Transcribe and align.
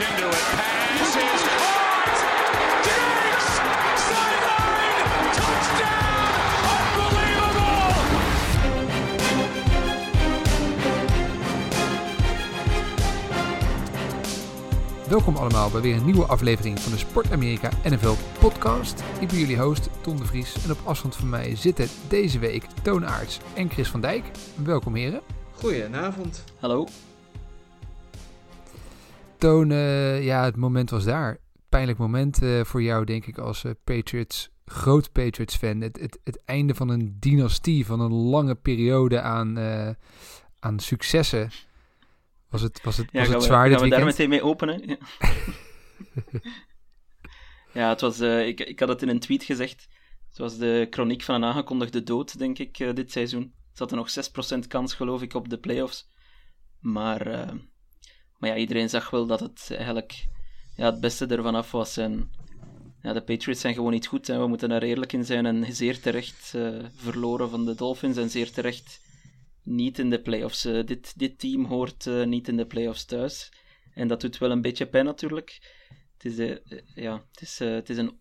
into 0.00 0.28
it. 0.28 0.44
Pass 0.56 1.16
is 1.16 1.42
caught. 1.60 2.18
Diggs! 2.86 3.46
Sideline! 4.08 5.06
Touchdown! 5.36 6.32
Unbelievable! 7.04 7.94
Welkom 15.08 15.36
allemaal 15.36 15.70
bij 15.70 15.80
weer 15.80 15.96
een 15.96 16.04
nieuwe 16.04 16.24
aflevering 16.24 16.80
van 16.80 16.92
de 16.92 16.98
Sport 16.98 17.32
Amerika 17.32 17.70
NFL 17.84 18.14
podcast. 18.38 19.02
Ik 19.20 19.28
ben 19.28 19.38
jullie 19.38 19.58
host 19.58 19.88
Ton 20.00 20.16
de 20.16 20.24
Vries 20.24 20.64
en 20.64 20.70
op 20.70 20.78
afstand 20.84 21.16
van 21.16 21.28
mij 21.28 21.56
zitten 21.56 21.88
deze 22.08 22.38
week 22.38 22.64
Toon 22.82 23.06
Aarts 23.06 23.38
en 23.54 23.70
Chris 23.70 23.88
van 23.88 24.00
Dijk. 24.00 24.24
Welkom 24.54 24.94
heren. 24.94 25.20
Goedenavond. 25.52 26.44
Hallo. 26.60 26.86
Ja 30.22 30.44
het 30.44 30.56
moment 30.56 30.90
was 30.90 31.04
daar. 31.04 31.38
Pijnlijk 31.68 31.98
moment 31.98 32.42
eh, 32.42 32.64
voor 32.64 32.82
jou 32.82 33.04
denk 33.04 33.26
ik 33.26 33.38
als 33.38 33.64
eh, 33.64 33.72
Patriots, 33.84 34.50
groot 34.64 35.12
Patriots 35.12 35.56
fan. 35.56 35.80
Het, 35.80 36.00
het, 36.00 36.18
het 36.24 36.44
einde 36.44 36.74
van 36.74 36.88
een 36.88 37.16
dynastie, 37.20 37.86
van 37.86 38.00
een 38.00 38.12
lange 38.12 38.54
periode 38.54 39.20
aan, 39.20 39.58
eh, 39.58 39.90
aan 40.58 40.78
successen. 40.78 41.50
Was 42.48 42.62
het, 42.62 42.82
was 42.82 42.96
het, 42.96 43.12
was 43.12 43.22
gaan 43.22 43.32
het 43.32 43.42
we, 43.42 43.48
zwaar 43.48 43.68
dit 43.68 43.78
gaan 43.78 43.84
we 43.84 43.90
daar 43.90 44.04
weekend? 44.04 44.18
meteen 44.18 44.28
mee 44.28 44.42
openen? 44.42 44.82
Ja, 44.86 44.98
ja 47.80 47.88
het 47.88 48.00
was, 48.00 48.20
ik, 48.20 48.60
ik 48.60 48.80
had 48.80 48.88
het 48.88 49.02
in 49.02 49.08
een 49.08 49.20
tweet 49.20 49.44
gezegd. 49.44 49.88
Het 50.28 50.38
was 50.38 50.58
de 50.58 50.86
chroniek 50.90 51.22
van 51.22 51.34
een 51.34 51.44
aangekondigde 51.44 52.02
dood, 52.02 52.38
denk 52.38 52.58
ik, 52.58 52.76
dit 52.94 53.12
seizoen. 53.12 53.54
Ze 53.72 53.86
hadden 53.86 53.98
nog 53.98 54.54
6% 54.64 54.66
kans, 54.68 54.94
geloof 54.94 55.22
ik, 55.22 55.34
op 55.34 55.48
de 55.48 55.58
playoffs. 55.58 56.08
Maar, 56.80 57.50
maar 58.40 58.50
ja, 58.50 58.56
iedereen 58.56 58.88
zag 58.88 59.10
wel 59.10 59.26
dat 59.26 59.40
het 59.40 59.66
eigenlijk 59.70 60.26
ja, 60.76 60.90
het 60.90 61.00
beste 61.00 61.26
ervan 61.26 61.54
af 61.54 61.70
was. 61.70 61.96
En 61.96 62.30
ja, 63.02 63.12
de 63.12 63.22
Patriots 63.22 63.60
zijn 63.60 63.74
gewoon 63.74 63.92
niet 63.92 64.06
goed. 64.06 64.26
Hè. 64.26 64.38
We 64.38 64.46
moeten 64.46 64.68
daar 64.68 64.82
eerlijk 64.82 65.12
in 65.12 65.24
zijn. 65.24 65.46
En 65.46 65.74
zeer 65.74 66.00
terecht 66.00 66.54
eh, 66.54 66.84
verloren 66.94 67.50
van 67.50 67.64
de 67.64 67.74
Dolphins. 67.74 68.16
En 68.16 68.30
zeer 68.30 68.50
terecht 68.50 69.00
niet 69.62 69.98
in 69.98 70.10
de 70.10 70.20
playoffs. 70.20 70.64
Eh, 70.64 70.86
dit, 70.86 71.18
dit 71.18 71.38
team 71.38 71.64
hoort 71.64 72.06
eh, 72.06 72.24
niet 72.24 72.48
in 72.48 72.56
de 72.56 72.66
playoffs 72.66 73.04
thuis. 73.04 73.52
En 73.94 74.08
dat 74.08 74.20
doet 74.20 74.38
wel 74.38 74.50
een 74.50 74.62
beetje 74.62 74.86
pijn 74.86 75.04
natuurlijk. 75.04 75.58
Het 76.18 76.38
is, 76.38 76.58
ja, 76.94 77.24
het 77.30 77.40
is, 77.40 77.58
het 77.58 77.90
is 77.90 77.96
een 77.96 78.18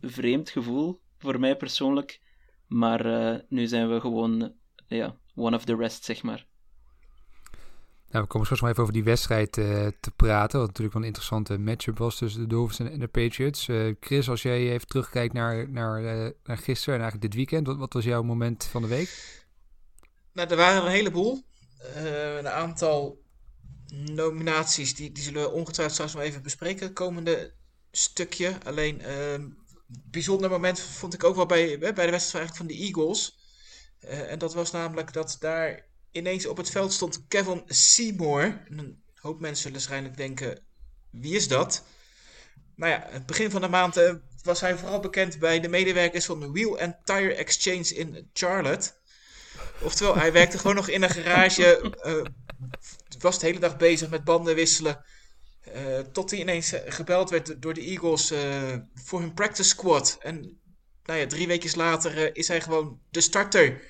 vreemd 0.00 0.50
gevoel 0.50 1.00
voor 1.18 1.40
mij 1.40 1.56
persoonlijk. 1.56 2.20
Maar 2.66 3.42
nu 3.48 3.66
zijn 3.66 3.90
we 3.90 4.00
gewoon 4.00 4.54
ja, 4.86 5.18
one 5.34 5.56
of 5.56 5.64
the 5.64 5.76
rest, 5.76 6.04
zeg 6.04 6.22
maar. 6.22 6.46
Nou, 8.14 8.26
we 8.26 8.32
komen 8.32 8.46
straks 8.46 8.62
nog 8.62 8.70
even 8.70 8.82
over 8.82 8.94
die 8.94 9.04
wedstrijd 9.04 9.58
eh, 9.58 9.86
te 10.00 10.10
praten. 10.16 10.58
Wat 10.58 10.66
natuurlijk 10.66 10.94
wel 10.94 11.02
een 11.02 11.08
interessante 11.08 11.58
matchup 11.58 11.98
was 11.98 12.16
tussen 12.16 12.40
de 12.40 12.46
Dolphins 12.46 12.90
en, 12.90 12.98
de 12.98 13.06
Patriots. 13.08 13.68
Eh, 13.68 13.94
Chris, 14.00 14.28
als 14.28 14.42
jij 14.42 14.70
even 14.70 14.86
terugkijkt 14.86 15.34
naar, 15.34 15.70
naar, 15.70 16.04
eh, 16.04 16.30
naar 16.44 16.58
gisteren 16.58 16.94
en 16.94 17.00
eigenlijk 17.00 17.20
dit 17.20 17.34
weekend, 17.34 17.66
wat, 17.66 17.76
wat 17.76 17.92
was 17.92 18.04
jouw 18.04 18.22
moment 18.22 18.64
van 18.64 18.82
de 18.82 18.88
week? 18.88 19.42
Nou, 20.32 20.48
er 20.48 20.56
waren 20.56 20.84
een 20.84 20.90
heleboel. 20.90 21.42
Een 22.38 22.48
aantal 22.48 23.22
nominaties, 23.88 24.94
die, 24.94 25.12
die 25.12 25.22
zullen 25.22 25.42
we 25.42 25.50
ongetwijfeld 25.50 25.94
straks 25.94 26.14
nog 26.14 26.22
even 26.22 26.42
bespreken. 26.42 26.92
Komende 26.92 27.52
stukje. 27.90 28.58
Alleen, 28.64 29.00
ehm 29.00 29.42
bijzonder 29.86 30.50
moment 30.50 30.80
vond 30.80 31.14
ik 31.14 31.24
ook 31.24 31.36
wel 31.36 31.46
bij, 31.46 31.78
bij 31.78 32.04
de 32.04 32.10
wedstrijd 32.10 32.56
van 32.56 32.66
de 32.66 32.74
Eagles. 32.74 33.38
En 33.98 34.38
dat 34.38 34.54
was 34.54 34.70
namelijk 34.70 35.12
dat 35.12 35.36
daar 35.40 35.92
ineens 36.14 36.46
op 36.46 36.56
het 36.56 36.70
veld 36.70 36.92
stond 36.92 37.24
Kevin 37.28 37.62
Seymour. 37.66 38.62
En 38.68 38.78
een 38.78 39.02
hoop 39.14 39.40
mensen 39.40 39.56
zullen 39.62 39.76
waarschijnlijk 39.76 40.16
denken, 40.16 40.60
wie 41.10 41.34
is 41.34 41.48
dat? 41.48 41.84
Nou 42.76 42.92
ja, 42.92 43.06
het 43.10 43.26
begin 43.26 43.50
van 43.50 43.60
de 43.60 43.68
maand 43.68 43.96
eh, 43.96 44.14
was 44.42 44.60
hij 44.60 44.76
vooral 44.78 45.00
bekend 45.00 45.38
bij 45.38 45.60
de 45.60 45.68
medewerkers 45.68 46.24
van 46.24 46.40
de 46.40 46.50
Wheel 46.50 46.80
and 46.80 46.94
Tire 47.04 47.34
Exchange 47.34 47.94
in 47.94 48.30
Charlotte. 48.32 48.90
Oftewel, 49.82 50.16
hij 50.16 50.32
werkte 50.32 50.58
gewoon 50.58 50.76
nog 50.76 50.88
in 50.88 51.02
een 51.02 51.10
garage. 51.10 51.94
eh, 52.02 52.24
was 53.18 53.38
de 53.38 53.46
hele 53.46 53.58
dag 53.58 53.76
bezig 53.76 54.10
met 54.10 54.24
banden 54.24 54.54
wisselen. 54.54 55.04
eh, 55.60 55.98
tot 55.98 56.30
hij 56.30 56.40
ineens 56.40 56.72
gebeld 56.86 57.30
werd 57.30 57.62
door 57.62 57.74
de 57.74 57.80
Eagles 57.80 58.32
voor 58.94 59.20
hun 59.20 59.34
practice 59.34 59.68
squad. 59.68 60.18
En 60.20 60.60
nou 61.04 61.18
ja, 61.20 61.26
drie 61.26 61.46
weken 61.46 61.78
later 61.78 62.36
is 62.36 62.48
hij 62.48 62.60
gewoon 62.60 63.00
de 63.10 63.20
starter 63.20 63.82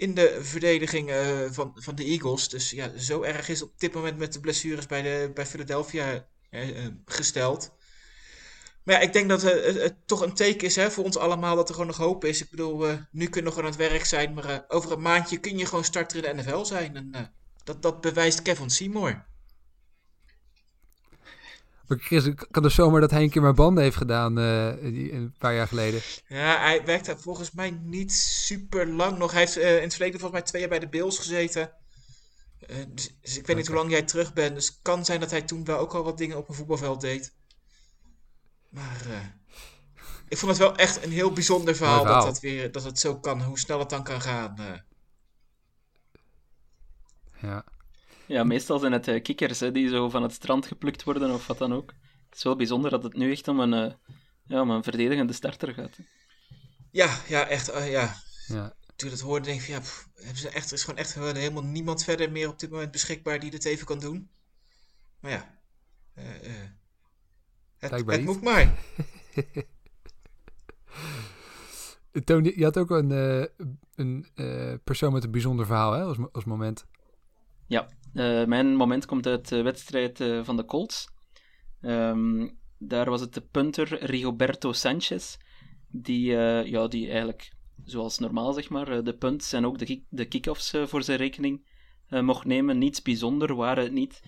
in 0.00 0.14
de 0.14 0.38
verdediging 0.40 1.10
eh, 1.10 1.40
van, 1.50 1.72
van 1.74 1.94
de 1.94 2.04
Eagles. 2.04 2.48
Dus 2.48 2.70
ja, 2.70 2.98
zo 2.98 3.22
erg 3.22 3.48
is 3.48 3.62
op 3.62 3.72
dit 3.76 3.94
moment 3.94 4.18
met 4.18 4.32
de 4.32 4.40
blessures 4.40 4.86
bij, 4.86 5.02
de, 5.02 5.30
bij 5.34 5.46
Philadelphia 5.46 6.26
eh, 6.50 6.84
eh, 6.84 6.92
gesteld. 7.04 7.72
Maar 8.82 8.94
ja, 8.94 9.00
ik 9.00 9.12
denk 9.12 9.28
dat 9.28 9.42
het, 9.42 9.94
toch 10.06 10.20
een 10.20 10.34
teken 10.34 10.66
is 10.66 10.76
hè, 10.76 10.90
voor 10.90 11.04
ons 11.04 11.16
allemaal 11.16 11.56
dat 11.56 11.68
er 11.68 11.74
gewoon 11.74 11.88
nog 11.88 11.96
hoop 11.96 12.24
is. 12.24 12.42
Ik 12.42 12.50
bedoel, 12.50 12.86
nu 13.10 13.26
kun 13.26 13.40
je 13.40 13.48
nog 13.48 13.58
aan 13.58 13.64
het 13.64 13.76
werk 13.76 14.04
zijn, 14.04 14.34
maar 14.34 14.64
over 14.68 14.92
een 14.92 15.00
maandje 15.00 15.38
kun 15.38 15.58
je 15.58 15.66
gewoon 15.66 15.84
starter 15.84 16.24
in 16.24 16.36
de 16.36 16.42
NFL 16.42 16.64
zijn. 16.64 16.96
En 16.96 17.32
dat, 17.64 17.82
dat 17.82 18.00
bewijst 18.00 18.42
Kevin 18.42 18.70
Seymour. 18.70 19.26
Ik 21.90 22.46
kan 22.50 22.62
dus 22.62 22.74
zomaar 22.74 23.00
dat 23.00 23.10
hij 23.10 23.22
een 23.22 23.30
keer 23.30 23.42
mijn 23.42 23.54
banden 23.54 23.82
heeft 23.82 23.96
gedaan 23.96 24.38
eh, 24.38 24.72
die, 24.82 25.12
een 25.12 25.34
paar 25.38 25.54
jaar 25.54 25.68
geleden. 25.68 26.00
Ja, 26.28 26.60
hij 26.60 26.84
werkte 26.84 27.18
volgens 27.18 27.50
mij 27.50 27.70
niet 27.70 28.12
super 28.12 28.88
lang 28.88 29.18
nog. 29.18 29.30
Hij 29.30 29.40
heeft 29.40 29.56
eh, 29.56 29.76
in 29.76 29.82
het 29.82 29.94
verleden 29.94 30.20
volgens 30.20 30.40
mij 30.40 30.48
twee 30.48 30.60
jaar 30.60 30.70
bij 30.70 30.78
de 30.78 30.88
Bills 30.88 31.18
gezeten. 31.18 31.72
Eh, 32.66 32.76
dus, 32.88 33.14
dus 33.20 33.38
ik 33.38 33.46
weet 33.46 33.56
niet 33.56 33.66
hoe 33.66 33.76
lang 33.76 33.90
jij 33.90 34.02
terug 34.02 34.32
bent. 34.32 34.54
Dus 34.54 34.66
het 34.66 34.78
kan 34.82 35.04
zijn 35.04 35.20
dat 35.20 35.30
hij 35.30 35.42
toen 35.42 35.64
wel 35.64 35.78
ook 35.78 35.94
al 35.94 36.04
wat 36.04 36.18
dingen 36.18 36.36
op 36.36 36.48
een 36.48 36.54
voetbalveld 36.54 37.00
deed. 37.00 37.34
Maar 38.68 39.32
ik 40.28 40.38
vond 40.38 40.50
het 40.50 40.60
wel 40.60 40.76
echt 40.76 41.04
een 41.04 41.12
heel 41.12 41.32
bijzonder 41.32 41.76
verhaal. 41.76 42.04
Dat, 42.04 42.22
dat, 42.22 42.40
weer, 42.40 42.72
dat 42.72 42.84
het 42.84 42.98
zo 42.98 43.18
kan, 43.18 43.42
hoe 43.42 43.58
snel 43.58 43.78
het 43.78 43.90
dan 43.90 44.02
kan 44.02 44.20
gaan. 44.20 44.56
Ja. 47.40 47.64
Ja, 48.30 48.44
meestal 48.44 48.78
zijn 48.78 48.92
het 48.92 49.08
eh, 49.08 49.22
kikkers 49.22 49.60
hè, 49.60 49.72
die 49.72 49.88
zo 49.88 50.08
van 50.08 50.22
het 50.22 50.32
strand 50.32 50.66
geplukt 50.66 51.04
worden 51.04 51.30
of 51.30 51.46
wat 51.46 51.58
dan 51.58 51.72
ook. 51.72 51.92
Het 52.28 52.38
is 52.38 52.42
wel 52.42 52.56
bijzonder 52.56 52.90
dat 52.90 53.02
het 53.02 53.16
nu 53.16 53.30
echt 53.30 53.48
om 53.48 53.60
een, 53.60 53.72
eh, 53.72 53.92
ja, 54.44 54.60
om 54.60 54.70
een 54.70 54.82
verdedigende 54.82 55.32
starter 55.32 55.74
gaat. 55.74 55.96
hè. 55.96 56.02
Ja, 56.90 57.18
ja, 57.28 57.46
echt. 57.46 57.68
eh, 57.68 57.90
ja. 57.90 58.14
ja. 58.46 58.74
Toen 58.96 59.08
ik 59.08 59.14
dat 59.14 59.24
hoorde, 59.24 59.44
denk 59.46 59.60
ik 59.60 59.64
van 59.64 59.74
ja, 59.74 59.80
pff, 59.80 60.08
hebben 60.14 60.36
ze 60.36 60.48
echt, 60.48 60.66
er 60.66 60.72
is 60.72 60.84
gewoon 60.84 60.98
echt 60.98 61.14
helemaal 61.14 61.64
niemand 61.64 62.04
verder 62.04 62.32
meer 62.32 62.48
op 62.48 62.58
dit 62.58 62.70
moment 62.70 62.90
beschikbaar 62.90 63.40
die 63.40 63.50
dit 63.50 63.64
even 63.64 63.86
kan 63.86 63.98
doen. 63.98 64.30
Maar 65.20 65.30
ja, 65.30 65.60
eh, 66.14 66.34
eh, 66.34 66.70
het, 67.78 67.90
het 68.06 68.24
moet 68.24 68.42
maar. 68.42 68.78
Toon, 72.24 72.44
je 72.44 72.64
had 72.64 72.78
ook 72.78 72.90
een, 72.90 73.10
eh, 73.12 73.66
een 73.94 74.26
persoon 74.84 75.12
met 75.12 75.24
een 75.24 75.30
bijzonder 75.30 75.66
verhaal 75.66 75.92
hè, 75.92 76.02
als, 76.02 76.18
als 76.32 76.44
moment. 76.44 76.86
Ja, 77.66 77.88
eh, 78.14 78.44
mijn 78.44 78.76
moment 78.76 79.06
komt 79.06 79.26
uit 79.26 79.48
de 79.48 79.62
wedstrijd 79.62 80.20
eh, 80.20 80.44
van 80.44 80.56
de 80.56 80.64
Colts. 80.64 81.08
Ehm, 81.80 82.48
daar 82.78 83.10
was 83.10 83.20
het 83.20 83.34
de 83.34 83.40
punter 83.40 84.04
Rigoberto 84.04 84.72
Sanchez, 84.72 85.36
die, 85.88 86.36
eh, 86.36 86.66
ja, 86.66 86.88
die 86.88 87.10
eigenlijk, 87.10 87.52
zoals 87.84 88.18
normaal 88.18 88.52
zeg 88.52 88.68
maar, 88.68 89.04
de 89.04 89.14
punts 89.16 89.52
en 89.52 89.66
ook 89.66 89.78
de, 89.78 89.84
kick- 89.84 90.06
de 90.08 90.24
kick-offs 90.24 90.74
voor 90.84 91.02
zijn 91.02 91.18
rekening 91.18 91.68
mocht 92.08 92.44
nemen. 92.44 92.78
Niets 92.78 93.02
bijzonder 93.02 93.54
waren 93.54 93.84
het 93.84 93.92
niet 93.92 94.22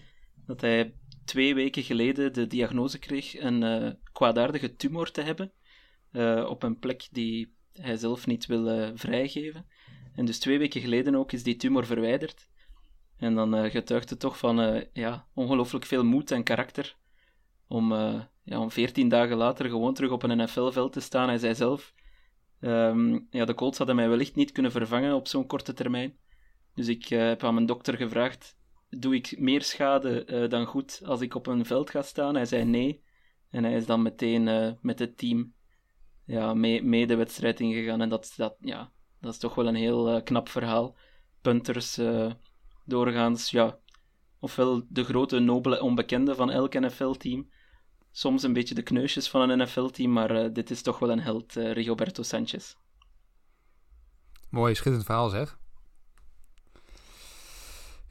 dat 0.47 0.61
hij 0.61 0.95
twee 1.25 1.55
weken 1.55 1.83
geleden 1.83 2.33
de 2.33 2.47
diagnose 2.47 2.99
kreeg 2.99 3.41
een 3.41 3.97
kwaadaardige 4.13 4.77
tumor 4.77 5.11
te 5.11 5.21
hebben 5.21 5.53
op 6.49 6.63
een 6.63 6.79
plek 6.79 7.09
die 7.11 7.55
hij 7.73 7.97
zelf 7.97 8.27
niet 8.27 8.47
wil 8.47 8.97
vrijgeven. 8.97 9.67
En 10.15 10.25
dus 10.25 10.39
twee 10.39 10.59
weken 10.59 10.81
geleden 10.81 11.15
ook 11.15 11.33
is 11.33 11.43
die 11.43 11.57
tumor 11.57 11.87
verwijderd. 11.87 12.49
En 13.23 13.35
dan 13.35 13.55
eh, 13.55 13.71
getuigt 13.71 14.11
het 14.11 14.21
toch 14.21 14.39
van 14.39 14.61
eh, 14.61 14.83
ja, 14.93 15.27
ongelooflijk 15.35 15.85
veel 15.85 16.05
moed 16.05 16.31
en 16.31 16.43
karakter 16.43 16.97
om, 17.69 17.93
eh, 17.93 18.21
ja, 18.43 18.61
om 18.61 18.71
14 18.71 19.09
dagen 19.09 19.37
later 19.37 19.69
gewoon 19.69 19.95
terug 19.95 20.11
op 20.11 20.23
een 20.23 20.37
NFL-veld 20.37 20.93
te 20.93 21.01
staan. 21.01 21.29
Hij 21.29 21.39
zei 21.39 21.55
zelf, 21.55 21.95
ehm, 22.61 23.19
ja, 23.31 23.45
de 23.45 23.55
Colts 23.55 23.79
hadden 23.79 23.97
mij 23.97 24.09
wellicht 24.09 24.35
niet 24.35 24.53
kunnen 24.53 24.73
vervangen 24.73 25.15
op 25.15 25.29
zo'n 25.29 25.47
korte 25.47 25.73
termijn. 25.73 26.17
Dus 26.75 26.89
ik 26.89 27.09
heb 27.09 27.45
aan 27.45 27.55
mijn 27.55 27.67
dokter 27.67 27.97
gevraagd, 27.97 28.57
doe 28.89 29.15
ik 29.15 29.39
meer 29.39 29.63
schade 29.63 30.47
dan 30.49 30.67
goed 30.67 31.03
als 31.05 31.21
ik 31.21 31.35
op 31.35 31.47
een 31.47 31.67
veld 31.67 31.91
ga 31.91 32.03
staan? 32.03 32.35
Hij 32.35 32.47
zei 32.47 32.65
nee. 32.65 33.03
En 33.51 33.65
hij 33.65 33.75
is 33.75 33.87
dan 33.87 34.03
meteen 34.03 34.77
met 34.81 34.99
het 34.99 35.19
team 35.19 35.55
ja, 36.25 36.55
mee, 36.55 37.07
de 37.07 37.17
wedstrijd 37.17 37.61
ingegaan. 37.61 38.01
En 38.01 38.09
dat, 38.09 38.35
dat, 38.37 38.57
ja, 38.61 38.93
dat 39.21 39.33
is 39.33 39.39
toch 39.39 39.55
wel 39.55 39.67
een 39.67 39.75
heel 39.75 40.23
knap 40.23 40.49
verhaal. 40.49 40.97
Punters 41.41 41.99
doorgaans, 42.93 43.51
ja, 43.51 43.79
ofwel 44.39 44.87
de 44.89 45.05
grote 45.05 45.39
nobele 45.39 45.81
onbekende 45.81 46.35
van 46.35 46.51
elk 46.51 46.73
NFL-team, 46.81 47.51
soms 48.11 48.43
een 48.43 48.53
beetje 48.53 48.75
de 48.75 48.83
kneusjes 48.83 49.29
van 49.29 49.51
een 49.51 49.59
NFL-team, 49.59 50.13
maar 50.13 50.31
eh, 50.31 50.53
dit 50.53 50.71
is 50.71 50.83
toch 50.83 50.99
wel 50.99 51.11
een 51.11 51.21
held, 51.21 51.57
eh, 51.57 51.73
Rigoberto 51.73 52.23
Sanchez. 52.23 52.75
Mooi, 54.51 54.75
schitterend 54.75 55.05
verhaal 55.05 55.29
zeg. 55.29 55.59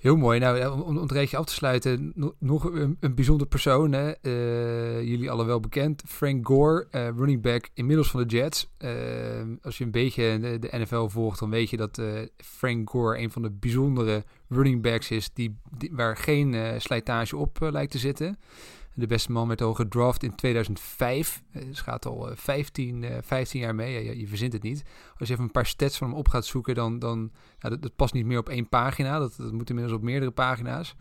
Heel 0.02 0.16
mooi. 0.16 0.40
Nou, 0.40 0.66
om, 0.72 0.82
om 0.82 0.96
het 0.96 1.12
rijtje 1.12 1.38
af 1.38 1.46
te 1.46 1.54
sluiten, 1.54 2.14
nog 2.40 2.64
een, 2.64 2.98
bijzonder 3.16 3.48
persoon. 3.48 3.92
Hè? 3.92 4.14
Uh, 4.22 5.02
jullie 5.02 5.32
alle 5.32 5.46
wel 5.46 5.60
bekend. 5.60 6.04
Frank 6.06 6.48
Gore, 6.48 6.88
uh, 6.92 7.08
running 7.08 7.42
back 7.42 7.70
inmiddels 7.74 8.10
van 8.10 8.22
de 8.22 8.38
Jets. 8.38 8.70
Uh, 8.80 8.90
als 9.62 9.78
je 9.78 9.84
een 9.84 9.92
beetje 9.92 10.40
de, 10.40 10.60
de, 10.60 10.78
NFL 10.78 11.08
volgt, 11.08 11.40
dan 11.40 11.50
weet 11.50 11.70
je 11.70 11.78
dat 11.78 12.02
Frank 12.38 12.90
Gore 12.90 13.20
een 13.20 13.32
van 13.32 13.42
de 13.42 13.52
bijzondere 13.52 14.24
running 14.50 14.82
backs 14.82 15.12
is 15.12 15.34
die, 15.34 15.58
die 15.78 15.92
waar 15.94 16.18
geen 16.18 16.82
slijtage 16.82 17.38
op 17.38 17.58
lijkt 17.60 17.92
te 17.92 17.98
zitten. 17.98 18.40
De 18.94 19.08
beste 19.08 19.32
man 19.32 19.48
werd 19.48 19.62
al 19.62 19.74
gedraft 19.74 20.24
in 20.24 20.36
2005. 20.36 21.44
Dus 21.52 21.82
gaat 21.82 22.06
al 22.06 22.30
15, 22.34 23.06
15 23.22 23.60
jaar 23.60 23.76
mee. 23.76 24.04
Je, 24.04 24.20
je, 24.20 24.28
verzint 24.28 24.54
het 24.54 24.64
niet. 24.64 24.84
Als 25.18 25.28
je 25.28 25.34
even 25.34 25.46
een 25.46 25.52
paar 25.52 25.66
stats 25.66 25.98
van 25.98 26.10
hem 26.10 26.18
op 26.18 26.28
gaat 26.28 26.46
zoeken, 26.46 26.76
dan, 26.76 27.00
dan 27.00 27.32
ja, 27.60 27.70
dat, 27.70 27.96
past 27.96 28.14
niet 28.14 28.26
meer 28.26 28.38
op 28.38 28.50
één 28.50 28.70
pagina. 28.70 29.20
Dat, 29.20 29.36
dat 29.38 29.52
moet 29.52 29.70
inmiddels 29.70 29.98
op 29.98 30.04
meerdere 30.04 30.32
pagina's. 30.32 30.96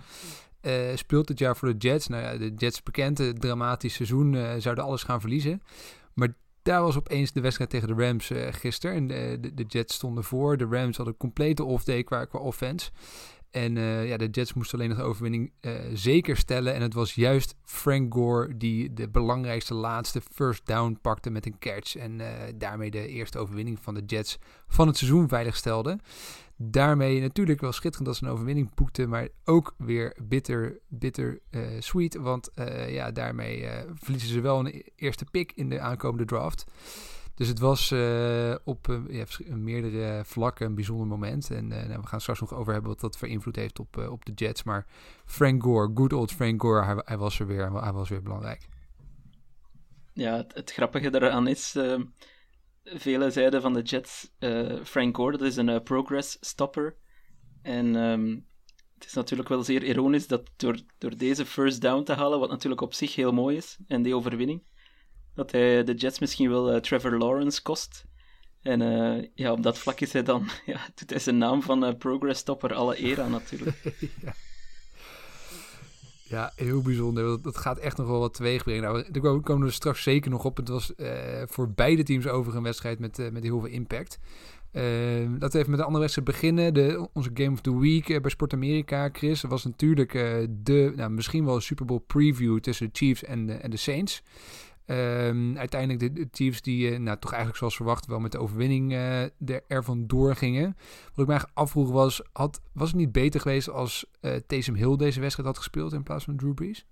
Uh, 0.63 0.73
speelt 0.95 1.27
dit 1.27 1.39
jaar 1.39 1.57
voor 1.57 1.69
de 1.69 1.89
Jets. 1.89 2.07
Nou 2.07 2.23
ja, 2.23 2.37
de 2.37 2.53
Jets 2.57 2.83
bekend, 2.83 3.41
dramatisch 3.41 3.95
seizoen, 3.95 4.61
zouden 4.61 4.85
alles 4.85 5.03
gaan 5.03 5.21
verliezen. 5.21 5.63
Maar 6.15 6.35
daar 6.63 6.83
was 6.83 6.97
opeens 6.97 7.33
de 7.33 7.41
wedstrijd 7.41 7.71
tegen 7.71 7.89
de 7.89 8.07
Rams 8.07 8.31
uh, 8.31 8.47
gisteren. 8.51 8.97
En 8.97 9.07
de, 9.07 9.39
de, 9.41 9.55
de, 9.55 9.65
Jets 9.69 9.95
stonden 9.95 10.25
voor. 10.25 10.57
De 10.57 10.67
Rams 10.71 10.97
hadden 10.97 11.15
een 11.15 11.21
complete 11.21 11.65
off-day 11.65 12.03
qua, 12.03 12.25
qua 12.25 12.39
offense. 12.39 12.91
En 13.51 13.77
uh, 13.77 14.09
ja, 14.09 14.17
de 14.17 14.29
Jets 14.29 14.53
moesten 14.53 14.79
alleen 14.79 14.91
nog 14.91 14.99
de 14.99 15.05
overwinning 15.05 15.53
uh, 15.61 15.73
zeker 15.93 16.37
stellen. 16.37 16.75
En 16.75 16.83
het 16.83 16.95
was 16.95 17.15
juist 17.15 17.55
Frank 17.65 18.15
Gore 18.15 18.57
die 18.57 18.95
de 18.95 19.09
belangrijkste 19.09 19.75
laatste 19.75 20.21
first 20.33 20.67
down 20.67 20.99
pakte 21.03 21.31
met 21.31 21.47
een 21.47 21.59
catch. 21.59 21.97
En 21.97 22.19
uh, 22.19 22.27
daarmee 22.55 22.91
de 22.91 23.09
eerste 23.09 23.39
overwinning 23.39 23.79
van 23.81 23.95
de 23.95 24.03
Jets 24.07 24.39
van 24.69 24.87
het 24.87 24.97
seizoen 24.97 25.29
veiligstelde. 25.29 25.99
Daarmee 26.57 27.21
natuurlijk 27.21 27.61
wel 27.61 27.73
schitterend 27.73 28.09
dat 28.09 28.17
ze 28.17 28.25
een 28.25 28.31
overwinning 28.31 28.75
boekten. 28.75 29.09
Maar 29.09 29.29
ook 29.45 29.75
weer 29.79 30.17
bitter, 30.23 30.79
bitter 30.89 31.41
sweet. 31.79 32.17
Want 32.17 32.51
ja, 32.89 33.11
daarmee 33.11 33.69
verliezen 33.95 34.31
ze 34.31 34.41
wel 34.41 34.59
een 34.59 34.85
eerste 34.97 35.25
pick 35.31 35.53
in 35.53 35.69
de 35.69 35.81
aankomende 35.81 36.25
draft. 36.25 36.65
Dus 37.41 37.49
het 37.49 37.59
was 37.59 37.91
uh, 37.91 38.55
op 38.65 38.89
uh, 38.89 38.99
ja, 39.09 39.25
meerdere 39.57 40.25
vlakken 40.25 40.67
een 40.67 40.75
bijzonder 40.75 41.07
moment. 41.07 41.51
En 41.51 41.69
nou, 41.69 42.01
we 42.01 42.07
gaan 42.07 42.21
straks 42.21 42.41
nog 42.41 42.55
over 42.55 42.73
hebben 42.73 42.91
wat 42.91 43.01
dat 43.01 43.17
voor 43.17 43.29
invloed 43.29 43.57
heeft 43.57 43.79
op, 43.79 43.97
op 43.97 44.25
de 44.25 44.33
Jets. 44.33 44.63
Maar 44.63 44.87
Frank 45.25 45.63
Gore, 45.63 45.91
good 45.95 46.13
old 46.13 46.33
Frank 46.33 46.63
Gore, 46.63 46.85
hij, 46.85 47.03
hij 47.05 47.19
was 47.19 47.41
er 47.41 47.47
weer. 47.47 47.73
Hij 47.73 47.93
was 47.93 48.09
weer 48.09 48.23
belangrijk. 48.23 48.69
Ja, 50.13 50.47
het, 50.49 50.73
grappige 50.73 51.15
eraan 51.15 51.47
is, 51.47 51.77
vele 52.85 53.31
zeiden 53.31 53.63
van 53.63 53.73
de 53.73 53.83
Jets, 53.83 54.33
Frank 54.85 55.17
Gore, 55.17 55.37
dat 55.37 55.47
is 55.47 55.57
een 55.57 55.83
progress 55.83 56.37
stopper. 56.41 56.97
En 57.63 57.95
um, 57.95 58.47
het 58.95 59.05
is 59.05 59.13
natuurlijk 59.13 59.49
wel 59.49 59.63
zeer 59.63 59.83
ironisch 59.83 60.27
dat 60.27 60.51
door, 60.57 60.81
door 60.99 61.17
deze 61.17 61.47
first 61.47 61.81
down 61.81 62.03
te 62.03 62.13
halen, 62.13 62.39
wat 62.39 62.51
natuurlijk 62.51 62.81
op 62.81 62.95
zich 62.95 63.15
heel 63.15 63.33
mooi 63.33 63.57
is, 63.57 63.79
en 63.87 64.03
die 64.03 64.17
overwinning, 64.17 64.63
dat 65.35 65.51
hij 65.53 65.85
de 65.85 65.95
Jets 65.95 66.19
misschien 66.19 66.51
wel 66.51 66.75
uh, 66.75 66.81
Trevor 66.81 67.19
Lawrence 67.19 67.63
kost. 67.63 68.05
En 68.63 68.81
uh, 68.81 69.25
ja, 69.35 69.53
op 69.53 69.63
dat 69.63 69.79
vlak 69.79 70.01
is 70.01 70.13
hij 70.13 70.23
dan, 70.23 70.49
ja, 70.67 70.81
doet 70.95 71.11
hij 71.11 71.19
zijn 71.19 71.39
naam 71.39 71.63
van 71.63 71.85
uh, 71.85 71.95
Progress 71.99 72.43
Topper 72.43 72.75
alle 72.75 73.05
eer 73.05 73.21
aan 73.21 73.31
natuurlijk. 73.31 73.77
ja. 76.29 76.53
heel 76.57 76.83
bijzonder. 76.83 77.43
Dat 77.43 77.57
gaat 77.57 77.79
echt 77.79 77.97
nog 77.97 78.07
wel 78.07 78.19
wat 78.19 78.35
teweeg 78.35 78.65
brengen. 78.65 78.83
Nou, 78.83 79.41
komen 79.41 79.67
we 79.67 79.73
straks 79.73 80.03
zeker 80.03 80.31
nog 80.31 80.45
op. 80.45 80.57
Het 80.57 80.69
was 80.69 80.93
voor 81.45 81.71
beide 81.71 82.03
teams 82.03 82.27
over 82.27 82.57
een 82.57 82.63
wedstrijd 82.63 82.99
met, 82.99 83.33
met 83.33 83.43
heel 83.43 83.61
veel 83.61 83.71
impact. 83.71 84.19
Uh, 84.73 84.83
laten 85.31 85.51
we 85.51 85.59
even 85.59 85.71
met 85.71 85.79
de 85.79 85.85
andere 85.85 86.01
wedstrijd 86.01 86.29
beginnen. 86.29 86.75
De, 86.75 87.09
onze 87.13 87.31
Game 87.35 87.51
of 87.51 87.61
the 87.61 87.79
Week 87.79 88.23
bij 88.23 88.31
Sport 88.31 88.53
Amerika, 88.53 89.09
Chris, 89.13 89.43
was 89.43 89.65
natuurlijk 89.65 90.13
de, 90.51 90.93
nou, 90.97 91.11
misschien 91.11 91.45
wel 91.45 91.55
een 91.55 91.63
Super 91.63 91.85
Bowl 91.87 92.01
preview 92.07 92.59
tussen 92.59 92.87
de 92.87 92.93
Chiefs 92.93 93.25
en 93.25 93.63
en 93.63 93.71
de 93.71 93.77
Saints. 93.77 94.23
Um, 94.91 95.59
uiteindelijk 95.59 96.15
de, 96.17 96.29
Chiefs 96.33 96.63
die, 96.63 96.91
uh, 96.91 96.99
nou 96.99 97.19
toch 97.19 97.31
eigenlijk 97.31 97.59
zoals 97.59 97.77
verwacht 97.77 98.07
wel 98.07 98.21
met 98.21 98.33
de 98.33 98.39
overwinning 98.39 98.93
uh, 98.93 99.23
er, 99.23 99.65
ervan 99.67 100.07
doorgingen. 100.07 100.77
Wat 101.15 101.25
ik 101.25 101.31
eigenlijk 101.31 101.59
afvroeg 101.59 101.91
was, 101.91 102.23
had, 102.33 102.61
was 102.73 102.89
het 102.89 102.97
niet 102.97 103.13
beter 103.13 103.41
geweest 103.41 103.69
als 103.69 104.07
uh, 104.21 104.37
Taysom 104.37 104.75
Hill 104.75 104.97
deze 104.97 105.21
wedstrijd 105.21 105.49
had 105.49 105.59
gespeeld 105.59 105.93
in 105.93 106.03
plaats 106.03 106.25
van 106.25 106.37
Drew 106.37 106.55
Brees? 106.55 106.87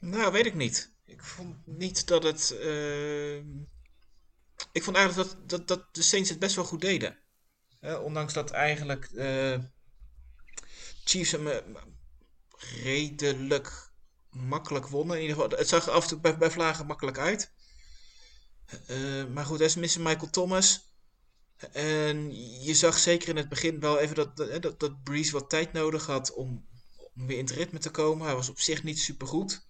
Nou, 0.00 0.32
weet 0.32 0.46
ik 0.46 0.54
niet. 0.54 0.92
Ik 1.04 1.22
vond 1.22 1.56
niet 1.64 2.06
dat 2.06 2.22
het... 2.22 2.50
ik 4.72 4.82
vond 4.82 4.96
eigenlijk 4.96 5.28
dat, 5.28 5.48
dat, 5.48 5.68
dat 5.68 5.94
de 5.94 6.02
Saints 6.02 6.30
het 6.30 6.38
best 6.38 6.56
wel 6.56 6.64
goed 6.64 6.80
deden. 6.80 7.18
ondanks 8.02 8.32
dat 8.32 8.50
eigenlijk 8.50 9.10
Chiefs 11.04 11.30
hem 11.30 11.48
redelijk 12.82 13.94
makkelijk 14.36 14.86
wonnen. 14.86 15.16
In 15.16 15.22
ieder 15.22 15.36
geval, 15.36 15.58
het 15.58 15.68
zag 15.68 15.88
af 15.88 16.02
en 16.02 16.08
toe 16.08 16.20
bij, 16.20 16.38
bij 16.38 16.50
Vlagen 16.50 16.86
makkelijk 16.86 17.18
uit. 17.18 17.52
Uh, 18.90 19.24
maar 19.24 19.46
goed, 19.46 19.60
is 19.60 19.74
missen 19.74 20.02
Michael 20.02 20.30
Thomas. 20.30 20.94
En 21.72 22.34
je 22.64 22.74
zag 22.74 22.98
zeker 22.98 23.28
in 23.28 23.36
het 23.36 23.48
begin 23.48 23.80
wel 23.80 23.98
even 23.98 24.14
dat, 24.14 24.36
dat, 24.36 24.80
dat 24.80 25.02
Breeze 25.02 25.32
wat 25.32 25.50
tijd 25.50 25.72
nodig 25.72 26.06
had 26.06 26.34
om, 26.34 26.66
weer 27.12 27.38
in 27.38 27.44
het 27.44 27.54
ritme 27.54 27.78
te 27.78 27.90
komen. 27.90 28.26
Hij 28.26 28.34
was 28.34 28.48
op 28.48 28.60
zich 28.60 28.82
niet 28.82 28.98
super 28.98 29.26
goed. 29.26 29.66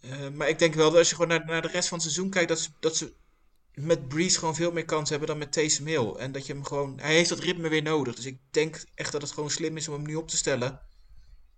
Uh, 0.00 0.28
maar 0.28 0.48
ik 0.48 0.58
denk 0.58 0.74
wel 0.74 0.90
dat 0.90 0.98
als 0.98 1.08
je 1.08 1.14
gewoon 1.14 1.30
naar, 1.30 1.46
naar 1.46 1.62
de 1.62 1.68
rest 1.68 1.88
van 1.88 1.98
het 1.98 2.06
seizoen 2.06 2.30
kijkt, 2.30 2.48
dat 2.48 2.58
ze, 2.58 2.70
dat 2.80 2.96
ze 2.96 3.14
met 3.74 4.08
Breeze 4.08 4.38
gewoon 4.38 4.54
veel 4.54 4.72
meer 4.72 4.84
kans 4.84 5.10
hebben 5.10 5.28
dan 5.28 5.38
met 5.38 5.52
Taysom 5.52 5.86
Hill. 5.86 6.12
En 6.12 6.32
dat 6.32 6.46
je 6.46 6.52
hem 6.52 6.64
gewoon. 6.64 6.98
Hij 7.00 7.14
heeft 7.14 7.28
dat 7.28 7.38
ritme 7.38 7.68
weer 7.68 7.82
nodig. 7.82 8.14
Dus 8.14 8.24
ik 8.24 8.40
denk 8.50 8.84
echt 8.94 9.12
dat 9.12 9.22
het 9.22 9.32
gewoon 9.32 9.50
slim 9.50 9.76
is 9.76 9.88
om 9.88 9.94
hem 9.94 10.06
nu 10.06 10.14
op 10.14 10.28
te 10.28 10.36
stellen. 10.36 10.80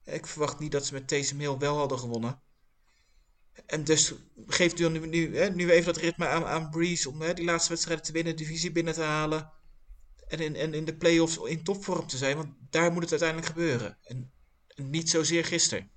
Ik 0.05 0.26
verwacht 0.26 0.58
niet 0.58 0.73
dat 0.73 0.87
ze 0.87 0.93
met 0.93 1.08
Taysom 1.08 1.38
Hill 1.38 1.58
wel 1.58 1.76
hadden 1.76 1.99
gewonnen. 1.99 2.43
En 3.67 3.85
dus 3.85 4.14
geeft 4.47 4.81
u 4.81 4.88
nu, 4.88 5.06
nu, 5.06 5.37
hè, 5.37 5.50
nu 5.50 5.70
even 5.70 5.93
dat 5.93 6.02
ritme 6.02 6.26
aan, 6.26 6.44
aan 6.44 6.70
Breeze 6.70 7.08
om 7.08 7.20
hè, 7.20 7.35
die 7.35 7.44
laatste 7.44 7.70
wedstrijden 7.70 8.05
te 8.05 8.12
winnen, 8.12 8.37
divisie 8.37 8.73
binnen 8.73 8.94
te 8.94 9.02
halen. 9.02 9.50
En 10.29 10.38
in, 10.38 10.56
en 10.56 10.75
in 10.75 10.85
de 10.85 10.97
playoffs 10.97 11.37
in 11.37 11.64
topvorm 11.64 12.06
te 12.06 12.17
zijn, 12.17 12.37
want 12.37 12.49
daar 12.70 12.93
moet 12.93 13.02
het 13.02 13.11
uiteindelijk 13.11 13.49
gebeuren. 13.49 13.99
En, 14.02 14.32
niet 14.76 15.11
zozeer 15.11 15.44
gisteren. 15.44 15.91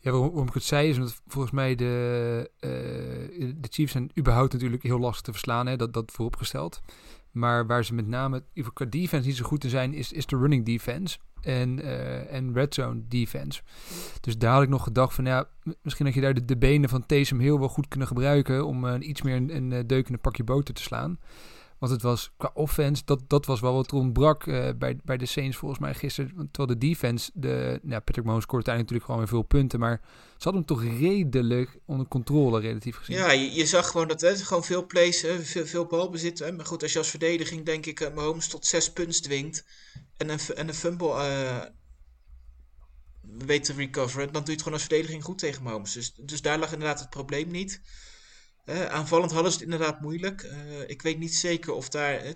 Ja, 0.00 0.10
waarom, 0.10 0.46
ik 0.46 0.54
het 0.54 0.62
zei 0.62 0.88
is 0.88 0.96
omdat 0.96 1.22
volgens 1.26 1.52
mij 1.52 1.74
de, 1.74 2.50
uh, 2.60 3.54
de 3.56 3.68
Chiefs 3.70 3.92
zijn 3.92 4.10
überhaupt 4.18 4.52
natuurlijk 4.52 4.82
heel 4.82 4.98
lastig 4.98 5.22
te 5.22 5.30
verslaan. 5.30 5.66
Hè, 5.66 5.76
dat, 5.76 5.92
dat 5.92 6.12
vooropgesteld. 6.12 6.80
Maar 7.38 7.66
waar 7.66 7.84
ze 7.84 7.94
met 7.94 8.06
name 8.06 8.44
qua 8.72 8.84
defense 8.84 9.26
niet 9.26 9.36
zo 9.36 9.44
goed 9.44 9.60
te 9.60 9.68
zijn, 9.68 9.94
is, 9.94 10.12
is 10.12 10.26
de 10.26 10.36
running 10.36 10.64
defense. 10.64 11.18
En, 11.40 11.78
uh, 11.78 12.32
en 12.32 12.52
red 12.52 12.74
zone 12.74 13.02
defense. 13.08 13.62
Dus 14.20 14.38
daar 14.38 14.52
had 14.52 14.62
ik 14.62 14.68
nog 14.68 14.82
gedacht 14.82 15.14
van 15.14 15.24
ja, 15.24 15.48
misschien 15.82 16.04
dat 16.04 16.14
je 16.14 16.20
daar 16.20 16.34
de, 16.34 16.44
de 16.44 16.56
benen 16.56 16.88
van 16.88 17.06
Taysom 17.06 17.38
heel 17.38 17.58
wel 17.58 17.68
goed 17.68 17.88
kunnen 17.88 18.08
gebruiken 18.08 18.66
om 18.66 18.84
uh, 18.84 18.94
iets 18.98 19.22
meer 19.22 19.36
een, 19.36 19.56
een, 19.56 19.70
een 19.70 19.86
deuk 19.86 20.06
in 20.06 20.12
een 20.12 20.20
pakje 20.20 20.44
boter 20.44 20.74
te 20.74 20.82
slaan. 20.82 21.18
Want 21.78 21.92
het 21.92 22.02
was 22.02 22.30
qua 22.36 22.50
offense, 22.54 23.02
dat, 23.04 23.20
dat 23.26 23.46
was 23.46 23.60
wel 23.60 23.74
wat 23.74 23.92
ontbrak 23.92 24.46
uh, 24.46 24.68
bij, 24.78 24.98
bij 25.04 25.16
de 25.16 25.26
Saints 25.26 25.56
volgens 25.56 25.80
mij 25.80 25.94
gisteren. 25.94 26.48
Terwijl 26.50 26.78
de 26.78 26.86
defense, 26.86 27.30
de, 27.34 27.80
nou, 27.82 28.00
Patrick 28.00 28.24
Mahomes 28.24 28.44
scoort 28.44 28.68
uiteindelijk 28.68 29.04
natuurlijk 29.04 29.04
gewoon 29.04 29.20
weer 29.20 29.28
veel 29.28 29.42
punten. 29.42 29.80
Maar 29.80 30.00
ze 30.36 30.48
hadden 30.48 30.64
hem 30.66 30.76
toch 30.76 30.98
redelijk 31.00 31.78
onder 31.84 32.08
controle, 32.08 32.60
relatief 32.60 32.96
gezien. 32.96 33.16
Ja, 33.16 33.30
je, 33.30 33.66
zag 33.66 33.90
gewoon 33.90 34.08
dat 34.08 34.20
het 34.20 34.42
gewoon 34.42 34.64
veel 34.64 34.86
plays, 34.86 35.26
veel, 35.40 35.66
veel 35.66 35.86
balbezit. 35.86 36.56
Maar 36.56 36.66
goed, 36.66 36.82
als 36.82 36.92
je 36.92 36.98
als 36.98 37.10
verdediging 37.10 37.64
denk 37.64 37.86
ik 37.86 38.00
uh, 38.00 38.14
Mahomes 38.14 38.48
tot 38.48 38.66
zes 38.66 38.92
punten 38.92 39.22
dwingt. 39.22 39.64
En 40.16 40.28
een, 40.28 40.40
en 40.54 40.68
een 40.68 40.74
fumble 40.74 41.08
uh, 41.08 41.62
weet 43.46 43.64
te 43.64 43.72
recoveren. 43.72 44.32
Dan 44.32 44.32
doe 44.32 44.44
je 44.44 44.50
het 44.50 44.62
gewoon 44.62 44.78
als 44.78 44.86
verdediging 44.86 45.24
goed 45.24 45.38
tegen 45.38 45.62
Mahomes. 45.62 45.92
Dus, 45.92 46.12
dus 46.16 46.42
daar 46.42 46.58
lag 46.58 46.72
inderdaad 46.72 47.00
het 47.00 47.10
probleem 47.10 47.50
niet. 47.50 47.80
Uh, 48.68 48.86
aanvallend 48.86 49.32
hadden 49.32 49.52
ze 49.52 49.58
het 49.58 49.66
inderdaad 49.66 50.00
moeilijk. 50.00 50.42
Uh, 50.42 50.88
ik 50.88 51.02
weet 51.02 51.18
niet 51.18 51.34
zeker 51.34 51.72
of 51.72 51.88
daar 51.88 52.26
uh, 52.26 52.32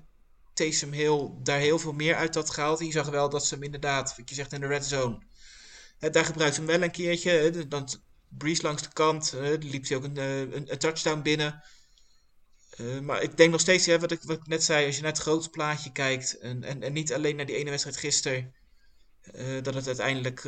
Taysom 0.52 0.92
Hill 0.92 1.30
daar 1.42 1.58
heel 1.58 1.78
veel 1.78 1.92
meer 1.92 2.14
uit 2.14 2.34
had 2.34 2.50
gehaald. 2.50 2.78
Je 2.78 2.92
zag 2.92 3.08
wel 3.08 3.28
dat 3.28 3.46
ze 3.46 3.54
hem 3.54 3.62
inderdaad, 3.62 4.16
wat 4.16 4.28
je 4.28 4.34
zegt, 4.34 4.52
in 4.52 4.60
de 4.60 4.66
red 4.66 4.84
zone. 4.84 5.22
daar 5.98 6.24
gebruikte 6.24 6.58
hem 6.58 6.66
wel 6.66 6.82
een 6.82 6.90
keertje. 6.90 7.68
dan 7.68 7.88
Breeze 8.28 8.62
langs 8.62 8.82
de 8.82 8.92
kant. 8.92 9.32
liep 9.60 9.88
hij 9.88 9.96
ook 9.96 10.04
een, 10.04 10.16
een, 10.16 10.78
touchdown 10.78 11.22
binnen. 11.22 11.62
maar 13.02 13.22
ik 13.22 13.36
denk 13.36 13.50
nog 13.50 13.60
steeds, 13.60 13.86
wat, 13.86 14.10
ik, 14.10 14.22
wat 14.22 14.36
ik 14.36 14.46
net 14.46 14.62
zei, 14.62 14.86
als 14.86 14.96
je 14.96 15.02
naar 15.02 15.12
het 15.12 15.20
grote 15.20 15.50
plaatje 15.50 15.92
kijkt. 15.92 16.38
En, 16.38 16.82
en, 16.82 16.92
niet 16.92 17.12
alleen 17.12 17.36
naar 17.36 17.46
die 17.46 17.56
ene 17.56 17.70
wedstrijd 17.70 17.96
gisteren. 17.96 18.54
dat 19.62 19.74
het 19.74 19.86
uiteindelijk. 19.86 20.42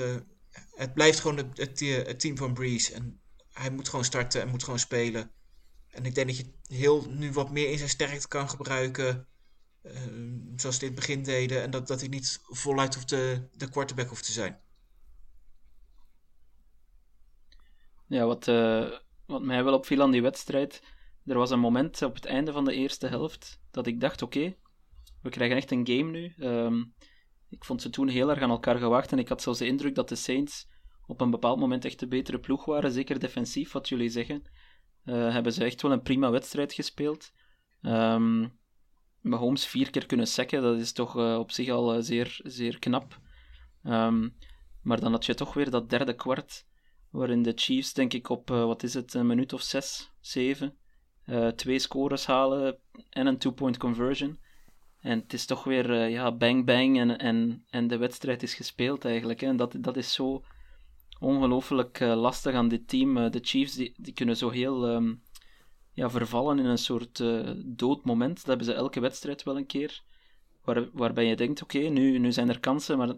het 0.74 0.94
blijft 0.94 1.20
gewoon 1.20 1.36
het, 1.36 1.56
het, 1.56 1.80
het 1.80 2.20
team 2.20 2.36
van 2.36 2.54
Breeze. 2.54 2.94
En 2.94 3.20
hij 3.52 3.70
moet 3.70 3.88
gewoon 3.88 4.04
starten 4.04 4.40
en 4.40 4.48
moet 4.48 4.64
gewoon 4.64 4.78
spelen. 4.78 5.32
En 5.94 6.04
ik 6.04 6.14
denk 6.14 6.26
dat 6.26 6.36
je 6.36 6.52
heel 6.66 7.04
nu 7.08 7.32
wat 7.32 7.50
meer 7.50 7.70
in 7.70 7.78
zijn 7.78 7.90
sterkte 7.90 8.28
kan 8.28 8.48
gebruiken. 8.48 9.26
Uh, 9.82 9.92
zoals 10.56 10.78
dit 10.78 10.94
begin 10.94 11.22
deden. 11.22 11.62
En 11.62 11.70
dat, 11.70 11.86
dat 11.86 12.00
hij 12.00 12.08
niet 12.08 12.40
voluit 12.42 12.94
hoeft 12.94 13.08
te, 13.08 13.48
de 13.52 13.68
quarterback 13.68 14.08
hoeft 14.08 14.24
te 14.24 14.32
zijn. 14.32 14.60
Ja, 18.06 18.26
wat, 18.26 18.46
uh, 18.46 18.90
wat 19.26 19.42
mij 19.42 19.64
wel 19.64 19.74
opviel 19.74 20.02
aan 20.02 20.10
die 20.10 20.22
wedstrijd. 20.22 20.82
Er 21.24 21.38
was 21.38 21.50
een 21.50 21.60
moment 21.60 22.02
op 22.02 22.14
het 22.14 22.24
einde 22.24 22.52
van 22.52 22.64
de 22.64 22.74
eerste 22.74 23.06
helft 23.06 23.60
dat 23.70 23.86
ik 23.86 24.00
dacht: 24.00 24.22
oké, 24.22 24.56
we 25.22 25.28
krijgen 25.28 25.56
echt 25.56 25.70
een 25.70 25.86
game 25.86 26.10
nu. 26.10 26.34
Ehm, 26.38 26.84
ik 27.48 27.64
vond 27.64 27.82
ze 27.82 27.90
toen 27.90 28.08
heel 28.08 28.30
erg 28.30 28.40
aan 28.40 28.50
elkaar 28.50 28.78
gewacht 28.78 29.12
en 29.12 29.18
ik 29.18 29.28
had 29.28 29.42
zelfs 29.42 29.58
de 29.58 29.66
indruk 29.66 29.94
dat 29.94 30.08
de 30.08 30.16
Saints 30.16 30.66
op 31.06 31.20
een 31.20 31.30
bepaald 31.30 31.58
moment 31.58 31.84
echt 31.84 32.00
de 32.00 32.08
betere 32.08 32.40
ploeg 32.40 32.64
waren, 32.64 32.92
zeker 32.92 33.18
defensief, 33.18 33.72
wat 33.72 33.88
jullie 33.88 34.08
zeggen. 34.08 34.42
Uh, 35.04 35.32
hebben 35.32 35.52
ze 35.52 35.64
echt 35.64 35.82
wel 35.82 35.92
een 35.92 36.02
prima 36.02 36.30
wedstrijd 36.30 36.72
gespeeld. 36.72 37.32
Um, 37.82 38.58
Mahomes 39.20 39.66
vier 39.66 39.90
keer 39.90 40.06
kunnen 40.06 40.26
sacken, 40.26 40.62
dat 40.62 40.78
is 40.78 40.92
toch 40.92 41.16
uh, 41.16 41.38
op 41.38 41.50
zich 41.50 41.68
al 41.68 41.96
uh, 41.96 42.02
zeer, 42.02 42.40
zeer 42.42 42.78
knap. 42.78 43.20
Um, 43.82 44.36
maar 44.82 45.00
dan 45.00 45.12
had 45.12 45.26
je 45.26 45.34
toch 45.34 45.54
weer 45.54 45.70
dat 45.70 45.90
derde 45.90 46.14
kwart, 46.14 46.66
waarin 47.10 47.42
de 47.42 47.52
Chiefs, 47.54 47.92
denk 47.92 48.12
ik, 48.12 48.28
op, 48.28 48.48
wat 48.48 48.82
is 48.82 48.94
het, 48.94 49.14
een 49.14 49.26
minuut 49.26 49.52
of 49.52 49.62
zes, 49.62 50.12
zeven, 50.20 50.76
twee 51.56 51.78
scores 51.78 52.26
halen 52.26 52.78
en 53.10 53.26
een 53.26 53.38
two-point 53.38 53.78
conversion. 53.78 54.38
En 55.00 55.18
het 55.18 55.32
is 55.32 55.46
toch 55.46 55.64
weer 55.64 56.08
ja, 56.08 56.32
bang 56.32 56.64
bang 56.64 56.98
en, 56.98 57.18
en, 57.18 57.64
en 57.70 57.86
de 57.86 57.96
wedstrijd 57.96 58.42
is 58.42 58.54
gespeeld 58.54 59.04
eigenlijk. 59.04 59.40
Hè. 59.40 59.46
En 59.46 59.56
dat, 59.56 59.76
dat 59.78 59.96
is 59.96 60.12
zo 60.12 60.44
ongelooflijk 61.24 62.00
uh, 62.00 62.14
lastig 62.14 62.54
aan 62.54 62.68
dit 62.68 62.88
team. 62.88 63.16
Uh, 63.16 63.30
de 63.30 63.40
Chiefs 63.42 63.74
die, 63.74 64.12
kunnen 64.14 64.36
zo 64.36 64.50
heel 64.50 64.88
um, 64.88 65.22
ja, 65.92 66.10
vervallen 66.10 66.58
in 66.58 66.64
een 66.64 66.78
soort 66.78 67.18
uh, 67.18 67.50
dood 67.64 68.04
moment. 68.04 68.36
Dat 68.36 68.46
hebben 68.46 68.66
ze 68.66 68.72
elke 68.72 69.00
wedstrijd 69.00 69.42
wel 69.42 69.56
een 69.56 69.66
keer. 69.66 70.02
Waar, 70.64 70.90
waarbij 70.92 71.24
je 71.24 71.36
denkt, 71.36 71.62
oké, 71.62 71.78
nu, 71.78 72.18
nu 72.18 72.32
zijn 72.32 72.48
er 72.48 72.60
kansen, 72.60 72.98
maar, 72.98 73.14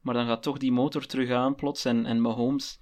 maar 0.00 0.14
dan 0.14 0.26
gaat 0.26 0.42
toch 0.42 0.58
die 0.58 0.72
motor 0.72 1.06
terug 1.06 1.30
aan 1.30 1.54
plots. 1.54 1.84
En, 1.84 2.06
en 2.06 2.20
Mahomes, 2.20 2.80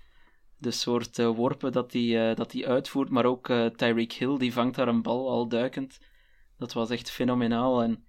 de 0.59 0.71
soort 0.71 1.17
worpen 1.17 1.73
dat 1.73 1.93
hij 1.93 2.35
dat 2.35 2.63
uitvoert, 2.63 3.11
maar 3.11 3.25
ook 3.25 3.47
Tyreek 3.77 4.13
Hill, 4.13 4.39
die 4.39 4.53
vangt 4.53 4.77
daar 4.77 4.89
een 4.89 5.03
bal 5.03 5.31
al 5.31 5.49
duikend. 5.49 5.99
Dat 6.59 6.73
was 6.73 6.91
echt 6.91 7.11
fenomenaal. 7.11 7.83
En 7.83 8.05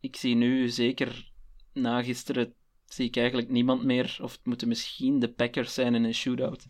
ik 0.00 0.16
zie 0.16 0.34
nu 0.34 0.68
zeker 0.68 1.32
na 1.72 2.02
gisteren 2.02 2.54
zie 2.92 3.06
ik 3.06 3.16
eigenlijk 3.16 3.48
niemand 3.48 3.84
meer, 3.84 4.18
of 4.20 4.32
het 4.32 4.44
moeten 4.44 4.68
misschien 4.68 5.18
de 5.18 5.32
Packers 5.32 5.74
zijn 5.74 5.94
in 5.94 6.04
een 6.04 6.14
shootout. 6.14 6.68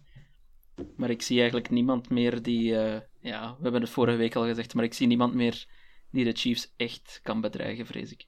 Maar 0.96 1.10
ik 1.10 1.22
zie 1.22 1.38
eigenlijk 1.38 1.70
niemand 1.70 2.10
meer 2.10 2.42
die, 2.42 2.72
uh, 2.72 2.96
ja, 3.20 3.56
we 3.56 3.62
hebben 3.62 3.80
het 3.80 3.90
vorige 3.90 4.16
week 4.16 4.34
al 4.34 4.44
gezegd, 4.44 4.74
maar 4.74 4.84
ik 4.84 4.94
zie 4.94 5.06
niemand 5.06 5.34
meer 5.34 5.66
die 6.10 6.24
de 6.24 6.32
Chiefs 6.32 6.72
echt 6.76 7.20
kan 7.22 7.40
bedreigen, 7.40 7.86
vrees 7.86 8.12
ik. 8.12 8.26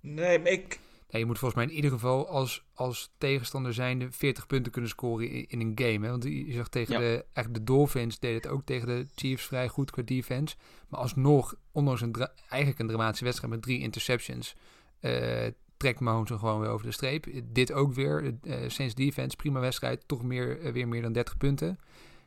Nee, 0.00 0.38
maar 0.38 0.52
ik... 0.52 0.78
Ja, 1.08 1.18
je 1.18 1.26
moet 1.26 1.38
volgens 1.38 1.60
mij 1.60 1.70
in 1.70 1.76
ieder 1.76 1.90
geval 1.90 2.28
als, 2.28 2.64
als 2.74 3.14
tegenstander 3.18 3.74
zijnde 3.74 4.10
40 4.10 4.46
punten 4.46 4.72
kunnen 4.72 4.90
scoren 4.90 5.30
in, 5.30 5.46
in 5.48 5.60
een 5.60 5.72
game. 5.74 6.04
Hè? 6.04 6.10
Want 6.10 6.24
je 6.24 6.52
zag 6.52 6.68
tegen 6.68 6.92
ja. 6.92 6.98
de, 6.98 7.24
eigenlijk 7.32 7.66
de 7.66 7.72
Dolphins 7.72 8.18
deed 8.18 8.34
het 8.34 8.52
ook 8.52 8.64
tegen 8.64 8.88
de 8.88 9.06
Chiefs 9.14 9.44
vrij 9.44 9.68
goed 9.68 9.90
qua 9.90 10.02
defense. 10.02 10.56
Maar 10.88 11.00
alsnog, 11.00 11.54
ondanks 11.72 12.00
een 12.00 12.28
eigenlijk 12.48 12.80
een 12.80 12.86
dramatische 12.86 13.24
wedstrijd 13.24 13.52
met 13.52 13.62
drie 13.62 13.80
interceptions... 13.80 14.54
Uh, 15.00 15.46
trekt 15.78 16.00
Mahomes 16.00 16.30
gewoon 16.30 16.60
weer 16.60 16.70
over 16.70 16.86
de 16.86 16.92
streep. 16.92 17.26
Dit 17.44 17.72
ook 17.72 17.94
weer. 17.94 18.22
Uh, 18.22 18.54
Saints 18.66 18.94
defense, 18.94 19.36
prima 19.36 19.60
wedstrijd. 19.60 20.08
Toch 20.08 20.22
meer, 20.22 20.60
uh, 20.60 20.72
weer 20.72 20.88
meer 20.88 21.02
dan 21.02 21.12
30 21.12 21.36
punten. 21.36 21.78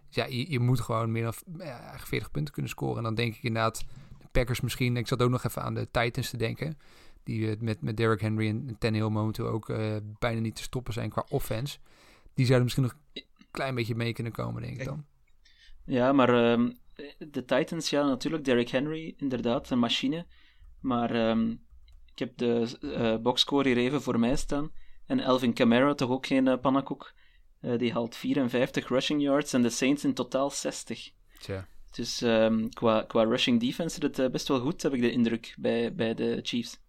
Dus 0.07 0.15
ja, 0.15 0.25
je, 0.25 0.59
moet 0.59 0.79
gewoon 0.79 1.11
meer 1.11 1.23
dan 1.23 1.33
uh, 1.59 1.93
40 1.97 2.31
punten 2.31 2.53
kunnen 2.53 2.71
scoren. 2.71 2.97
En 2.97 3.03
dan 3.03 3.15
denk 3.15 3.35
ik 3.35 3.43
inderdaad, 3.43 3.85
de 4.19 4.27
Packers 4.31 4.61
misschien. 4.61 4.97
Ik 4.97 5.07
zat 5.07 5.21
ook 5.21 5.29
nog 5.29 5.43
even 5.43 5.61
aan 5.61 5.73
de 5.73 5.87
Titans 5.91 6.29
te 6.29 6.37
denken. 6.37 6.77
Die 7.23 7.57
met, 7.59 7.81
met 7.81 7.97
Derrick 7.97 8.21
Henry 8.21 8.47
en 8.47 8.75
Tannehill 8.79 9.09
momenteel 9.09 9.47
ook 9.47 9.69
eh, 9.69 9.95
bijna 10.19 10.39
niet 10.39 10.55
te 10.55 10.63
stoppen 10.63 10.93
zijn 10.93 11.09
qua 11.09 11.25
offense. 11.29 11.77
Die 12.33 12.45
zouden 12.45 12.63
misschien 12.63 12.83
nog 12.83 12.95
een 13.13 13.23
klein 13.51 13.75
beetje 13.75 13.95
mee 13.95 14.13
kunnen 14.13 14.33
komen, 14.33 14.61
denk 14.61 14.79
ik 14.79 14.85
dan. 14.85 15.05
Ja, 15.85 16.13
maar 16.13 16.51
um, 16.51 16.77
de 17.17 17.45
Titans, 17.45 17.89
ja, 17.89 18.05
natuurlijk. 18.05 18.45
Derrick 18.45 18.69
Henry, 18.69 19.13
inderdaad, 19.17 19.69
een 19.69 19.79
machine. 19.79 20.25
Maar 20.79 21.37
ik 21.37 21.57
heb 22.21 22.37
de 22.37 22.77
uh, 22.81 23.17
boxscore 23.17 23.67
hier 23.67 23.77
even 23.77 24.01
voor 24.01 24.19
mij 24.19 24.35
staan. 24.35 24.71
En 25.05 25.19
Elvin 25.19 25.53
Kamara, 25.53 25.93
toch 25.93 26.09
ook 26.09 26.25
geen 26.25 26.45
uh, 26.47 26.59
pannenkoek. 26.61 27.13
Uh, 27.61 27.77
die 27.77 27.91
haalt 27.91 28.15
54 28.15 28.87
rushing 28.87 29.21
yards 29.21 29.53
en 29.53 29.61
de 29.61 29.69
Saints 29.69 30.03
in 30.03 30.13
totaal 30.13 30.49
60. 30.49 31.11
Tja. 31.39 31.67
Dus 31.91 32.21
um, 32.21 32.69
qua, 32.69 33.03
qua 33.07 33.23
rushing 33.23 33.59
defense 33.59 33.99
is 33.99 34.17
het 34.17 34.31
best 34.31 34.47
wel 34.47 34.59
goed, 34.59 34.81
heb 34.81 34.93
ik 34.93 35.01
de 35.01 35.11
indruk, 35.11 35.55
bij, 35.57 35.95
bij 35.95 36.13
de 36.13 36.39
Chiefs. 36.43 36.79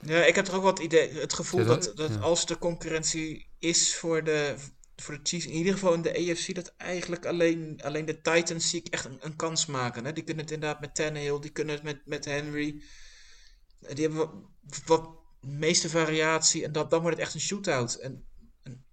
Ja, 0.00 0.24
ik 0.24 0.34
heb 0.34 0.44
toch 0.44 0.54
ook 0.54 0.62
wat 0.62 0.78
idee, 0.78 1.10
het 1.12 1.32
gevoel 1.32 1.64
dat, 1.64 1.92
dat 1.94 2.10
ja. 2.10 2.18
als 2.18 2.46
de 2.46 2.58
concurrentie 2.58 3.46
is 3.58 3.96
voor 3.96 4.24
de, 4.24 4.54
voor 4.96 5.14
de 5.14 5.20
Chiefs, 5.22 5.46
in 5.46 5.52
ieder 5.52 5.72
geval 5.72 5.94
in 5.94 6.02
de 6.02 6.30
AFC, 6.30 6.54
dat 6.54 6.74
eigenlijk 6.76 7.26
alleen, 7.26 7.80
alleen 7.82 8.04
de 8.04 8.20
Titans 8.20 8.70
zie 8.70 8.80
ik 8.80 8.92
echt 8.92 9.04
een, 9.04 9.18
een 9.20 9.36
kans 9.36 9.66
maken. 9.66 10.04
Hè? 10.04 10.12
Die 10.12 10.24
kunnen 10.24 10.44
het 10.44 10.52
inderdaad 10.52 10.80
met 10.80 10.94
Tannehill, 10.94 11.40
die 11.40 11.50
kunnen 11.50 11.74
het 11.74 11.82
met, 11.84 12.00
met 12.04 12.24
Henry. 12.24 12.82
Die 13.80 14.06
hebben 14.06 14.18
wat, 14.18 14.82
wat 14.86 15.08
meeste 15.40 15.88
variatie 15.88 16.64
en 16.64 16.72
dat, 16.72 16.90
dan 16.90 17.00
wordt 17.00 17.16
het 17.16 17.26
echt 17.26 17.34
een 17.34 17.40
shootout. 17.40 17.94
En, 17.94 18.24
en 18.62 18.84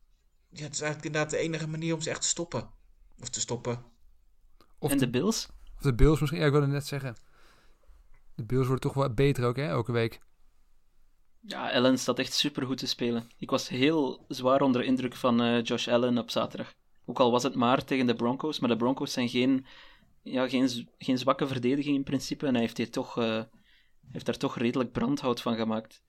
ja, 0.50 0.63
het 0.63 0.74
is 0.74 0.82
eigenlijk 0.82 1.06
inderdaad 1.06 1.29
de 1.29 1.38
enige 1.38 1.67
manier 1.67 1.94
om 1.94 2.01
ze 2.01 2.10
echt 2.10 2.22
te 2.22 2.27
stoppen. 2.27 2.70
Of 3.20 3.29
te 3.29 3.39
stoppen. 3.39 3.84
Of 4.79 4.91
en 4.91 4.98
de, 4.98 5.06
de 5.06 5.12
Bills? 5.12 5.50
Of 5.75 5.82
de 5.82 5.96
Bills 5.96 6.20
misschien, 6.20 6.39
ja, 6.39 6.46
ik 6.46 6.51
wilde 6.51 6.67
net 6.67 6.88
zeggen. 6.88 7.15
De 8.36 8.46
Bills 8.46 8.65
worden 8.65 8.82
toch 8.82 8.94
wel 8.94 9.13
beter 9.13 9.46
ook, 9.46 9.56
hè, 9.56 9.67
elke 9.67 9.91
week. 9.91 10.20
Ja, 11.41 11.72
Allen 11.72 12.00
staat 12.00 12.20
echt 12.20 12.34
super 12.34 12.65
goed 12.65 12.77
te 12.77 12.88
spelen. 12.88 13.27
Ik 13.38 13.50
was 13.50 13.67
heel 13.67 14.25
zwaar 14.27 14.62
onder 14.62 14.82
de 14.82 14.88
indruk 14.88 15.15
van 15.15 15.41
uh, 15.41 15.63
Josh 15.63 15.88
Allen 15.88 16.17
op 16.17 16.29
zaterdag. 16.29 16.74
Ook 17.06 17.20
al 17.20 17.32
was 17.32 17.44
het 17.44 17.56
maar 17.56 17.84
tegen 17.84 18.08
de 18.08 18.15
Broncos, 18.15 18.60
maar 18.60 18.70
de 18.70 18.77
Broncos 18.77 19.12
zijn 19.13 19.29
geen, 19.29 19.65
ja, 20.22 20.50
geen, 20.50 20.89
geen 20.98 21.17
zwakke 21.17 21.48
verdediging 21.48 21.96
in 21.96 22.03
principe. 22.03 22.46
En 22.46 22.53
hij 22.53 22.62
heeft 22.62 22.77
hier 22.77 22.91
toch 22.91 23.17
uh, 23.17 23.44
heeft 24.12 24.26
daar 24.26 24.38
toch 24.38 24.58
redelijk 24.58 24.92
brandhout 24.92 25.42
van 25.42 25.56
gemaakt. 25.56 26.02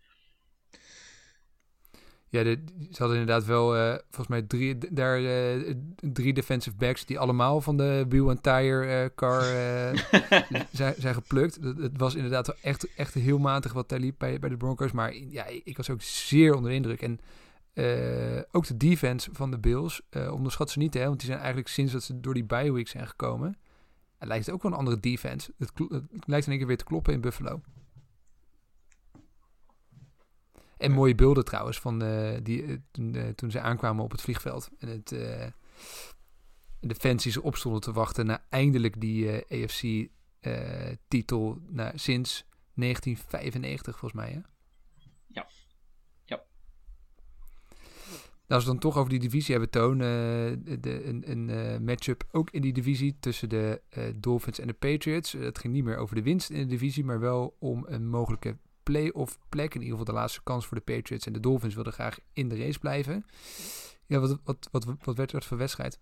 Ja, 2.31 2.43
de, 2.43 2.59
ze 2.91 2.99
hadden 2.99 3.19
inderdaad 3.19 3.45
wel 3.45 3.77
uh, 3.77 3.91
volgens 3.91 4.27
mij 4.29 4.43
drie, 4.43 4.79
daar, 4.91 5.21
uh, 5.21 5.75
drie 6.01 6.33
defensive 6.33 6.77
backs 6.77 7.05
die 7.05 7.19
allemaal 7.19 7.61
van 7.61 7.77
de 7.77 8.05
Wheel 8.09 8.29
and 8.29 8.43
Tire 8.43 9.03
uh, 9.03 9.15
car 9.15 9.43
zijn, 10.73 10.95
zijn 10.99 11.15
geplukt. 11.15 11.59
Het 11.63 11.99
was 11.99 12.15
inderdaad 12.15 12.49
echt, 12.49 12.95
echt 12.95 13.15
heel 13.15 13.39
matig 13.39 13.73
wat 13.73 13.89
daar 13.89 13.99
liep 13.99 14.15
bij, 14.19 14.39
bij 14.39 14.49
de 14.49 14.57
Broncos. 14.57 14.93
Maar 14.93 15.15
ja, 15.15 15.45
ik 15.65 15.77
was 15.77 15.91
ook 15.91 16.03
zeer 16.03 16.55
onder 16.55 16.71
de 16.71 16.77
indruk. 16.77 17.03
En 17.03 17.21
ook 18.51 18.67
de 18.67 18.77
defense 18.77 19.31
van 19.33 19.51
de 19.51 19.59
Bills 19.59 20.01
onderschat 20.31 20.71
ze 20.71 20.79
niet, 20.79 20.95
hè, 20.95 21.05
want 21.05 21.19
die 21.19 21.27
zijn 21.27 21.39
eigenlijk 21.39 21.69
sinds 21.69 21.93
dat 21.93 22.03
ze 22.03 22.21
door 22.21 22.35
die 22.35 22.45
bye 22.45 22.73
week 22.73 22.89
zijn 22.89 23.07
gekomen. 23.07 23.57
Het 24.19 24.29
lijkt 24.29 24.51
ook 24.51 24.63
wel 24.63 24.73
een 24.73 24.79
andere 24.79 25.01
defense. 25.01 25.53
Het, 25.59 25.73
het 25.89 26.27
lijkt 26.27 26.45
in 26.45 26.51
één 26.51 26.59
keer 26.59 26.67
weer 26.67 26.77
te 26.77 26.85
kloppen 26.85 27.13
in 27.13 27.21
Buffalo. 27.21 27.61
En 30.79 30.93
mooie 30.93 31.15
beelden 31.15 31.45
trouwens 31.45 31.79
van 31.79 32.03
uh, 32.03 32.37
die, 32.43 32.63
uh, 32.63 32.77
toen, 32.91 33.15
uh, 33.15 33.29
toen 33.29 33.51
ze 33.51 33.61
aankwamen 33.61 34.05
op 34.05 34.11
het 34.11 34.21
vliegveld. 34.21 34.71
En 34.79 34.89
het, 34.89 35.09
de 36.81 36.95
fans 36.95 37.23
die 37.23 37.33
ze 37.33 37.43
opstonden 37.43 37.81
te 37.81 37.93
wachten 37.93 38.27
naar 38.27 38.45
eindelijk 38.49 39.01
die 39.01 39.45
AFC-titel 39.49 41.61
sinds 41.95 42.45
1995 42.75 43.99
volgens 43.99 44.21
mij. 44.21 44.31
Hè? 44.31 44.41
Ja. 45.27 45.47
ja. 46.25 46.43
Nou, 48.47 48.47
als 48.47 48.65
we 48.65 48.71
dan 48.71 48.79
toch 48.79 48.97
over 48.97 49.11
die 49.11 49.19
divisie 49.19 49.51
hebben, 49.51 49.71
Toon. 49.71 49.99
de, 49.99 51.03
een 51.05 51.31
een 51.31 51.85
matchup 51.85 52.25
ook 52.31 52.51
in 52.51 52.61
die 52.61 52.73
divisie 52.73 53.17
tussen 53.21 53.49
de 53.49 53.83
Dolphins 54.17 54.59
en 54.59 54.67
de 54.67 54.73
Patriots. 54.73 55.33
Het 55.33 55.59
ging 55.59 55.73
niet 55.73 55.85
meer 55.85 55.97
over 55.97 56.15
de 56.15 56.23
winst 56.23 56.51
in 56.51 56.59
de 56.59 56.67
divisie, 56.67 57.05
maar 57.05 57.21
wel 57.21 57.57
om 57.59 57.85
een 57.89 58.09
mogelijke 58.09 58.57
play-off 58.89 59.39
plek. 59.49 59.75
In 59.75 59.83
ieder 59.83 59.99
geval 59.99 60.15
de 60.15 60.21
laatste 60.21 60.43
kans 60.43 60.67
voor 60.67 60.77
de 60.77 60.93
Patriots. 60.93 61.27
En 61.27 61.33
de 61.33 61.41
Dolphins 61.41 61.75
wilden 61.75 61.93
graag 61.93 62.19
in 62.33 62.49
de 62.49 62.57
race 62.57 62.79
blijven. 62.79 63.25
Ja, 64.07 64.19
wat, 64.19 64.39
wat, 64.45 64.69
wat, 64.71 64.87
wat 65.01 65.17
werd 65.17 65.31
dat 65.31 65.45
voor 65.45 65.57
wedstrijd? 65.57 66.01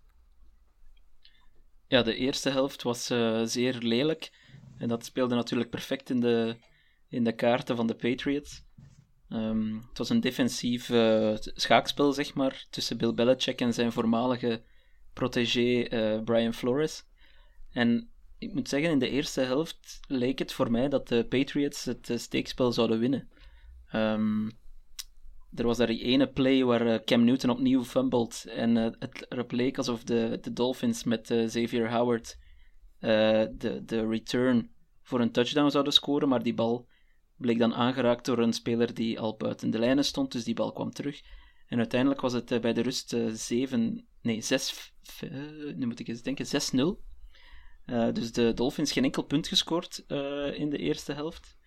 Ja, 1.87 2.01
de 2.03 2.15
eerste 2.15 2.49
helft 2.49 2.83
was 2.83 3.11
uh, 3.11 3.41
zeer 3.43 3.77
lelijk. 3.77 4.31
En 4.77 4.87
dat 4.87 5.05
speelde 5.05 5.35
natuurlijk 5.35 5.69
perfect 5.69 6.09
in 6.09 6.19
de, 6.19 6.57
in 7.09 7.23
de 7.23 7.35
kaarten 7.35 7.75
van 7.75 7.87
de 7.87 7.95
Patriots. 7.95 8.63
Um, 9.29 9.83
het 9.89 9.97
was 9.97 10.09
een 10.09 10.19
defensief 10.19 10.89
uh, 10.89 11.35
schaakspel, 11.35 12.13
zeg 12.13 12.33
maar, 12.33 12.65
tussen 12.69 12.97
Bill 12.97 13.13
Belichick 13.13 13.61
en 13.61 13.73
zijn 13.73 13.91
voormalige 13.91 14.63
protégé 15.13 15.87
uh, 15.89 16.23
Brian 16.23 16.53
Flores. 16.53 17.03
En 17.71 18.09
ik 18.37 18.53
moet 18.53 18.69
zeggen, 18.69 18.89
in 18.89 18.99
de 18.99 19.09
eerste 19.09 19.41
helft 19.41 19.99
leek 20.07 20.39
het 20.39 20.53
voor 20.53 20.71
mij 20.71 20.89
dat 20.89 21.07
de 21.07 21.25
Patriots 21.25 21.85
het 21.85 22.09
uh, 22.09 22.17
steekspel 22.17 22.71
zouden 22.71 22.99
winnen. 22.99 23.29
Um, 23.93 24.51
er 25.53 25.65
was 25.65 25.77
daar 25.77 25.87
die 25.87 26.03
ene 26.03 26.27
play 26.27 26.63
waar 26.63 26.87
uh, 26.87 26.95
Cam 27.05 27.23
Newton 27.23 27.49
opnieuw 27.49 27.83
fumbled 27.83 28.45
en 28.49 28.75
uh, 28.75 28.83
het 28.99 29.25
erop 29.29 29.51
leek 29.51 29.77
alsof 29.77 30.03
de, 30.03 30.37
de 30.41 30.53
Dolphins 30.53 31.03
met 31.03 31.21
Xavier 31.21 31.91
Howard 31.91 32.37
de, 32.99 33.81
de 33.85 34.07
return 34.07 34.69
voor 35.01 35.19
een 35.19 35.31
touchdown 35.31 35.69
zouden 35.69 35.93
scoren, 35.93 36.29
maar 36.29 36.43
die 36.43 36.53
bal 36.53 36.87
bleek 37.35 37.59
dan 37.59 37.73
aangeraakt 37.73 38.25
door 38.25 38.39
een 38.39 38.53
speler 38.53 38.93
die 38.93 39.19
al 39.19 39.35
buiten 39.35 39.69
de 39.69 39.79
lijnen 39.79 40.05
stond, 40.05 40.31
dus 40.31 40.43
die 40.43 40.53
bal 40.53 40.71
kwam 40.71 40.91
terug. 40.91 41.21
En 41.67 41.77
uiteindelijk 41.77 42.21
was 42.21 42.33
het 42.33 42.61
bij 42.61 42.73
de 42.73 42.81
rust 42.81 43.15
7, 43.27 44.07
nee 44.21 44.41
6, 44.41 44.93
nu 45.75 45.85
moet 45.85 45.99
ik 45.99 46.07
eens 46.07 46.21
denken, 46.21 46.45
6-0 46.99 47.06
uh, 47.87 48.13
dus 48.13 48.31
de 48.31 48.53
Dolphins 48.53 48.91
geen 48.91 49.03
enkel 49.03 49.23
punt 49.23 49.47
gescoord 49.47 50.03
uh, 50.07 50.59
in 50.59 50.69
de 50.69 50.77
eerste 50.77 51.13
helft. 51.13 51.57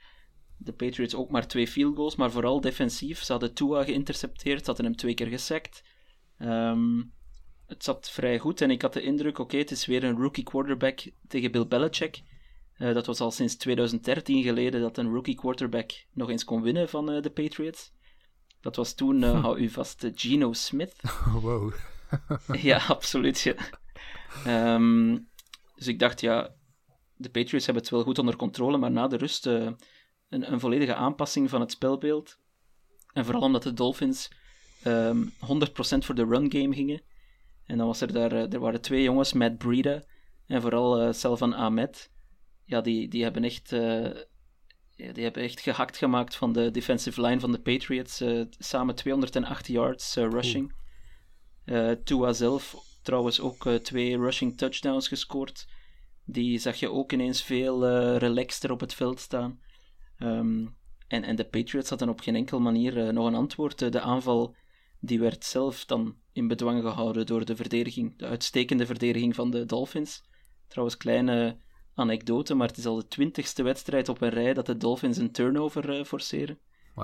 de 0.56 0.72
Patriots 0.72 1.14
ook 1.14 1.30
maar 1.30 1.46
twee 1.46 1.68
field 1.68 1.96
goals, 1.96 2.16
maar 2.16 2.30
vooral 2.30 2.60
defensief. 2.60 3.22
Ze 3.22 3.32
hadden 3.32 3.54
Tua 3.54 3.84
geïntercepteerd, 3.84 4.58
ze 4.58 4.66
hadden 4.66 4.84
hem 4.84 4.96
twee 4.96 5.14
keer 5.14 5.26
gesackt. 5.26 5.82
Ehm, 6.38 7.02
het 7.66 7.84
zat 7.84 8.10
vrij 8.10 8.38
goed 8.38 8.60
en 8.60 8.70
ik 8.70 8.82
had 8.82 8.92
de 8.92 9.02
indruk, 9.02 9.38
oké, 9.38 9.56
het 9.56 9.70
is 9.70 9.86
weer 9.86 10.04
een 10.04 10.16
rookie 10.16 10.44
quarterback 10.44 11.00
tegen 11.28 11.50
Bill 11.50 11.66
Belichick. 11.66 12.22
Uh, 12.78 12.94
dat 12.94 13.06
was 13.06 13.20
al 13.20 13.30
sinds 13.30 13.56
2013 13.56 14.42
geleden 14.42 14.80
dat 14.80 14.98
een 14.98 15.12
rookie 15.12 15.34
quarterback 15.34 15.92
nog 16.12 16.30
eens 16.30 16.44
kon 16.44 16.62
winnen 16.62 16.88
van 16.88 17.12
uh, 17.12 17.22
de 17.22 17.30
Patriots. 17.30 17.92
Dat 18.60 18.76
was 18.76 18.94
toen, 18.94 19.22
uh, 19.22 19.42
hou 19.42 19.58
u 19.58 19.68
vast, 19.68 20.10
Geno 20.14 20.52
Smith. 20.52 20.94
Wow. 21.42 21.72
ja, 22.70 22.76
absoluut. 22.86 23.40
Ja. 23.40 23.54
Um, 24.74 25.28
dus 25.80 25.88
ik 25.88 25.98
dacht, 25.98 26.20
ja, 26.20 26.54
de 27.16 27.30
Patriots 27.30 27.64
hebben 27.64 27.82
het 27.82 27.92
wel 27.92 28.02
goed 28.02 28.18
onder 28.18 28.36
controle, 28.36 28.78
maar 28.78 28.90
na 28.90 29.06
de 29.06 29.16
rust 29.16 29.46
een, 29.46 29.76
een, 30.28 30.60
volledige 30.60 30.94
aanpassing 30.94 31.50
van 31.50 31.60
het 31.60 31.70
spelbeeld. 31.70 32.38
En 33.12 33.24
vooral 33.24 33.42
omdat 33.42 33.62
de 33.62 33.72
Dolphins 33.72 34.30
um, 34.86 35.30
100% 35.30 35.32
voor 35.78 36.14
de 36.14 36.24
run 36.24 36.52
game 36.52 36.74
gingen. 36.74 37.02
En 37.66 37.78
dan 37.78 37.86
was 37.86 38.00
er 38.00 38.12
daar, 38.12 38.32
er 38.32 38.58
waren 38.58 38.80
twee 38.80 39.02
jongens, 39.02 39.32
Matt 39.32 39.58
Breida 39.58 40.02
en 40.46 40.60
vooral 40.60 41.02
uh, 41.02 41.12
Selvan 41.12 41.54
Ahmed. 41.54 42.10
Ja, 42.64 42.80
die, 42.80 43.08
die 43.08 43.22
hebben 43.22 43.44
echt 43.44 43.72
uh, 43.72 44.10
die 44.96 45.22
hebben 45.22 45.42
echt 45.42 45.60
gehakt 45.60 45.96
gemaakt 45.96 46.36
van 46.36 46.52
de 46.52 46.70
defensive 46.70 47.20
line 47.20 47.40
van 47.40 47.52
de 47.52 47.60
Patriots. 47.60 48.20
Uh, 48.20 48.44
samen 48.50 48.94
208 48.94 49.66
yards 49.66 50.14
rushing. 50.14 50.78
Tua 52.04 52.32
zelf 52.32 52.89
trouwens 53.02 53.40
ook 53.40 53.68
twee 53.68 54.16
rushing 54.18 54.56
touchdowns 54.56 55.08
gescoord. 55.08 55.68
Die 56.24 56.58
zag 56.58 56.76
je 56.76 56.90
ook 56.90 57.12
ineens 57.12 57.42
veel 57.42 57.88
relaxter 58.16 58.70
op 58.70 58.80
het 58.80 58.94
veld 58.94 59.20
staan. 59.20 59.60
Um, 60.18 60.76
en, 61.08 61.24
en 61.24 61.36
de 61.36 61.44
Patriots 61.44 61.88
hadden 61.88 62.08
op 62.08 62.20
geen 62.20 62.36
enkele 62.36 62.60
manier 62.60 63.12
nog 63.12 63.26
een 63.26 63.34
antwoord. 63.34 63.92
de 63.92 64.00
aanval 64.00 64.54
die 65.00 65.20
werd 65.20 65.44
zelf 65.44 65.84
dan 65.84 66.16
in 66.32 66.48
bedwang 66.48 66.82
gehouden 66.82 67.26
door 67.26 67.44
de 67.44 67.56
verdediging, 67.56 68.18
de 68.18 68.26
uitstekende 68.26 68.86
verdediging 68.86 69.34
van 69.34 69.50
de 69.50 69.64
Dolphins. 69.64 70.22
Trouwens, 70.68 70.96
kleine 70.96 71.56
anekdote, 71.94 72.54
maar 72.54 72.68
het 72.68 72.76
is 72.76 72.86
al 72.86 72.96
de 72.96 73.08
twintigste 73.08 73.62
wedstrijd 73.62 74.08
op 74.08 74.20
een 74.20 74.28
rij 74.28 74.54
dat 74.54 74.66
de 74.66 74.76
Dolphins 74.76 75.16
een 75.16 75.32
turnover 75.32 75.98
uh, 75.98 76.04
forceren. 76.04 76.58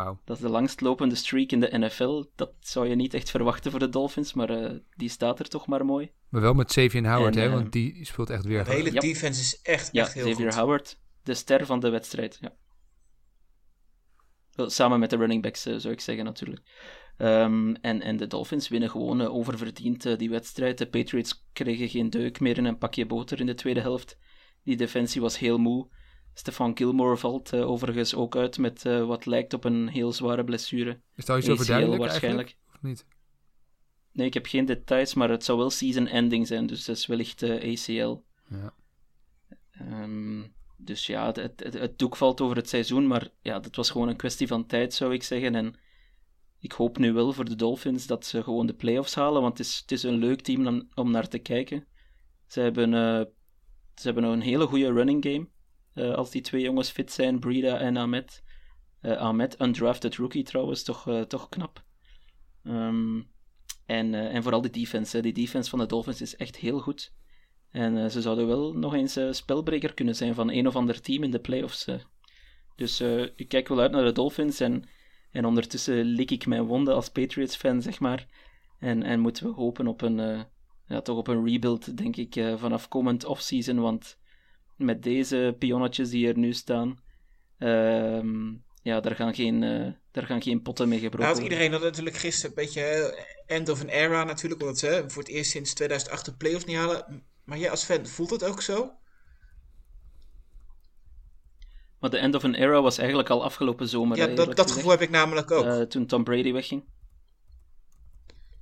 Wow. 0.04 0.18
Dat 0.24 0.36
is 0.36 0.42
de 0.42 0.48
langstlopende 0.48 1.14
streak 1.14 1.50
in 1.50 1.60
de 1.60 1.78
NFL. 1.78 2.24
Dat 2.34 2.52
zou 2.60 2.88
je 2.88 2.94
niet 2.94 3.14
echt 3.14 3.30
verwachten 3.30 3.70
voor 3.70 3.80
de 3.80 3.88
Dolphins, 3.88 4.34
maar 4.34 4.50
uh, 4.50 4.78
die 4.96 5.08
staat 5.08 5.38
er 5.38 5.48
toch 5.48 5.66
maar 5.66 5.84
mooi. 5.84 6.10
Maar 6.28 6.40
wel 6.40 6.54
met 6.54 6.66
Xavier 6.66 7.12
Howard, 7.12 7.36
en, 7.36 7.42
hè, 7.42 7.48
uh, 7.48 7.54
want 7.54 7.72
die 7.72 8.04
speelt 8.04 8.30
echt 8.30 8.44
weer. 8.44 8.64
De 8.64 8.70
hele 8.70 8.92
ja. 8.92 9.00
defense 9.00 9.40
is 9.40 9.60
echt, 9.62 9.88
ja, 9.92 10.02
echt 10.02 10.12
heel 10.12 10.24
Xavier 10.24 10.52
goed. 10.52 10.60
Howard, 10.60 10.98
de 11.22 11.34
ster 11.34 11.66
van 11.66 11.80
de 11.80 11.88
wedstrijd. 11.88 12.38
Ja. 12.40 12.54
Samen 14.66 14.98
met 15.00 15.10
de 15.10 15.16
running 15.16 15.42
backs, 15.42 15.62
zou 15.62 15.90
ik 15.90 16.00
zeggen 16.00 16.24
natuurlijk. 16.24 16.60
Um, 17.18 17.76
en, 17.76 18.02
en 18.02 18.16
de 18.16 18.26
Dolphins 18.26 18.68
winnen 18.68 18.90
gewoon 18.90 19.20
uh, 19.20 19.34
oververdiend 19.34 20.06
uh, 20.06 20.16
die 20.16 20.30
wedstrijd. 20.30 20.78
De 20.78 20.86
Patriots 20.86 21.46
kregen 21.52 21.88
geen 21.88 22.10
deuk 22.10 22.40
meer 22.40 22.58
in 22.58 22.64
een 22.64 22.78
pakje 22.78 23.06
boter 23.06 23.40
in 23.40 23.46
de 23.46 23.54
tweede 23.54 23.80
helft. 23.80 24.18
Die 24.62 24.76
defensie 24.76 25.20
was 25.20 25.38
heel 25.38 25.58
moe. 25.58 25.88
Stefan 26.38 26.76
Gilmore 26.76 27.16
valt 27.16 27.52
uh, 27.52 27.70
overigens 27.70 28.14
ook 28.14 28.36
uit 28.36 28.58
met 28.58 28.82
wat 28.82 29.26
lijkt 29.26 29.54
op 29.54 29.64
een 29.64 29.88
heel 29.88 30.12
zware 30.12 30.44
blessure. 30.44 31.00
Is 31.14 31.24
dat 31.24 31.38
iets 31.38 31.48
over 31.48 31.66
duidelijk 31.66 32.02
waarschijnlijk. 32.02 32.56
Of 32.74 32.82
niet? 32.82 33.06
Nee, 34.12 34.26
ik 34.26 34.34
heb 34.34 34.46
geen 34.46 34.64
details, 34.64 35.14
maar 35.14 35.30
het 35.30 35.44
zou 35.44 35.58
wel 35.58 35.70
season 35.70 36.06
ending 36.06 36.46
zijn, 36.46 36.66
dus 36.66 36.84
dat 36.84 36.96
is 36.96 37.06
wellicht 37.06 37.42
ACL. 37.42 38.16
Ja. 38.48 38.74
Um, 39.80 40.54
dus 40.76 41.06
ja, 41.06 41.26
het, 41.26 41.36
het, 41.36 41.74
het 41.74 41.98
doek 41.98 42.16
valt 42.16 42.40
over 42.40 42.56
het 42.56 42.68
seizoen, 42.68 43.06
maar 43.06 43.28
ja, 43.40 43.58
dat 43.58 43.76
was 43.76 43.90
gewoon 43.90 44.08
een 44.08 44.16
kwestie 44.16 44.46
van 44.46 44.66
tijd, 44.66 44.94
zou 44.94 45.12
ik 45.12 45.22
zeggen. 45.22 45.54
En 45.54 45.74
ik 46.58 46.72
hoop 46.72 46.98
nu 46.98 47.12
wel 47.12 47.32
voor 47.32 47.44
de 47.44 47.56
Dolphins 47.56 48.06
dat 48.06 48.26
ze 48.26 48.42
gewoon 48.42 48.66
de 48.66 48.74
playoffs 48.74 49.14
halen, 49.14 49.42
want 49.42 49.58
het 49.58 49.66
is, 49.66 49.78
het 49.78 49.92
is 49.92 50.02
een 50.02 50.18
leuk 50.18 50.40
team 50.40 50.66
om, 50.66 50.88
om 50.94 51.10
naar 51.10 51.28
te 51.28 51.38
kijken. 51.38 51.86
Ze 52.46 52.60
hebben, 52.60 52.92
uh, 52.92 53.20
ze 53.94 54.02
hebben 54.02 54.24
een 54.24 54.40
hele 54.40 54.66
goede 54.66 54.92
running 54.92 55.24
game. 55.24 55.48
Uh, 55.96 56.14
als 56.14 56.30
die 56.30 56.40
twee 56.40 56.62
jongens 56.62 56.90
fit 56.90 57.12
zijn, 57.12 57.38
Brida 57.38 57.78
en 57.78 57.96
Ahmed. 57.96 58.42
Uh, 59.02 59.16
Ahmed, 59.16 59.60
undrafted 59.60 60.16
rookie 60.16 60.42
trouwens, 60.42 60.82
toch, 60.82 61.24
toch 61.28 61.48
knap. 61.48 61.84
Um, 62.64 63.28
en, 63.86 64.14
en 64.14 64.42
vooral 64.42 64.60
de 64.60 64.70
defense. 64.70 65.16
Hè. 65.16 65.22
Die 65.22 65.32
defense 65.32 65.70
van 65.70 65.78
de 65.78 65.86
Dolphins 65.86 66.20
is 66.20 66.36
echt 66.36 66.56
heel 66.56 66.80
goed. 66.80 67.12
En 67.70 68.10
ze 68.10 68.20
zouden 68.20 68.46
wel 68.46 68.72
nog 68.72 68.94
eens 68.94 69.18
spelbreker 69.30 69.94
kunnen 69.94 70.16
zijn 70.16 70.34
van 70.34 70.50
een 70.50 70.66
of 70.66 70.76
ander 70.76 71.00
team 71.00 71.22
in 71.22 71.30
de 71.30 71.40
playoffs. 71.40 71.86
Dus 72.76 73.00
ik 73.36 73.48
kijk 73.48 73.68
wel 73.68 73.80
uit 73.80 73.90
naar 73.90 74.04
de 74.04 74.12
Dolphins 74.12 74.60
en 74.60 74.84
en 75.30 75.44
ondertussen 75.44 76.04
lik 76.04 76.30
ik 76.30 76.46
mijn 76.46 76.62
wonden 76.62 76.94
als 76.94 77.10
Patriots-fan, 77.10 77.82
zeg 77.82 78.00
maar. 78.00 78.26
En, 78.78 79.02
en 79.02 79.20
moeten 79.20 79.46
we 79.46 79.52
hopen 79.52 79.86
op 79.86 80.02
een, 80.02 80.46
ja, 80.86 81.00
toch 81.02 81.16
op 81.16 81.28
een 81.28 81.44
rebuild, 81.44 81.96
denk 81.96 82.16
ik, 82.16 82.54
vanaf 82.56 82.88
komend 82.88 83.24
offseason. 83.24 83.80
Want 83.80 84.18
met 84.76 85.02
deze 85.02 85.56
pionnetjes 85.58 86.10
die 86.10 86.28
er 86.28 86.38
nu 86.38 86.52
staan, 86.52 86.98
uh, 87.58 88.22
ja, 88.82 89.00
daar 89.00 89.14
gaan, 89.14 89.34
geen, 89.34 89.62
uh, 89.62 89.92
daar 90.10 90.26
gaan 90.26 90.42
geen 90.42 90.62
potten 90.62 90.88
mee 90.88 90.98
gebroken 90.98 91.28
nou, 91.28 91.42
Iedereen 91.42 91.72
had 91.72 91.82
natuurlijk 91.82 92.16
gisteren 92.16 92.50
een 92.50 92.64
beetje 92.64 93.24
end 93.46 93.68
of 93.68 93.80
an 93.80 93.88
era 93.88 94.24
natuurlijk, 94.24 94.60
omdat 94.60 94.78
ze 94.78 95.04
voor 95.06 95.22
het 95.22 95.32
eerst 95.32 95.50
sinds 95.50 95.74
2008 95.74 96.24
de 96.24 96.36
playoffs 96.36 96.64
niet 96.64 96.76
halen. 96.76 97.24
Maar 97.44 97.58
jij 97.58 97.70
als 97.70 97.84
fan, 97.84 98.06
voelt 98.06 98.30
het 98.30 98.44
ook 98.44 98.62
zo? 98.62 98.92
Maar 101.98 102.10
de 102.10 102.18
end 102.18 102.34
of 102.34 102.44
an 102.44 102.54
era 102.54 102.82
was 102.82 102.98
eigenlijk 102.98 103.30
al 103.30 103.44
afgelopen 103.44 103.88
zomer. 103.88 104.16
Ja, 104.16 104.26
dat, 104.26 104.56
dat 104.56 104.70
gevoel 104.70 104.90
heb 104.90 105.00
ik 105.00 105.10
namelijk 105.10 105.50
ook. 105.50 105.64
Uh, 105.64 105.80
toen 105.80 106.06
Tom 106.06 106.24
Brady 106.24 106.52
wegging. 106.52 106.84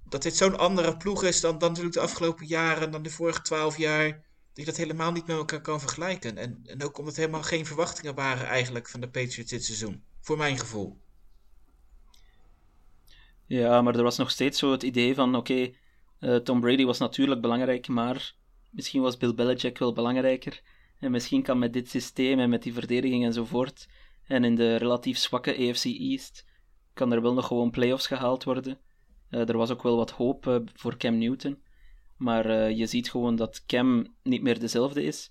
Dat 0.09 0.23
dit 0.23 0.37
zo'n 0.37 0.59
andere 0.59 0.97
ploeg 0.97 1.25
is 1.25 1.41
dan, 1.41 1.59
dan 1.59 1.69
natuurlijk 1.69 1.95
de 1.95 2.03
afgelopen 2.03 2.47
jaren, 2.47 2.91
dan 2.91 3.03
de 3.03 3.11
vorige 3.11 3.43
twaalf 3.43 3.77
jaar. 3.77 4.25
Je 4.55 4.65
dat 4.65 4.77
helemaal 4.77 5.13
niet 5.13 5.27
met 5.27 5.37
elkaar 5.37 5.61
kan 5.61 5.81
vergelijken. 5.81 6.37
En, 6.37 6.61
en 6.67 6.83
ook 6.83 6.99
omdat 6.99 7.17
helemaal 7.17 7.43
geen 7.43 7.67
verwachtingen 7.67 8.15
waren 8.15 8.47
eigenlijk 8.47 8.89
van 8.89 9.01
de 9.01 9.09
Patriots 9.09 9.51
dit 9.51 9.65
seizoen. 9.65 10.03
Voor 10.21 10.37
mijn 10.37 10.59
gevoel. 10.59 10.99
Ja, 13.47 13.83
maar 13.83 13.97
er 13.97 14.03
was 14.03 14.17
nog 14.17 14.31
steeds 14.31 14.59
zo 14.59 14.71
het 14.71 14.83
idee 14.83 15.15
van: 15.15 15.35
oké, 15.35 15.71
uh, 16.21 16.37
Tom 16.37 16.61
Brady 16.61 16.85
was 16.85 16.99
natuurlijk 16.99 17.41
belangrijk, 17.41 17.89
maar 17.89 18.35
misschien 18.71 19.03
was 19.03 19.17
Bill 19.17 19.35
Belichick 19.35 19.79
wel 19.79 19.93
belangrijker. 19.93 20.63
En 20.99 21.11
misschien 21.11 21.43
kan 21.43 21.59
met 21.59 21.73
dit 21.73 21.91
systeem 21.91 22.39
en 22.39 22.51
met 22.51 22.63
die 22.63 22.73
verdediging 22.73 23.25
enzovoort, 23.25 23.89
en 24.27 24.45
in 24.45 24.55
de 24.55 24.77
relatief 24.77 25.19
zwakke 25.19 25.51
AFC 25.51 25.85
East, 25.85 26.45
kan 26.93 27.13
er 27.13 27.23
wel 27.23 27.35
nog 27.35 27.47
gewoon 27.47 27.71
playoffs 27.71 28.07
gehaald 28.07 28.45
worden. 28.45 28.79
Uh, 29.31 29.49
er 29.49 29.57
was 29.57 29.71
ook 29.71 29.83
wel 29.83 29.97
wat 29.97 30.11
hoop 30.11 30.47
uh, 30.47 30.57
voor 30.75 30.97
Cam 30.97 31.19
Newton. 31.19 31.63
Maar 32.17 32.51
uh, 32.51 32.79
je 32.79 32.87
ziet 32.87 33.11
gewoon 33.11 33.37
dat 33.37 33.65
Cam 33.67 34.15
niet 34.23 34.43
meer 34.43 34.59
dezelfde 34.59 35.03
is. 35.03 35.31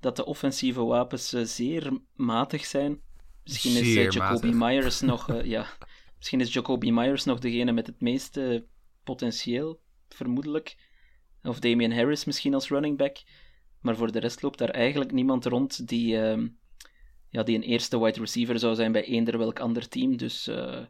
Dat 0.00 0.16
de 0.16 0.24
offensieve 0.24 0.84
wapens 0.84 1.28
zeer 1.28 1.98
matig 2.14 2.64
zijn. 2.64 3.00
Misschien 3.44 3.72
zeer 3.72 4.06
is 4.06 4.14
Jacoby 4.14 4.46
matig. 4.46 4.68
Myers 4.68 5.00
nog. 5.12 5.42
ja, 5.44 5.66
misschien 6.16 6.40
is 6.40 6.52
Jacoby 6.52 6.90
Myers 6.90 7.24
nog 7.24 7.38
degene 7.38 7.72
met 7.72 7.86
het 7.86 8.00
meeste 8.00 8.66
potentieel, 9.04 9.80
vermoedelijk. 10.08 10.76
Of 11.42 11.58
Damian 11.58 11.92
Harris 11.92 12.24
misschien 12.24 12.54
als 12.54 12.68
running 12.68 12.96
back. 12.96 13.16
Maar 13.80 13.96
voor 13.96 14.12
de 14.12 14.18
rest 14.18 14.42
loopt 14.42 14.58
daar 14.58 14.70
eigenlijk 14.70 15.12
niemand 15.12 15.44
rond 15.44 15.88
die, 15.88 16.16
uh, 16.16 16.46
ja, 17.30 17.42
die 17.42 17.56
een 17.56 17.62
eerste 17.62 18.00
wide 18.00 18.20
receiver 18.20 18.58
zou 18.58 18.74
zijn 18.74 18.92
bij 18.92 19.04
eender 19.04 19.38
welk 19.38 19.60
ander 19.60 19.88
team. 19.88 20.16
Dus 20.16 20.48
uh, 20.48 20.80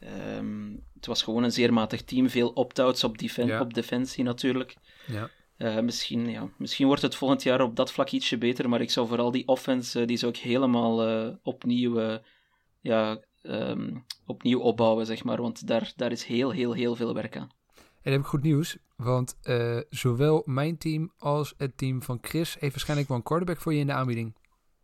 um, 0.00 0.84
het 0.94 1.06
was 1.06 1.22
gewoon 1.22 1.42
een 1.42 1.52
zeer 1.52 1.72
matig 1.72 2.02
team. 2.02 2.28
Veel 2.28 2.48
opt-outs 2.48 3.04
op, 3.04 3.18
defen 3.18 3.46
Ja. 3.46 3.60
op 3.60 3.74
defensie 3.74 4.24
natuurlijk. 4.24 4.76
Ja. 5.06 5.30
Uh, 5.58 5.80
misschien, 5.80 6.30
ja, 6.30 6.48
misschien 6.56 6.86
wordt 6.86 7.02
het 7.02 7.14
volgend 7.14 7.42
jaar 7.42 7.60
op 7.60 7.76
dat 7.76 7.92
vlak 7.92 8.10
ietsje 8.10 8.38
beter, 8.38 8.68
maar 8.68 8.80
ik 8.80 8.90
zou 8.90 9.08
vooral 9.08 9.30
die 9.30 9.46
offense, 9.46 10.00
uh, 10.00 10.06
die 10.06 10.16
zou 10.16 10.32
ik 10.32 10.38
helemaal 10.38 11.08
uh, 11.08 11.34
opnieuw, 11.42 12.20
ja, 12.80 13.20
um, 13.42 14.04
opnieuw 14.26 14.60
opbouwen, 14.60 15.06
zeg 15.06 15.24
maar. 15.24 15.42
Want 15.42 15.66
daar, 15.66 15.92
daar 15.96 16.12
is 16.12 16.24
heel, 16.24 16.50
heel, 16.50 16.72
heel 16.72 16.96
veel 16.96 17.14
werk 17.14 17.36
aan. 17.36 17.50
En 18.02 18.12
heb 18.12 18.20
ik 18.20 18.26
goed 18.26 18.42
nieuws, 18.42 18.76
want 18.96 19.38
zowel 19.90 20.42
mijn 20.44 20.78
team 20.78 21.12
als 21.18 21.54
het 21.56 21.76
team 21.76 22.02
van 22.02 22.18
Chris 22.20 22.56
heeft 22.58 22.72
waarschijnlijk 22.72 23.08
wel 23.08 23.18
een 23.18 23.24
quarterback 23.24 23.60
voor 23.60 23.74
je 23.74 23.80
in 23.80 23.86
de 23.86 23.92
aanbieding. 23.92 24.34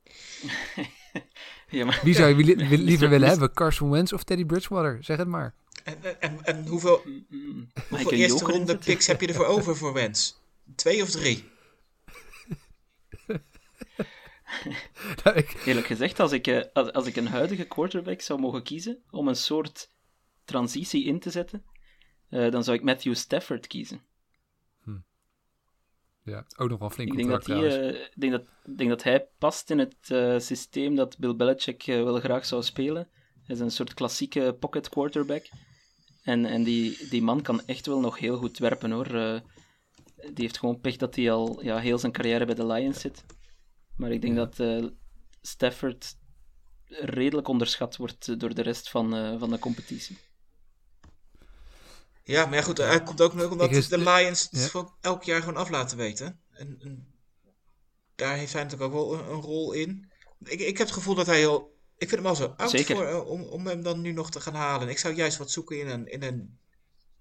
ja, 1.74 1.84
maar... 1.84 2.00
Wie 2.02 2.14
zou 2.14 2.28
je 2.28 2.44
li 2.44 2.56
li 2.68 2.78
liever 2.78 3.08
willen 3.08 3.28
hebben, 3.28 3.52
Carson 3.52 3.90
Wentz 3.90 4.12
of 4.12 4.24
Teddy 4.24 4.44
Bridgewater? 4.44 4.98
Zeg 5.00 5.16
het 5.16 5.28
maar. 5.28 5.54
En, 5.84 6.20
en, 6.20 6.38
en 6.42 6.66
hoeveel, 6.66 7.02
Mm, 7.28 7.68
hoeveel 7.88 8.12
eerste 8.12 8.44
ronde 8.44 8.78
picks 8.78 9.06
heb 9.06 9.20
je 9.20 9.26
ervoor 9.26 9.46
over 9.46 9.76
voor 9.76 9.92
Wentz? 9.92 10.32
Twee 10.74 11.02
of 11.02 11.10
drie? 11.10 11.44
nou, 15.24 15.36
ik... 15.36 15.62
Eerlijk 15.64 15.86
gezegd, 15.86 16.20
als 16.20 16.32
ik, 16.32 16.46
uh, 16.46 16.62
als, 16.72 16.92
als 16.92 17.06
ik 17.06 17.16
een 17.16 17.26
huidige 17.26 17.64
quarterback 17.64 18.20
zou 18.20 18.40
mogen 18.40 18.62
kiezen 18.62 19.02
om 19.10 19.28
een 19.28 19.36
soort 19.36 19.90
transitie 20.44 21.04
in 21.04 21.20
te 21.20 21.30
zetten, 21.30 21.64
uh, 22.30 22.50
dan 22.50 22.64
zou 22.64 22.76
ik 22.76 22.82
Matthew 22.82 23.14
Stafford 23.14 23.66
kiezen. 23.66 24.00
Ja, 26.24 26.46
ook 26.56 26.68
nog 26.68 26.78
wel 26.78 26.90
flink 26.90 27.10
Ik 27.10 27.16
denk 27.16 27.28
dat, 27.28 27.42
trouwens. 27.42 27.74
eh, 27.74 27.88
ik 27.88 28.12
denk, 28.14 28.32
dat, 28.32 28.42
ik 28.64 28.78
denk 28.78 28.90
dat 28.90 29.02
hij 29.02 29.28
past 29.38 29.70
in 29.70 29.78
het 29.78 29.96
eh, 30.10 30.38
systeem 30.38 30.94
dat 30.94 31.18
Bill 31.18 31.36
Belichick 31.36 31.86
eh, 31.86 32.02
wel 32.02 32.20
graag 32.20 32.46
zou 32.46 32.62
spelen. 32.62 33.08
Hij 33.44 33.54
is 33.54 33.60
een 33.60 33.70
soort 33.70 33.94
klassieke 33.94 34.56
pocket 34.60 34.88
quarterback. 34.88 35.48
En, 36.22 36.44
en 36.44 36.62
die, 36.62 37.08
die 37.08 37.22
man 37.22 37.42
kan 37.42 37.66
echt 37.66 37.86
wel 37.86 38.00
nog 38.00 38.18
heel 38.18 38.36
goed 38.36 38.58
werpen 38.58 38.90
hoor. 38.90 39.08
Die 40.16 40.44
heeft 40.44 40.58
gewoon 40.58 40.80
pech 40.80 40.96
dat 40.96 41.16
hij 41.16 41.32
al 41.32 41.62
ja, 41.62 41.78
heel 41.78 41.98
zijn 41.98 42.12
carrière 42.12 42.44
bij 42.44 42.54
de 42.54 42.66
Lions 42.66 43.00
zit. 43.00 43.24
Maar 43.96 44.10
ik 44.10 44.22
denk 44.22 44.36
dat 44.36 44.86
Stafford 45.40 46.16
redelijk 46.86 47.48
onderschat 47.48 47.96
wordt 47.96 48.40
door 48.40 48.54
de 48.54 48.62
rest 48.62 48.90
van, 48.90 49.38
van 49.38 49.50
de 49.50 49.58
competitie. 49.58 50.16
Ja, 52.24 52.46
maar 52.46 52.54
ja, 52.54 52.62
goed, 52.62 52.78
hij 52.78 53.02
komt 53.02 53.20
ook 53.20 53.34
nog 53.34 53.50
omdat 53.50 53.70
is- 53.70 53.88
de 53.88 53.98
Lions 53.98 54.48
het 54.50 54.72
ja. 54.72 54.88
elk 55.00 55.22
jaar 55.22 55.40
gewoon 55.40 55.56
af 55.56 55.68
laten 55.70 55.96
weten. 55.96 56.40
En, 56.50 56.76
en 56.80 57.14
daar 58.14 58.36
heeft 58.36 58.52
hij 58.52 58.62
natuurlijk 58.62 58.94
ook 58.94 59.10
wel 59.10 59.18
een, 59.18 59.28
een 59.30 59.40
rol 59.40 59.72
in. 59.72 60.12
Ik, 60.38 60.60
ik 60.60 60.78
heb 60.78 60.86
het 60.86 60.96
gevoel 60.96 61.14
dat 61.14 61.26
hij 61.26 61.38
heel... 61.38 61.72
Ik 61.96 62.08
vind 62.08 62.20
hem 62.20 62.30
al 62.30 62.36
zo 62.36 62.54
oud 62.56 62.70
Zeker. 62.70 62.96
voor, 62.96 63.04
eh, 63.04 63.28
om, 63.28 63.42
om 63.42 63.66
hem 63.66 63.82
dan 63.82 64.00
nu 64.00 64.12
nog 64.12 64.30
te 64.30 64.40
gaan 64.40 64.54
halen. 64.54 64.88
Ik 64.88 64.98
zou 64.98 65.14
juist 65.14 65.38
wat 65.38 65.50
zoeken 65.50 65.78
in 65.80 65.88
een, 65.88 66.06
in 66.06 66.22
een 66.22 66.58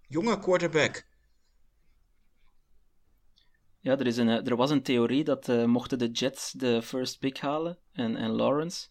jonge 0.08 0.40
quarterback. 0.40 1.06
Ja, 3.80 3.98
er, 3.98 4.08
is 4.08 4.18
een, 4.18 4.30
eh, 4.30 4.48
er 4.48 4.56
was 4.56 4.70
een 4.70 4.84
theorie 4.84 5.24
dat 5.24 5.50
eh, 5.50 5.66
mochten 5.66 5.98
de 6.00 6.12
Jets 6.12 6.52
de 6.52 6.82
first 6.82 7.20
pick 7.20 7.38
halen 7.38 7.78
en, 7.92 8.16
en 8.16 8.30
Lawrence, 8.32 8.88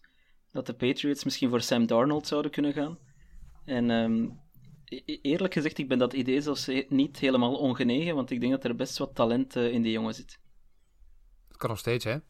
dat 0.51 0.65
de 0.65 0.73
Patriots 0.73 1.23
misschien 1.23 1.49
voor 1.49 1.61
Sam 1.61 1.85
Darnold 1.87 2.27
zouden 2.27 2.51
kunnen 2.51 2.73
gaan. 2.73 2.97
En 3.65 3.89
ehm, 3.89 4.29
eerlijk 5.21 5.53
gezegd, 5.53 5.77
ik 5.77 5.87
ben 5.87 5.97
dat 5.97 6.13
idee 6.13 6.41
zelfs 6.41 6.69
niet 6.89 7.19
helemaal 7.19 7.55
ongenegen, 7.55 8.15
want 8.15 8.31
ik 8.31 8.39
denk 8.39 8.51
dat 8.51 8.63
er 8.63 8.75
best 8.75 8.97
wat 8.97 9.15
talent 9.15 9.55
eh, 9.55 9.71
in 9.71 9.81
die 9.81 9.91
jongen 9.91 10.13
zit. 10.13 10.39
Het 11.47 11.57
kan 11.57 11.69
nog 11.69 11.79
steeds, 11.79 12.03
hè? 12.03 12.11
Het 12.11 12.21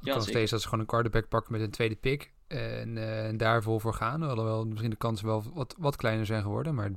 Ja, 0.00 0.10
kan 0.12 0.14
nog 0.14 0.28
steeds 0.28 0.50
dat 0.50 0.60
ze 0.60 0.66
gewoon 0.66 0.80
een 0.80 0.90
quarterback 0.90 1.28
pakken 1.28 1.52
met 1.52 1.60
een 1.60 1.70
tweede 1.70 1.96
pick. 1.96 2.32
En, 2.46 2.98
eh, 2.98 3.26
en 3.26 3.36
daar 3.36 3.62
vol 3.62 3.78
voor 3.78 3.94
gaan. 3.94 4.22
Alhoewel 4.22 4.64
misschien 4.64 4.90
de 4.90 4.96
kansen 4.96 5.26
wel 5.26 5.44
wat, 5.54 5.74
wat 5.78 5.96
kleiner 5.96 6.26
zijn 6.26 6.42
geworden. 6.42 6.74
Maar 6.74 6.90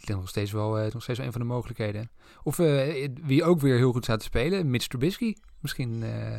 het 0.00 0.08
ligt 0.08 0.20
nog 0.20 0.28
steeds 0.28 0.52
wel, 0.52 0.78
eh, 0.78 0.92
nog 0.92 1.02
steeds 1.02 1.18
wel 1.18 1.26
een 1.26 1.32
van 1.32 1.40
de 1.40 1.46
mogelijkheden. 1.46 2.10
Of 2.42 2.58
eh, 2.58 3.08
wie 3.22 3.44
ook 3.44 3.60
weer 3.60 3.76
heel 3.76 3.92
goed 3.92 4.04
staat 4.04 4.18
te 4.18 4.24
spelen, 4.24 4.70
Mitch 4.70 4.86
Trubisky. 4.86 5.34
Misschien. 5.60 6.02
eh, 6.02 6.38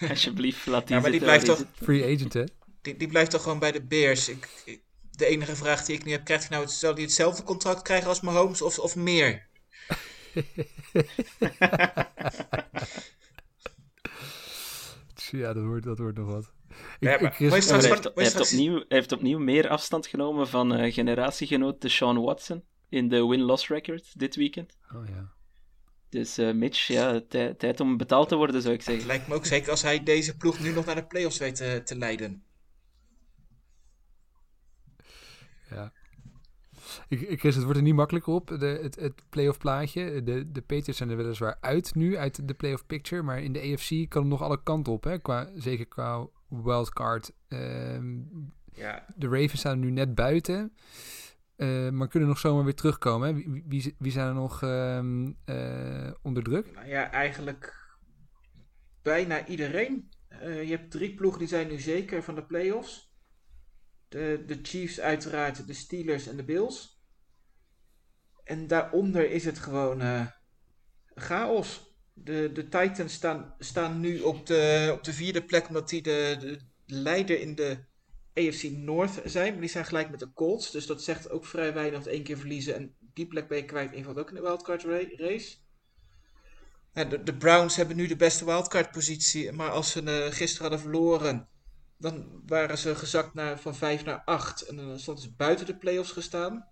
Alsjeblieft, 0.10 0.66
laat 0.66 0.86
die 0.86 0.96
Ja, 0.96 1.02
maar 1.02 1.10
die 1.10 1.20
blijft 1.20 1.44
toch... 1.44 1.64
free 1.74 2.14
agent, 2.14 2.32
hè? 2.32 2.44
Die, 2.82 2.96
die 2.96 3.08
blijft 3.08 3.30
toch 3.30 3.42
gewoon 3.42 3.58
bij 3.58 3.72
de 3.72 3.82
Bears. 3.84 4.28
Ik, 4.28 4.48
ik- 4.64 4.82
de 5.10 5.26
enige 5.26 5.56
vraag 5.56 5.84
die 5.84 5.96
ik 5.96 6.04
nu 6.04 6.12
heb, 6.12 6.24
krijgt 6.24 6.42
hij 6.48 6.52
nou 6.56 6.68
het, 6.68 6.72
zal 6.78 6.92
hij 6.94 7.02
hetzelfde 7.02 7.42
contract 7.42 7.82
krijgen 7.82 8.08
als 8.08 8.20
Mahomes 8.20 8.62
of, 8.62 8.78
of 8.78 8.96
meer? 8.96 9.46
Ja, 15.30 15.52
dat 15.52 15.64
wordt, 15.64 15.84
dat 15.84 15.98
wordt 15.98 16.18
nog 16.18 16.26
wat. 16.26 16.52
Ik, 16.68 16.76
Ja, 17.00 17.10
maar- 17.10 17.22
ik, 17.22 17.32
Chris- 17.34 17.48
maar 17.50 17.58
is 17.58 17.66
Ja, 17.68 17.72
maar 17.78 17.80
straks 17.80 18.14
hij, 18.14 18.24
heeft, 18.24 18.40
opnieuw, 18.40 18.74
hij 18.74 18.84
heeft 18.88 19.12
opnieuw 19.12 19.38
meer 19.38 19.68
afstand 19.68 20.06
genomen 20.06 20.48
van 20.48 20.74
eh, 20.74 20.92
generatiegenoot 20.92 21.80
Deshaun 21.80 22.20
Watson 22.20 22.64
in 22.88 23.08
de 23.08 23.26
win-loss 23.26 23.68
record 23.68 24.18
dit 24.18 24.36
weekend. 24.36 24.76
oh, 24.94 25.08
ja. 25.08 25.32
Dus 26.08 26.38
eh, 26.38 26.52
Mitch, 26.52 26.86
ja, 26.86 27.20
tij- 27.28 27.54
tijd 27.54 27.80
om 27.80 27.96
betaald 27.96 28.28
te 28.28 28.36
worden, 28.36 28.62
zou 28.62 28.74
ik 28.74 28.82
zeggen. 28.82 29.06
Lijkt 29.06 29.28
me 29.28 29.34
ook 29.34 29.46
zeker 29.46 29.70
als 29.70 29.82
hij 29.82 30.02
deze 30.02 30.36
ploeg 30.36 30.60
nu 30.60 30.72
nog 30.72 30.84
naar 30.84 30.94
de 30.94 31.06
playoffs 31.06 31.38
weet 31.38 31.56
te 31.86 31.96
leiden. 31.96 32.44
Ja. 35.74 35.92
Ik, 37.08 37.20
ik, 37.20 37.38
Chris, 37.40 37.54
het 37.54 37.64
wordt 37.64 37.78
er 37.78 37.84
niet 37.84 37.94
makkelijker 37.94 38.32
op, 38.32 38.46
de, 38.58 38.78
het, 38.82 38.96
het 39.00 39.22
playoff 39.28 39.58
plaatje. 39.58 40.22
De, 40.22 40.52
de 40.52 40.60
Patriots 40.60 40.96
zijn 40.96 41.10
er 41.10 41.16
weliswaar 41.16 41.56
uit 41.60 41.94
nu, 41.94 42.16
uit 42.16 42.48
de 42.48 42.54
playoff 42.54 42.86
picture. 42.86 43.22
Maar 43.22 43.42
in 43.42 43.52
de 43.52 43.60
AFC 43.60 44.08
kan 44.10 44.22
het 44.22 44.30
nog 44.30 44.42
alle 44.42 44.62
kanten 44.62 44.92
op, 44.92 45.04
hè? 45.04 45.18
Qua, 45.18 45.48
zeker 45.54 45.86
qua 45.86 46.26
wildcard. 46.48 47.32
Ehm 47.48 48.16
Ja, 48.72 49.04
de 49.16 49.26
Ravens 49.28 49.58
staan 49.58 49.78
nu 49.78 49.90
net 49.90 50.14
buiten. 50.14 50.72
eh, 51.56 51.88
maar 51.90 52.08
kunnen 52.08 52.28
nog 52.28 52.38
zomaar 52.38 52.64
weer 52.64 52.74
terugkomen. 52.74 53.28
Hè? 53.28 53.34
Wie, 53.34 53.64
wie, 53.66 53.94
wie 53.98 54.12
zijn 54.12 54.28
er 54.28 54.34
nog 54.34 54.62
ehm, 54.62 55.32
eh, 55.44 56.10
onder 56.22 56.42
druk? 56.42 56.72
nou 56.74 56.86
ja, 56.88 57.10
eigenlijk 57.10 57.90
bijna 59.02 59.46
iedereen. 59.46 60.10
Eh, 60.28 60.62
je 60.62 60.76
hebt 60.76 60.90
drie 60.90 61.14
ploegen 61.14 61.38
die 61.38 61.48
zijn 61.48 61.68
nu 61.68 61.78
zeker 61.78 62.22
van 62.22 62.34
de 62.34 62.44
playoffs. 62.44 63.11
De, 64.12 64.42
de 64.46 64.58
Chiefs 64.62 65.00
uiteraard, 65.00 65.66
de 65.66 65.72
Steelers 65.72 66.26
en 66.26 66.36
de 66.36 66.44
Bills. 66.44 67.00
En 68.44 68.66
daaronder 68.66 69.30
is 69.30 69.44
het 69.44 69.58
gewoon 69.58 70.00
eh, 70.00 70.26
chaos. 71.14 71.90
De, 72.12 72.50
de 72.52 72.68
Titans 72.68 73.12
staan, 73.12 73.54
staan 73.58 74.00
nu 74.00 74.20
op 74.20 74.46
de, 74.46 74.90
op 74.92 75.04
de 75.04 75.12
vierde 75.12 75.44
plek 75.44 75.68
omdat 75.68 75.88
die 75.88 76.02
de, 76.02 76.36
de 76.40 76.58
leider 76.86 77.40
in 77.40 77.54
de 77.54 77.78
AFC 78.34 78.62
North 78.62 79.20
zijn. 79.24 79.52
Maar 79.52 79.60
die 79.60 79.70
zijn 79.70 79.84
gelijk 79.84 80.10
met 80.10 80.20
de 80.20 80.32
Colts. 80.32 80.70
Dus 80.70 80.86
dat 80.86 81.02
zegt 81.02 81.30
ook 81.30 81.46
vrij 81.46 81.74
weinig 81.74 82.06
één 82.06 82.22
keer 82.22 82.38
verliezen. 82.38 82.74
En 82.74 82.96
die 82.98 83.26
plek 83.26 83.48
ben 83.48 83.58
je 83.58 83.64
kwijt. 83.64 83.92
Invalt 83.92 84.18
ook 84.18 84.28
in 84.28 84.34
de 84.34 84.40
wildcard 84.40 84.82
ra- 84.82 85.16
race. 85.16 85.56
De, 86.92 87.22
de 87.22 87.36
Browns 87.36 87.76
hebben 87.76 87.96
nu 87.96 88.06
de 88.06 88.16
beste 88.16 88.44
wildcard 88.44 88.90
positie. 88.90 89.52
Maar 89.52 89.70
als 89.70 89.90
ze 89.90 90.02
eh, 90.02 90.32
gisteren 90.32 90.70
hadden 90.70 90.80
verloren, 90.90 91.48
dan 92.02 92.42
waren 92.46 92.78
ze 92.78 92.94
gezakt 92.94 93.34
naar, 93.34 93.58
van 93.58 93.74
5 93.74 94.04
naar 94.04 94.22
8. 94.24 94.60
En 94.62 94.76
dan 94.76 94.98
stonden 94.98 95.24
ze 95.24 95.32
buiten 95.36 95.66
de 95.66 95.76
playoffs 95.76 96.10
gestaan. 96.10 96.68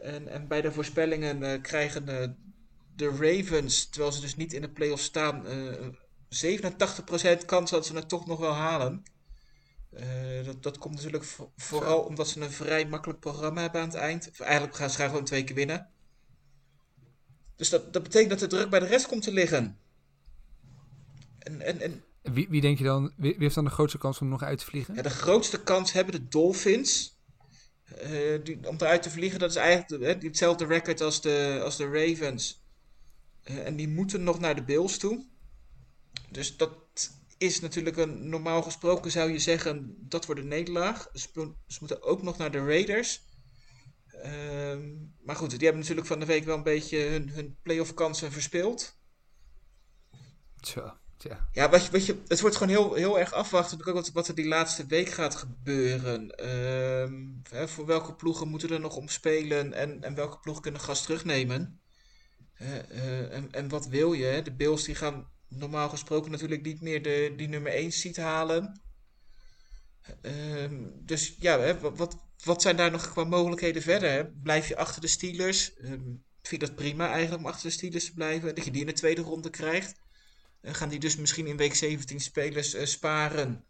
En, 0.00 0.28
en 0.28 0.48
bij 0.48 0.60
de 0.60 0.72
voorspellingen 0.72 1.42
eh, 1.42 1.60
krijgen 1.60 2.08
eh, 2.08 2.28
de 2.94 3.08
Ravens, 3.08 3.88
terwijl 3.88 4.12
ze 4.12 4.20
dus 4.20 4.36
niet 4.36 4.52
in 4.52 4.60
de 4.60 4.70
playoffs 4.70 5.04
staan, 5.04 5.46
eh 5.46 5.88
87% 6.28 7.44
kans 7.46 7.70
dat 7.70 7.86
ze 7.86 7.94
het 7.94 8.08
toch 8.08 8.26
nog 8.26 8.38
wel 8.38 8.52
halen. 8.52 9.02
Eh, 9.90 10.44
dat, 10.44 10.62
dat 10.62 10.78
komt 10.78 10.94
natuurlijk 10.94 11.24
vo- 11.24 11.52
vooral 11.56 12.00
omdat 12.00 12.28
ze 12.28 12.40
een 12.40 12.50
vrij 12.50 12.86
makkelijk 12.86 13.20
programma 13.20 13.60
hebben 13.60 13.80
aan 13.80 13.88
het 13.88 13.96
eind. 13.96 14.28
Of 14.30 14.40
eigenlijk 14.40 14.76
gaan 14.76 14.90
ze 14.90 15.02
gewoon 15.02 15.24
twee 15.24 15.44
keer 15.44 15.54
winnen. 15.54 15.90
Dus 17.56 17.68
dat, 17.68 17.92
dat 17.92 18.02
betekent 18.02 18.30
dat 18.30 18.38
de 18.38 18.56
druk 18.56 18.70
bij 18.70 18.80
de 18.80 18.86
rest 18.86 19.06
komt 19.06 19.22
te 19.22 19.32
liggen. 19.32 19.78
En, 21.38 21.60
en, 21.60 21.80
en 21.80 22.04
Wie, 22.32 22.46
wie 22.48 22.60
denk 22.60 22.78
je 22.78 22.84
dan, 22.84 23.12
wie, 23.16 23.32
wie 23.32 23.42
heeft 23.42 23.54
dan 23.54 23.64
de 23.64 23.70
grootste 23.70 23.98
kans 23.98 24.20
om 24.20 24.28
nog 24.28 24.42
uit 24.42 24.58
te 24.58 24.64
vliegen? 24.64 24.94
ja, 24.94 25.02
de 25.02 25.10
grootste 25.10 25.62
kans 25.62 25.92
hebben 25.92 26.12
de 26.14 26.28
Dolphins. 26.28 27.14
eh, 27.84 28.44
die, 28.44 28.68
om 28.68 28.74
eruit 28.76 29.02
te 29.02 29.10
vliegen, 29.10 29.38
dat 29.38 29.50
is 29.50 29.56
eigenlijk 29.56 29.88
de- 30.02 30.08
hè, 30.08 30.18
die 30.18 30.28
hetzelfde 30.28 30.64
record 30.66 31.00
als 31.00 31.20
de, 31.20 31.60
als 31.64 31.76
de 31.76 31.84
Ravens. 31.90 32.64
Eh, 33.42 33.66
en 33.66 33.76
die 33.76 33.88
moeten 33.88 34.22
nog 34.22 34.38
naar 34.38 34.54
de 34.54 34.64
Bills 34.64 34.98
toe. 34.98 35.26
Dus 36.30 36.56
dat 36.56 36.72
is 37.38 37.60
natuurlijk 37.60 37.96
een, 37.96 38.28
normaal 38.28 38.62
gesproken 38.62 39.10
zou 39.10 39.32
je 39.32 39.38
zeggen, 39.38 39.96
dat 39.98 40.26
wordt 40.26 40.40
een 40.40 40.48
nederlaag. 40.48 41.08
Ze 41.12 41.52
moeten 41.80 42.02
ook 42.02 42.22
nog 42.22 42.36
naar 42.38 42.50
de 42.50 42.64
Raiders. 42.64 43.24
Ehm, 44.22 44.94
maar 45.24 45.36
goed, 45.36 45.50
die 45.50 45.58
hebben 45.58 45.80
natuurlijk 45.80 46.06
van 46.06 46.20
de 46.20 46.26
week 46.26 46.44
wel 46.44 46.56
een 46.56 46.62
beetje 46.62 46.98
hun, 46.98 47.28
hun 47.28 47.56
playoff 47.62 47.94
kansen 47.94 48.32
verspeeld. 48.32 48.98
Tja, 50.60 51.00
tja. 51.26 51.48
Ja, 51.52 51.70
wat 51.70 51.90
wat 51.90 52.06
je, 52.06 52.22
het 52.28 52.40
wordt 52.40 52.56
gewoon 52.56 52.72
heel, 52.72 52.94
heel 52.94 53.18
erg 53.18 53.32
afwachten 53.32 53.92
wat, 53.92 54.12
wat 54.12 54.28
er 54.28 54.34
die 54.34 54.48
laatste 54.48 54.86
week 54.86 55.08
gaat 55.08 55.34
gebeuren. 55.34 56.30
Ehm, 56.30 57.68
voor 57.68 57.86
welke 57.86 58.14
ploegen 58.14 58.48
moeten 58.48 58.70
er 58.70 58.80
nog 58.80 58.96
om 58.96 59.08
spelen 59.08 59.72
en, 59.72 60.02
en 60.02 60.14
welke 60.14 60.38
ploegen 60.38 60.62
kunnen 60.62 60.80
gas 60.80 61.02
terugnemen. 61.02 61.80
Eh, 62.54 63.32
en, 63.32 63.52
en 63.52 63.68
wat 63.68 63.86
wil 63.86 64.12
je? 64.12 64.42
De 64.42 64.52
Bills 64.52 64.84
die 64.84 64.94
gaan 64.94 65.28
normaal 65.48 65.88
gesproken 65.88 66.30
natuurlijk 66.30 66.62
niet 66.62 66.80
meer 66.80 67.02
de, 67.02 67.32
die 67.36 67.48
nummer 67.48 67.72
1 67.72 67.92
seat 67.92 68.16
halen. 68.16 68.80
Ehm, 70.22 70.84
dus 71.04 71.36
ja, 71.38 71.58
hè, 71.58 71.78
wat, 71.80 72.16
wat, 72.44 72.62
zijn 72.62 72.76
daar 72.76 72.90
nog 72.90 73.12
qua 73.12 73.24
mogelijkheden 73.24 73.82
verder? 73.82 74.32
Blijf 74.42 74.68
je 74.68 74.76
achter 74.76 75.00
de 75.00 75.06
Steelers? 75.06 75.74
Ehm, 75.74 76.02
vind 76.42 76.60
je 76.60 76.66
dat 76.66 76.74
prima 76.74 77.10
eigenlijk 77.10 77.42
om 77.42 77.48
achter 77.48 77.68
de 77.68 77.74
Steelers 77.74 78.04
te 78.04 78.14
blijven? 78.14 78.54
Dat 78.54 78.64
je 78.64 78.70
die 78.70 78.80
in 78.80 78.86
de 78.86 78.92
tweede 78.92 79.22
ronde 79.22 79.50
krijgt? 79.50 79.94
Gaan 80.74 80.88
die 80.88 80.98
dus 80.98 81.16
misschien 81.16 81.46
in 81.46 81.56
week 81.56 81.74
17 81.74 82.20
spelers 82.20 82.74
eh, 82.74 82.86
sparen. 82.86 83.64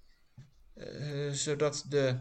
eh, 0.74 1.30
zodat 1.30 1.85
de, 1.88 2.20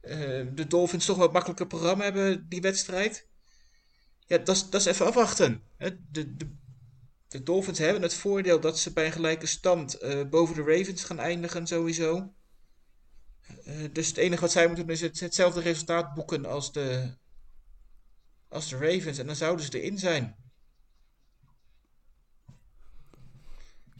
eh, 0.00 0.46
de 0.54 0.66
Dolphins 0.68 1.04
toch 1.06 1.16
wat 1.16 1.32
makkelijker 1.32 1.66
programma 1.66 2.04
hebben, 2.04 2.48
die 2.48 2.60
wedstrijd. 2.60 3.28
Ja, 4.26 4.38
dat 4.38 4.74
is- 4.74 4.84
even 4.84 5.06
afwachten. 5.06 5.62
De, 5.78 5.98
de, 6.10 6.36
de 7.28 7.42
Dolphins 7.42 7.78
hebben 7.78 8.02
het 8.02 8.14
voordeel 8.14 8.60
dat 8.60 8.78
ze 8.78 8.92
bij 8.92 9.06
een 9.06 9.12
gelijke 9.12 9.46
stand 9.46 9.98
boven 10.30 10.54
de 10.54 10.76
Ravens 10.76 11.04
gaan 11.04 11.18
eindigen, 11.18 11.66
sowieso. 11.66 12.34
Dus 13.92 14.06
het 14.08 14.16
enige 14.16 14.40
wat 14.40 14.50
zij 14.52 14.66
moeten 14.66 14.86
doen 14.86 14.94
is 14.94 15.00
het, 15.00 15.20
hetzelfde 15.20 15.60
resultaat 15.60 16.14
boeken 16.14 16.44
als 16.46 16.72
de, 16.72 17.14
als 18.48 18.68
de 18.68 18.76
Ravens. 18.76 19.18
En 19.18 19.26
dan 19.26 19.36
zouden 19.36 19.64
ze 19.64 19.80
erin 19.80 19.98
zijn. 19.98 20.36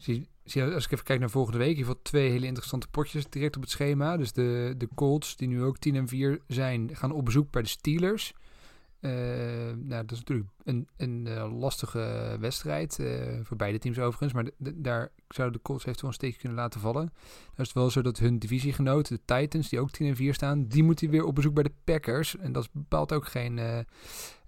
Zie, 0.05 0.27
zie, 0.43 0.63
als 0.63 0.85
ik 0.85 0.91
even 0.91 1.05
kijk 1.05 1.19
naar 1.19 1.29
volgende 1.29 1.57
week, 1.57 1.77
je 1.77 1.85
hebt 1.85 2.03
twee 2.03 2.29
hele 2.29 2.45
interessante 2.45 2.87
potjes 2.87 3.29
direct 3.29 3.55
op 3.55 3.61
het 3.61 3.71
schema. 3.71 4.17
Dus 4.17 4.31
de, 4.31 4.73
de 4.77 4.87
Colts, 4.95 5.35
die 5.35 5.47
nu 5.47 5.63
ook 5.63 5.77
10 5.77 5.95
en 5.95 6.07
4 6.07 6.39
zijn, 6.47 6.95
gaan 6.95 7.11
op 7.11 7.25
bezoek 7.25 7.51
bij 7.51 7.61
de 7.61 7.67
Steelers. 7.67 8.33
Eh, 8.99 9.11
nou, 9.75 10.01
dat 10.01 10.11
is 10.11 10.17
natuurlijk 10.17 10.49
een, 10.63 10.87
een 10.97 11.27
eh, 11.27 11.59
lastige 11.59 12.37
wedstrijd. 12.39 12.99
eh, 12.99 13.39
voor 13.43 13.57
beide 13.57 13.77
teams 13.77 13.99
overigens. 13.99 14.33
Maar 14.33 14.73
daar 14.75 15.11
zouden 15.27 15.57
de 15.57 15.63
Colts 15.63 15.83
eventueel 15.83 16.09
een 16.09 16.15
steekje 16.15 16.39
kunnen 16.39 16.57
laten 16.57 16.79
vallen. 16.79 17.05
Dan 17.45 17.65
is 17.65 17.67
het 17.67 17.73
wel 17.73 17.89
zo 17.89 18.01
dat 18.01 18.19
hun 18.19 18.39
divisiegenoten, 18.39 19.15
de 19.15 19.35
Titans, 19.35 19.69
die 19.69 19.79
ook 19.79 19.91
10 19.91 20.07
en 20.07 20.15
4 20.15 20.33
staan, 20.33 20.67
die 20.67 20.83
moeten 20.83 21.09
weer 21.09 21.23
op 21.23 21.35
bezoek 21.35 21.53
bij 21.53 21.63
de 21.63 21.73
Packers. 21.83 22.37
En 22.37 22.51
dat 22.51 22.63
is 22.63 22.69
bepaald 22.71 23.13
ook 23.13 23.27
geen, 23.27 23.85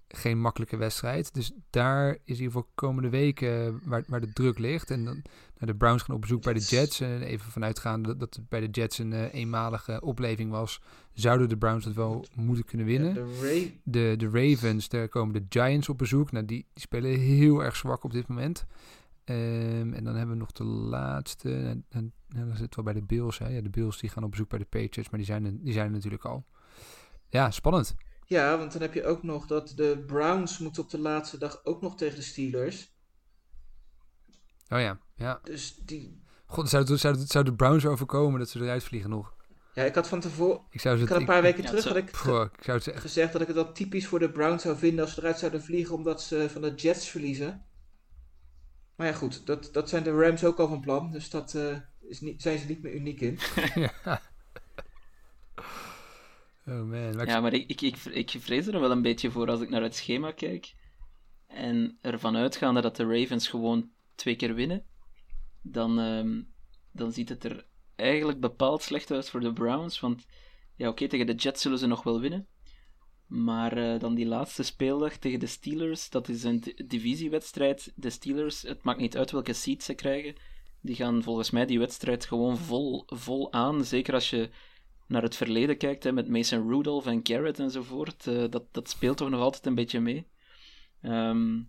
geen 0.08 0.40
makkelijke 0.40 0.76
wedstrijd. 0.76 1.34
Dus 1.34 1.52
daar 1.70 2.10
is 2.10 2.18
in 2.24 2.44
ieder 2.44 2.46
geval 2.46 2.68
komende 2.74 3.08
weken 3.08 3.80
waar, 3.84 4.04
waar 4.06 4.20
de 4.20 4.32
druk 4.32 4.58
ligt. 4.58 4.90
En 4.90 5.04
dan 5.04 5.22
nou, 5.58 5.72
de 5.72 5.74
Browns 5.74 6.02
gaan 6.02 6.14
op 6.14 6.20
bezoek 6.20 6.42
bij 6.42 6.52
de. 6.52 6.60
Jets. 6.60 7.00
En 7.00 7.22
even 7.22 7.50
vanuitgaande 7.50 8.08
dat, 8.08 8.18
dat 8.20 8.34
het 8.34 8.48
bij 8.48 8.60
de 8.60 8.66
Jets 8.66 8.98
een 8.98 9.12
eh, 9.12 9.34
eenmalige 9.34 10.00
opleving 10.00 10.50
was, 10.50 10.80
zouden 11.12 11.48
de 11.48 11.56
Browns 11.56 11.84
het 11.84 11.94
wel 11.94 12.26
moeten 12.34 12.64
kunnen 12.64 12.86
winnen. 12.86 13.14
De 13.14 13.72
De, 13.84 14.14
de 14.16 14.28
Ravens, 14.32 14.88
daar 14.88 15.08
komen 15.08 15.34
de 15.34 15.46
Giants 15.48 15.88
op 15.88 15.98
bezoek. 15.98 16.32
Nou, 16.32 16.44
die, 16.44 16.66
die 16.72 16.82
spelen 16.82 17.18
heel 17.18 17.64
erg 17.64 17.76
zwak 17.76 18.04
op 18.04 18.12
dit 18.12 18.28
moment. 18.28 18.66
Ehm, 19.24 19.92
en 19.92 20.04
dan 20.04 20.14
hebben 20.14 20.34
we 20.34 20.40
nog 20.40 20.52
de 20.52 20.64
laatste. 20.64 21.54
En, 21.54 21.84
en, 21.88 22.12
nou, 22.28 22.46
dan 22.46 22.56
zit 22.56 22.74
wel 22.74 22.84
bij 22.84 22.94
de 22.94 23.02
Bills. 23.02 23.38
Hè. 23.38 23.48
Ja, 23.48 23.60
de 23.60 23.70
Bills 23.70 23.98
die 23.98 24.10
gaan 24.10 24.24
op 24.24 24.30
bezoek 24.30 24.48
bij 24.48 24.58
de 24.58 24.64
Patriots, 24.64 25.10
maar 25.10 25.18
die 25.18 25.28
zijn, 25.28 25.60
die 25.62 25.72
zijn 25.72 25.86
er 25.86 25.92
natuurlijk 25.92 26.24
al. 26.24 26.44
Ja, 27.28 27.50
spannend. 27.50 27.94
Ja, 28.28 28.58
want 28.58 28.72
dan 28.72 28.80
heb 28.82 28.94
je 28.94 29.04
ook 29.04 29.22
nog 29.22 29.46
dat 29.46 29.72
de 29.76 30.02
Browns 30.06 30.58
moeten 30.58 30.82
op 30.82 30.90
de 30.90 30.98
laatste 30.98 31.38
dag 31.38 31.64
ook 31.64 31.80
nog 31.82 31.96
tegen 31.96 32.16
de 32.16 32.22
Steelers. 32.22 32.96
Oh 34.68 34.80
ja, 34.80 34.98
ja. 35.14 35.40
Dus 35.42 35.74
die... 35.76 36.22
God, 36.46 36.68
zou, 36.68 36.84
het- 36.90 37.00
zou, 37.00 37.18
het- 37.18 37.30
zou 37.30 37.44
de 37.44 37.54
Browns 37.54 37.86
overkomen 37.86 38.38
dat 38.38 38.48
ze 38.48 38.60
eruit 38.60 38.84
vliegen 38.84 39.10
nog? 39.10 39.34
Ja, 39.74 39.84
ik 39.84 39.94
had 39.94 40.08
van 40.08 40.20
tevoren... 40.20 40.60
Ik 40.70 40.80
zou 40.80 40.96
ze 40.96 41.02
Ik 41.02 41.08
had 41.08 41.16
een 41.16 41.22
ik- 41.22 41.28
paar 41.30 41.42
weken 41.42 41.62
Ja, 41.62 41.68
terug 41.68 41.84
had 41.84 41.96
ik 41.96 42.08
ik 42.08 42.16
zou 42.16 42.50
het 42.64 42.82
ze 42.82 42.92
echt... 42.92 43.00
gezegd 43.00 43.32
dat 43.32 43.40
ik 43.40 43.46
het 43.46 43.56
wel 43.56 43.72
typisch 43.72 44.06
voor 44.06 44.18
de 44.18 44.30
Browns 44.30 44.62
zou 44.62 44.76
vinden 44.76 45.04
als 45.04 45.14
ze 45.14 45.20
eruit 45.20 45.38
zouden 45.38 45.62
vliegen 45.62 45.94
omdat 45.94 46.22
ze 46.22 46.46
van 46.50 46.62
de 46.62 46.74
Jets 46.74 47.08
verliezen. 47.08 47.64
Maar 48.96 49.06
ja, 49.06 49.12
goed, 49.12 49.46
dat, 49.46 49.68
dat 49.72 49.88
zijn 49.88 50.02
de 50.02 50.10
Rams 50.20 50.44
ook 50.44 50.58
al 50.58 50.68
van 50.68 50.80
plan. 50.80 51.10
Dus 51.10 51.30
dat 51.30 51.54
eh, 51.54 51.76
is 52.00 52.20
niet, 52.20 52.42
zijn 52.42 52.58
ze 52.58 52.66
niet 52.66 52.82
meer 52.82 52.94
uniek 52.94 53.20
in. 53.20 53.38
ja. 54.04 54.20
Oh 56.68 56.84
man. 56.84 57.16
Maar 57.16 57.26
Ja, 57.26 57.40
maar 57.40 57.52
ik, 57.52 57.68
ik, 57.68 57.80
ik, 57.80 58.04
ik 58.04 58.30
vrees 58.38 58.66
er 58.66 58.80
wel 58.80 58.90
een 58.90 59.02
beetje 59.02 59.30
voor 59.30 59.50
als 59.50 59.60
ik 59.60 59.68
naar 59.70 59.82
het 59.82 59.94
schema 59.96 60.32
kijk. 60.32 60.74
En 61.46 61.98
ervan 62.00 62.36
uitgaande 62.36 62.80
dat 62.80 62.96
de 62.96 63.04
Ravens 63.04 63.48
gewoon 63.48 63.90
twee 64.14 64.36
keer 64.36 64.54
winnen. 64.54 64.84
Dan, 65.62 65.98
ehm, 65.98 66.42
dan 66.92 67.12
ziet 67.12 67.28
het 67.28 67.44
er 67.44 67.66
eigenlijk 67.96 68.40
bepaald 68.40 68.82
slecht 68.82 69.10
uit 69.10 69.30
voor 69.30 69.40
de 69.40 69.52
Browns. 69.52 70.00
Want 70.00 70.26
ja, 70.76 70.88
oké, 70.88 71.08
tegen 71.08 71.26
de 71.26 71.34
Jets 71.34 71.62
zullen 71.62 71.78
ze 71.78 71.86
nog 71.86 72.02
wel 72.02 72.20
winnen. 72.20 72.46
Maar 73.26 73.76
eh, 73.76 74.00
dan 74.00 74.14
die 74.14 74.26
laatste 74.26 74.62
speeldag 74.62 75.16
tegen 75.16 75.40
de 75.40 75.46
Steelers, 75.46 76.10
dat 76.10 76.28
is 76.28 76.44
een 76.44 76.60
di- 76.60 76.74
divisiewedstrijd. 76.86 77.92
De 77.94 78.10
Steelers, 78.10 78.62
het 78.62 78.82
maakt 78.82 79.00
niet 79.00 79.16
uit 79.16 79.30
welke 79.30 79.52
seed 79.52 79.82
ze 79.82 79.94
krijgen. 79.94 80.34
Die 80.80 80.94
gaan 80.94 81.22
volgens 81.22 81.50
mij 81.50 81.66
die 81.66 81.78
wedstrijd 81.78 82.24
gewoon 82.26 82.56
vol, 82.56 83.02
vol 83.06 83.52
aan. 83.52 83.84
Zeker 83.84 84.14
als 84.14 84.30
je 84.30 84.50
naar 85.08 85.22
het 85.22 85.36
verleden 85.36 85.76
kijkt, 85.76 86.04
hè, 86.04 86.12
met 86.12 86.28
Mason 86.28 86.68
Rudolph 86.68 87.06
en 87.06 87.20
Garrett 87.22 87.58
enzovoort, 87.58 88.26
eh, 88.26 88.44
dat, 88.50 88.64
dat 88.72 88.88
speelt 88.88 89.16
toch 89.16 89.30
nog 89.30 89.40
altijd 89.40 89.66
een 89.66 89.74
beetje 89.74 90.00
mee. 90.00 90.26
Ehm, 91.02 91.60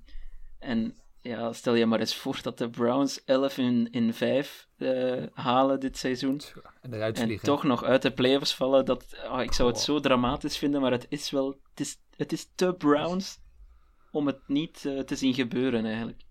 en 0.59 0.95
ja, 1.21 1.53
stel 1.53 1.73
je 1.73 1.85
maar 1.85 1.99
eens 1.99 2.15
voor 2.15 2.39
dat 2.41 2.57
de 2.57 2.69
Browns 2.69 3.23
11 3.23 3.57
in, 3.57 3.87
in 3.91 4.13
5 4.13 4.67
eh, 4.77 5.23
halen 5.33 5.79
dit 5.79 5.97
seizoen. 5.97 6.41
en 6.81 6.93
eruit 6.93 7.19
En 7.19 7.39
toch 7.39 7.63
nog 7.63 7.83
uit 7.83 8.01
de 8.01 8.11
playoffs 8.11 8.55
vallen. 8.55 8.85
Dat, 8.85 9.15
ah, 9.27 9.41
ik 9.41 9.53
zou 9.53 9.69
het 9.69 9.77
Oh. 9.77 9.83
zo 9.83 9.99
dramatisch 9.99 10.57
vinden, 10.57 10.81
maar 10.81 10.91
het 10.91 11.05
is 11.09 11.29
wel. 11.29 11.47
Het 11.69 11.79
is, 11.79 11.97
het 12.15 12.31
is 12.31 12.51
te 12.55 12.73
Browns 12.73 13.39
om 14.11 14.27
het 14.27 14.47
niet 14.47 14.85
eh, 14.85 14.99
te 14.99 15.15
zien 15.15 15.33
gebeuren 15.33 15.85
eigenlijk. 15.85 16.21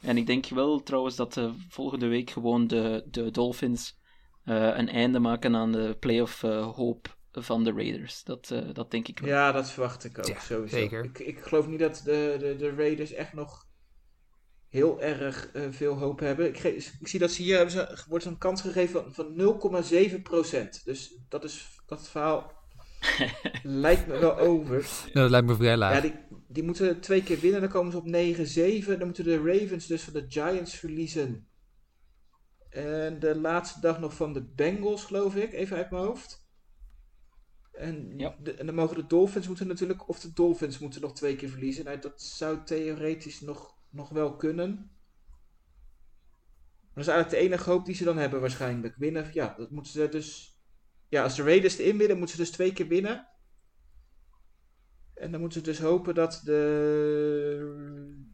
En 0.00 0.16
ik 0.16 0.26
denk 0.26 0.46
wel 0.46 0.82
trouwens 0.82 1.16
dat 1.16 1.36
eh, 1.36 1.52
volgende 1.68 2.06
week 2.06 2.30
gewoon 2.30 2.66
de, 2.66 3.04
de 3.10 3.30
Dolphins 3.30 3.98
een 4.44 4.88
einde 4.88 5.18
maken 5.18 5.56
aan 5.56 5.72
de 5.72 5.96
playoff 6.00 6.42
eh, 6.42 6.74
hoop 6.74 7.18
van 7.32 7.64
de 7.64 7.72
Raiders. 7.72 8.24
Dat, 8.24 8.50
eh, 8.50 8.62
dat 8.72 8.90
denk 8.90 9.08
ik 9.08 9.18
wel. 9.18 9.28
Ja, 9.28 9.52
dat 9.52 9.70
verwacht 9.70 10.04
ik 10.04 10.18
ook 10.18 10.26
Ja, 10.26 10.40
sowieso. 10.40 10.76
zeker. 10.76 11.04
Ik, 11.04 11.18
ik 11.18 11.38
geloof 11.40 11.66
niet 11.66 11.78
dat 11.78 12.02
de, 12.04 12.36
de, 12.38 12.56
de 12.56 12.74
Raiders 12.74 13.12
echt 13.12 13.32
nog 13.32 13.66
heel 14.68 15.00
erg 15.02 15.50
eh, 15.52 15.62
veel 15.70 15.94
hoop 15.98 16.20
hebben. 16.20 16.46
Ik, 16.46 16.58
ge- 16.58 16.74
ik 17.00 17.08
zie 17.08 17.18
dat 17.20 17.30
ze 17.30 17.42
hier 17.42 17.54
hebben 17.56 17.72
ze, 17.72 18.04
wordt 18.08 18.24
een 18.24 18.38
kans 18.38 18.60
gegeven 18.60 19.04
van, 19.12 19.34
van 19.34 19.82
0,7%. 20.74 20.84
Dus 20.84 21.14
dat, 21.28 21.44
is, 21.44 21.68
dat 21.86 22.08
verhaal 22.08 22.52
lijkt 23.62 24.06
me 24.06 24.18
wel 24.18 24.38
over. 24.38 24.74
Nou, 25.02 25.12
dat 25.12 25.30
lijkt 25.30 25.46
me 25.46 25.54
vrij 25.56 25.76
laag. 25.76 25.94
Ja, 25.94 26.00
die, 26.00 26.14
die 26.48 26.62
moeten 26.62 27.00
twee 27.00 27.22
keer 27.22 27.40
winnen, 27.40 27.60
dan 27.60 27.70
komen 27.70 27.92
ze 27.92 27.98
op 27.98 28.06
9-7. 28.94 28.98
Dan 28.98 29.06
moeten 29.06 29.24
de 29.24 29.42
Ravens 29.44 29.86
dus 29.86 30.02
van 30.02 30.12
de 30.12 30.24
Giants 30.28 30.74
verliezen. 30.76 31.48
En 32.70 33.18
de 33.18 33.36
laatste 33.40 33.80
dag 33.80 34.00
nog 34.00 34.14
van 34.14 34.32
de 34.32 34.42
Bengals, 34.42 35.04
geloof 35.04 35.36
ik, 35.36 35.52
even 35.52 35.76
uit 35.76 35.90
mijn 35.90 36.02
hoofd. 36.02 36.48
En, 37.72 38.18
Ja. 38.18 38.36
de- 38.42 38.54
en 38.54 38.66
dan 38.66 38.74
mogen 38.74 38.96
de 38.96 39.06
Dolphins 39.06 39.46
moeten 39.46 39.66
natuurlijk, 39.66 40.08
of 40.08 40.20
de 40.20 40.32
Dolphins 40.32 40.78
moeten 40.78 41.00
nog 41.00 41.14
twee 41.14 41.36
keer 41.36 41.48
verliezen. 41.48 41.84
Nou, 41.84 41.98
dat 41.98 42.22
zou 42.22 42.64
theoretisch 42.64 43.40
nog, 43.40 43.74
nog 43.90 44.08
wel 44.08 44.36
kunnen. 44.36 44.68
Maar 46.80 47.04
dat 47.04 47.04
is 47.04 47.12
eigenlijk 47.12 47.42
de 47.42 47.48
enige 47.50 47.70
hoop 47.70 47.84
die 47.84 47.94
ze 47.94 48.04
dan 48.04 48.16
hebben 48.18 48.40
waarschijnlijk. 48.40 48.96
Winnen, 48.96 49.30
ja, 49.32 49.54
dat 49.58 49.70
moeten 49.70 49.92
ze 49.92 50.08
dus... 50.08 50.58
Ja, 51.08 51.22
als 51.22 51.36
de 51.36 51.42
Raiders 51.42 51.76
erin 51.78 51.96
winnen, 51.98 52.18
moeten 52.18 52.36
ze 52.36 52.42
dus 52.42 52.50
twee 52.52 52.72
keer 52.72 52.88
winnen. 52.88 53.28
En 55.14 55.30
dan 55.30 55.40
moeten 55.40 55.60
ze 55.60 55.66
dus 55.66 55.78
hopen 55.78 56.14
dat 56.14 56.40
de 56.44 58.24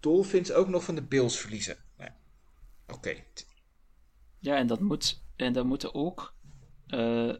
Dolphins 0.00 0.52
ook 0.52 0.68
nog 0.68 0.84
van 0.84 0.94
de 0.94 1.02
Bills 1.02 1.38
verliezen. 1.38 1.76
Nou. 1.96 2.10
Oké. 2.86 3.14
Ja, 4.44 4.56
en 4.56 4.66
dat 4.66 4.80
moet. 4.80 5.22
En 5.36 5.52
dan 5.52 5.66
moeten 5.66 5.94
ook. 5.94 6.34
eh 6.86 7.32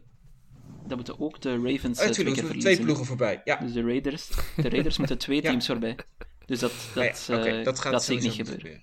dan 0.87 0.97
moeten 0.97 1.19
ook 1.19 1.41
de 1.41 1.51
Ravens 1.61 1.99
eh, 1.99 2.09
twee 2.09 2.25
er 2.27 2.33
verliezen. 2.35 2.59
twee 2.59 2.79
ploegen 2.81 3.05
voorbij. 3.05 3.41
Ja, 3.43 3.55
Dus 3.57 3.73
de 3.73 3.81
Raiders, 3.81 4.27
de 4.55 4.69
Raiders 4.69 4.97
moeten 4.97 5.17
twee 5.17 5.41
Ja. 5.41 5.49
teams 5.49 5.65
voorbij. 5.65 5.97
Dus 6.45 6.59
dat, 6.59 6.71
dat, 6.93 7.25
ja, 7.27 7.37
oké, 7.37 7.47
eh, 7.47 7.63
dat 7.63 7.79
gaat 7.79 7.91
dat 7.91 8.03
zie 8.03 8.15
ik 8.17 8.21
niet 8.21 8.33
gebeuren. 8.33 8.81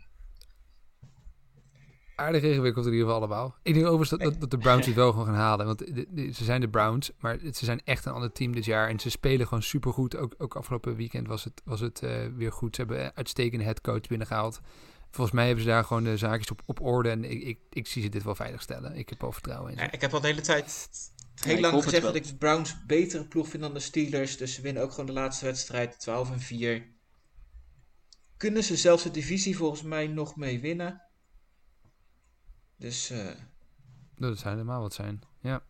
Aardig 2.17 2.43
ingewikkeld 2.43 2.87
in 2.87 2.93
ieder 2.93 3.07
geval 3.07 3.21
allemaal. 3.23 3.55
Ik 3.63 3.75
denk 3.75 3.87
overigens 3.87 4.11
dat, 4.11 4.21
dat, 4.21 4.41
dat 4.41 4.51
de 4.51 4.59
Browns 4.59 4.87
het 4.87 4.95
wel 4.95 5.11
gewoon 5.11 5.27
gaan 5.27 5.35
halen. 5.35 5.67
Want 5.67 5.79
de- 5.79 6.07
de- 6.11 6.33
ze 6.33 6.45
zijn 6.45 6.61
de 6.61 6.69
Browns, 6.69 7.11
maar 7.19 7.39
het- 7.41 7.57
ze 7.57 7.65
zijn 7.65 7.81
echt 7.85 8.05
een 8.05 8.13
ander 8.13 8.33
team 8.33 8.53
dit 8.53 8.65
jaar. 8.65 8.89
En 8.89 9.01
ze 9.01 9.11
spelen 9.11 9.47
gewoon 9.47 9.63
supergoed. 9.63 10.17
Ook, 10.17 10.35
ook 10.39 10.57
afgelopen 10.57 10.97
weekend 10.97 11.27
was 11.29 11.45
het, 11.45 11.61
was 11.65 11.81
het 11.81 12.03
eh, 12.03 12.27
weer 12.37 12.53
goed. 12.53 12.75
Ze 12.77 12.81
hebben 12.81 13.05
een 13.05 13.11
uitstekende 13.15 13.65
headcoach 13.65 14.01
binnengehaald. 14.07 14.61
Volgens 15.13 15.37
mij 15.37 15.47
hebben 15.47 15.65
ze 15.65 15.71
daar 15.71 15.85
gewoon 15.85 16.05
de 16.05 16.17
zaakjes 16.17 16.51
op, 16.51 16.63
op 16.67 16.81
orde. 16.81 17.11
En 17.11 17.25
ik, 17.25 17.43
ik, 17.43 17.59
ik 17.71 17.87
zie 17.87 18.03
ze 18.03 18.09
dit 18.09 18.23
wel 18.23 18.35
veilig 18.35 18.63
stellen. 18.63 18.97
Ik 18.97 19.09
heb 19.09 19.23
al 19.23 19.33
vertrouwen 19.33 19.71
in 19.71 19.79
ze. 19.79 19.85
Ja, 19.85 19.93
ik 19.93 20.01
heb 20.01 20.15
al 20.15 20.21
de 20.21 20.27
hele 20.27 20.41
tijd 20.41 20.89
heel 21.35 21.61
lang 21.61 21.83
gezegd 21.83 22.03
wel. 22.03 22.13
dat 22.13 22.23
ik 22.23 22.27
de 22.27 22.37
Browns 22.37 22.87
betere 22.87 23.27
ploeg 23.27 23.49
vind 23.49 23.63
dan 23.63 23.75
de 23.75 23.81
Steelers. 23.81 24.37
Dus 24.37 24.55
ze 24.55 24.63
winnen 24.63 24.83
ook 24.83 24.91
gewoon 24.91 25.07
de 25.07 25.13
laatste 25.13 25.45
wedstrijd 25.45 26.01
12 26.01 26.31
en 26.31 26.41
4. 26.41 26.87
Kunnen 28.37 28.65
ze 28.65 28.77
zelfs 28.77 29.03
de 29.03 29.11
divisie 29.11 29.57
volgens 29.57 29.83
mij 29.83 30.07
nog 30.07 30.37
mee 30.37 30.61
winnen. 30.61 31.03
Dus 32.77 33.11
eh, 33.11 33.31
Dat 34.17 34.39
zou 34.39 34.55
helemaal 34.55 34.81
wat 34.81 34.95
zijn. 34.95 35.21
Ja. 35.41 35.63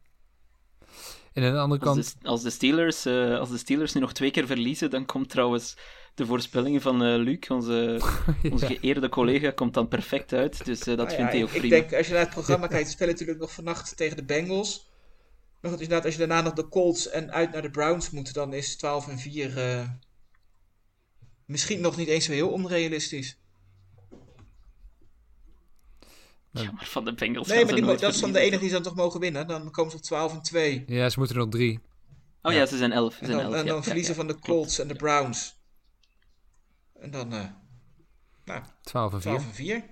En 1.33 1.45
aan 1.45 1.53
de 1.53 1.59
andere 1.59 1.81
kant... 1.81 1.97
Als 1.97 2.15
de, 2.15 2.29
als, 2.29 2.43
de 2.43 2.51
Steelers, 2.51 3.05
eh, 3.05 3.39
als 3.39 3.51
de 3.51 3.59
Steelers 3.59 3.93
nu 3.93 4.01
nog 4.01 4.13
twee 4.13 4.31
keer 4.31 4.47
verliezen, 4.47 4.91
dan 4.91 5.07
komt 5.07 5.29
trouwens 5.29 5.77
de 6.15 6.27
voorspellingen 6.27 6.81
van 6.81 7.03
eh, 7.03 7.17
Luc, 7.17 7.49
onze, 7.49 8.01
onze 8.53 8.69
Ja. 8.69 8.77
geëerde 8.81 9.09
collega, 9.09 9.51
komt 9.51 9.75
dan 9.75 9.89
perfect 9.89 10.33
uit. 10.33 10.65
Dus 10.65 10.81
eh, 10.81 10.97
dat 10.97 11.11
ja, 11.11 11.17
vindt 11.17 11.33
hij 11.33 11.43
ook 11.43 11.49
ik, 11.49 11.55
ik 11.55 11.61
prima. 11.61 11.77
denk 11.77 11.93
als 11.95 12.07
je 12.07 12.13
naar 12.13 12.23
het 12.23 12.31
programma 12.31 12.67
kijkt, 12.75 12.87
ze 12.87 12.93
spelen 12.93 13.13
natuurlijk 13.13 13.41
nog 13.41 13.53
vannacht 13.53 13.97
tegen 13.97 14.17
de 14.17 14.25
Bengals. 14.25 14.91
Maar 15.61 15.71
goed, 15.71 15.81
inderdaad, 15.81 16.05
als 16.05 16.15
je 16.15 16.27
daarna 16.27 16.41
nog 16.41 16.53
de 16.53 16.69
Colts 16.69 17.09
en 17.11 17.33
uit 17.33 17.53
naar 17.53 17.63
de 17.63 17.71
Browns 17.71 18.11
moet, 18.11 18.35
dan 18.35 18.53
is 18.55 18.77
12 18.77 19.09
en 19.09 19.19
4 19.19 19.59
eh, 19.59 19.89
misschien 21.47 21.81
nog 21.81 21.97
niet 21.97 22.09
eens 22.09 22.25
zo 22.25 22.33
heel 22.33 22.49
onrealistisch. 22.51 23.37
Ja, 26.51 26.71
maar 26.73 26.87
van 26.87 27.05
de 27.05 27.15
Bengals 27.15 27.49
Nee, 27.49 27.65
maar 27.65 27.75
die, 27.75 27.85
dat 27.85 28.03
is 28.15 28.21
dan 28.21 28.33
de 28.33 28.39
enige 28.39 28.59
die 28.59 28.69
ze 28.69 28.75
dan 28.75 28.83
toch 28.83 28.95
mogen 28.95 29.21
winnen. 29.21 29.47
Dan 29.47 29.71
komen 29.71 29.91
ze 29.91 29.97
op 29.97 30.03
12 30.03 30.33
en 30.33 30.43
2. 30.43 30.85
Ja, 30.87 31.09
ze 31.09 31.19
moeten 31.19 31.37
er 31.37 31.43
nog 31.43 31.51
drie. 31.53 31.73
toch? 32.43 32.53
Oh 32.53 32.59
ja, 32.59 32.67
ze 32.67 32.77
zijn 32.77 32.93
elf. 32.93 33.15
Ze 33.15 33.21
En 33.21 33.27
zijn 33.27 33.39
dan, 33.39 33.47
elf, 33.47 33.61
en 33.61 33.67
dan 33.67 33.77
ja, 33.77 33.83
verliezen 33.83 34.15
ja. 34.15 34.19
van 34.19 34.27
de 34.27 34.39
Colts 34.39 34.79
en 34.79 34.89
de 34.89 34.95
Browns. 34.95 35.61
En 37.03 37.11
dan 37.11 37.33
eh 37.33 37.47
12 38.83 39.13
en 39.13 39.21
4. 39.21 39.33
12 39.33 39.47
en 39.47 39.55
4. 39.55 39.85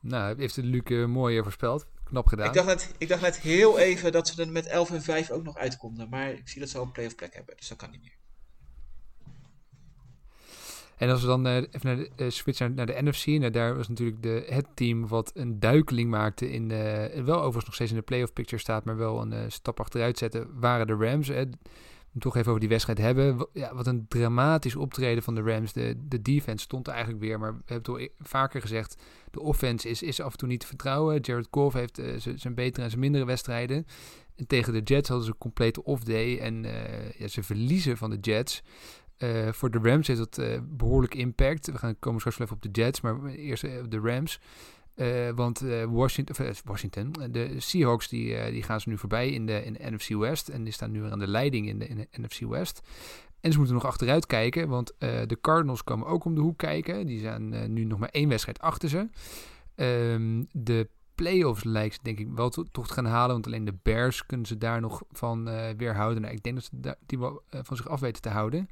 Nou, 0.00 0.38
heeft 0.38 0.54
de 0.54 0.62
Luc 0.62 0.82
eh, 0.82 1.04
mooi 1.04 1.42
voorspeld. 1.42 1.86
Knap 2.04 2.26
gedaan. 2.26 2.46
Ik, 2.46 2.52
dacht 2.52 2.66
net, 2.66 2.94
ik 2.98 3.08
dacht 3.08 3.20
net 3.20 3.40
heel 3.40 3.78
even 3.78 4.12
dat 4.12 4.28
ze 4.28 4.42
er 4.42 4.48
met 4.48 4.66
11 4.66 4.90
en 4.90 5.02
5 5.02 5.30
ook 5.30 5.42
nog 5.42 5.56
uit 5.56 5.76
konden. 5.76 6.08
Maar 6.08 6.32
ik 6.32 6.48
zie 6.48 6.60
dat 6.60 6.68
ze 6.68 6.78
al 6.78 6.84
een 6.84 6.92
playoff 6.92 7.14
plek 7.14 7.34
hebben. 7.34 7.56
Dus 7.56 7.68
dat 7.68 7.78
kan 7.78 7.90
niet 7.90 8.02
meer. 8.02 8.14
En 10.96 11.10
als 11.10 11.20
we 11.20 11.26
dan 11.26 11.46
eh, 11.46 11.56
even 11.56 11.80
naar 11.82 11.96
de, 11.96 12.10
eh, 12.16 12.30
switchen 12.30 12.74
naar, 12.74 12.86
naar 12.86 12.96
de 12.96 13.10
NFC. 13.10 13.26
Nou, 13.26 13.50
daar 13.50 13.76
was 13.76 13.88
natuurlijk 13.88 14.22
de, 14.22 14.46
het 14.48 14.66
team 14.74 15.08
wat 15.08 15.30
een 15.34 15.60
duikeling 15.60 16.10
maakte. 16.10 16.50
In 16.50 16.68
wel 17.24 17.36
overigens 17.36 17.64
nog 17.64 17.74
steeds 17.74 17.90
in 17.90 17.96
de 17.96 18.02
playoff 18.02 18.32
picture 18.32 18.62
staat. 18.62 18.84
Maar 18.84 18.96
wel 18.96 19.20
een 19.20 19.52
stap 19.52 19.80
achteruit 19.80 20.18
zetten. 20.18 20.60
Waren 20.60 20.86
de 20.86 20.94
Rams. 20.94 21.28
Hè. 21.28 21.44
Toch 22.18 22.36
even 22.36 22.48
over 22.48 22.60
die 22.60 22.68
wedstrijd 22.68 22.98
hebben. 22.98 23.46
Ja, 23.52 23.74
wat 23.74 23.86
een 23.86 24.06
dramatisch 24.08 24.76
optreden 24.76 25.22
van 25.22 25.34
de 25.34 25.42
Rams. 25.42 25.72
De, 25.72 25.94
de 26.08 26.22
defense 26.22 26.64
stond 26.64 26.86
er 26.86 26.92
eigenlijk 26.92 27.22
weer, 27.22 27.38
maar 27.38 27.52
we 27.52 27.62
hebben 27.64 27.92
het 27.94 28.02
al 28.02 28.26
vaker 28.26 28.60
gezegd. 28.60 28.96
De 29.30 29.40
offense 29.40 29.88
is, 29.88 30.02
is 30.02 30.20
af 30.20 30.32
en 30.32 30.38
toe 30.38 30.48
niet 30.48 30.60
te 30.60 30.66
vertrouwen. 30.66 31.20
Jared 31.20 31.48
Goff 31.50 31.74
heeft 31.74 31.98
eh, 31.98 32.14
zijn 32.34 32.54
betere 32.54 32.82
en 32.82 32.90
zijn 32.90 33.00
mindere 33.00 33.24
wedstrijden. 33.24 33.86
En 34.36 34.46
tegen 34.46 34.72
de 34.72 34.80
Jets 34.80 35.08
hadden 35.08 35.26
ze 35.26 35.32
een 35.32 35.38
complete 35.38 35.84
off-day. 35.84 36.38
En 36.38 36.64
eh, 36.64 37.10
ja, 37.18 37.28
ze 37.28 37.42
verliezen 37.42 37.96
van 37.96 38.10
de 38.10 38.18
Jets. 38.20 38.62
Eh, 39.16 39.52
voor 39.52 39.70
de 39.70 39.78
Rams 39.82 40.06
heeft 40.06 40.18
dat 40.18 40.38
eh, 40.38 40.58
behoorlijk 40.62 41.14
impact. 41.14 41.66
We 41.66 41.78
gaan 41.78 41.98
komen 41.98 42.20
straks 42.20 42.38
wel 42.38 42.46
even 42.46 42.58
op 42.58 42.74
de 42.74 42.80
Jets, 42.80 43.00
maar 43.00 43.24
eerst 43.24 43.62
de 43.62 44.00
Rams. 44.02 44.40
Eh, 44.96 45.30
want 45.34 45.60
eh, 45.60 45.84
Washington, 45.84 46.46
eh, 46.46 46.54
Washington, 46.64 47.12
de 47.30 47.60
Seahawks 47.60 48.08
die, 48.08 48.50
die 48.50 48.62
gaan 48.62 48.80
ze 48.80 48.88
nu 48.88 48.98
voorbij 48.98 49.30
in 49.30 49.46
de, 49.46 49.64
in 49.64 49.94
NFC 49.94 50.08
West. 50.08 50.48
En 50.48 50.64
die 50.64 50.72
staan 50.72 50.90
nu 50.90 51.00
weer 51.02 51.10
aan 51.10 51.18
de 51.18 51.28
leiding 51.28 51.68
in 51.68 51.78
de, 51.78 51.86
in 51.86 52.06
NFC 52.20 52.40
West. 52.40 52.80
En 53.40 53.52
ze 53.52 53.58
moeten 53.58 53.74
nog 53.76 53.86
achteruit 53.86 54.26
kijken, 54.26 54.68
want 54.68 54.92
de 54.98 55.38
Cardinals 55.40 55.84
komen 55.84 56.06
ook 56.06 56.24
om 56.24 56.34
de 56.34 56.40
hoek 56.40 56.58
kijken. 56.58 57.06
Die 57.06 57.20
zijn 57.20 57.72
nu 57.72 57.84
nog 57.84 57.98
maar 57.98 58.08
één 58.08 58.28
wedstrijd 58.28 58.60
achter 58.60 58.88
ze. 58.88 59.08
Ehm, 59.74 60.44
de 60.52 60.88
playoffs 61.14 61.64
lijkt 61.64 61.94
ze 61.94 62.00
denk 62.02 62.18
ik 62.18 62.28
wel 62.34 62.48
to- 62.48 62.64
toch 62.72 62.86
te 62.86 62.92
gaan 62.92 63.06
halen, 63.06 63.32
want 63.32 63.46
alleen 63.46 63.64
de 63.64 63.74
Bears 63.82 64.26
kunnen 64.26 64.46
ze 64.46 64.58
daar 64.58 64.80
nog 64.80 65.02
van 65.10 65.48
eh, 65.48 65.68
weerhouden. 65.76 66.22
Nou, 66.22 66.34
ik 66.34 66.42
denk 66.42 66.56
dat 66.56 66.64
ze 66.64 66.96
die 67.06 67.18
van 67.62 67.76
zich 67.76 67.88
af 67.88 68.00
weten 68.00 68.22
te 68.22 68.28
houden. 68.28 68.68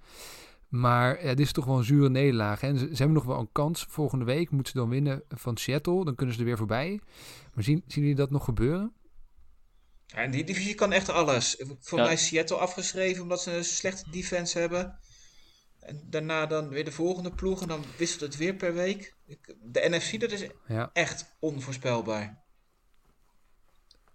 Maar 0.75 1.21
dit 1.23 1.41
is 1.41 1.53
toch 1.53 1.65
wel 1.65 1.79
een 1.79 1.85
zure 1.85 2.09
nederlaag. 2.11 2.61
Hè? 2.61 2.69
En 2.69 2.79
Ze, 2.79 2.85
ze 2.87 2.95
hebben 2.97 3.13
nog 3.17 3.25
wel 3.25 3.39
een 3.39 3.53
kans. 3.53 3.87
Volgende 3.89 4.25
week 4.25 4.51
moeten 4.51 4.73
ze 4.73 4.79
dan 4.79 4.89
winnen 4.89 5.23
van 5.29 5.57
Seattle. 5.57 6.05
Dan 6.05 6.15
kunnen 6.15 6.35
ze 6.35 6.41
er 6.41 6.47
weer 6.47 6.57
voorbij. 6.57 7.01
Maar 7.55 7.65
zien, 7.65 7.83
zien 7.87 8.03
jullie 8.03 8.15
dat 8.15 8.31
nog 8.31 8.45
gebeuren? 8.45 8.93
Ja, 10.07 10.17
en 10.17 10.31
die 10.31 10.45
divisie 10.45 10.75
kan 10.75 10.93
echt 10.93 11.09
alles. 11.09 11.63
Voor 11.81 11.99
Ja. 11.99 12.05
mij 12.05 12.13
is 12.13 12.27
Seattle 12.27 12.57
afgeschreven 12.57 13.23
omdat 13.23 13.43
ze 13.43 13.57
een 13.57 13.65
slechte 13.65 14.11
defense 14.11 14.59
hebben. 14.59 14.99
En 15.81 16.03
daarna 16.11 16.47
dan 16.47 16.69
weer 16.69 16.85
de 16.85 16.93
volgende 16.93 17.31
ploeg 17.31 17.63
en 17.63 17.69
dan 17.69 17.85
wisselt 17.99 18.21
het 18.21 18.37
weer 18.37 18.55
per 18.55 18.75
week. 18.75 19.15
De 19.63 19.89
NFC, 19.91 20.21
dat 20.21 20.33
is 20.33 20.47
Ja, 20.67 20.91
echt 20.93 21.37
onvoorspelbaar. 21.41 22.43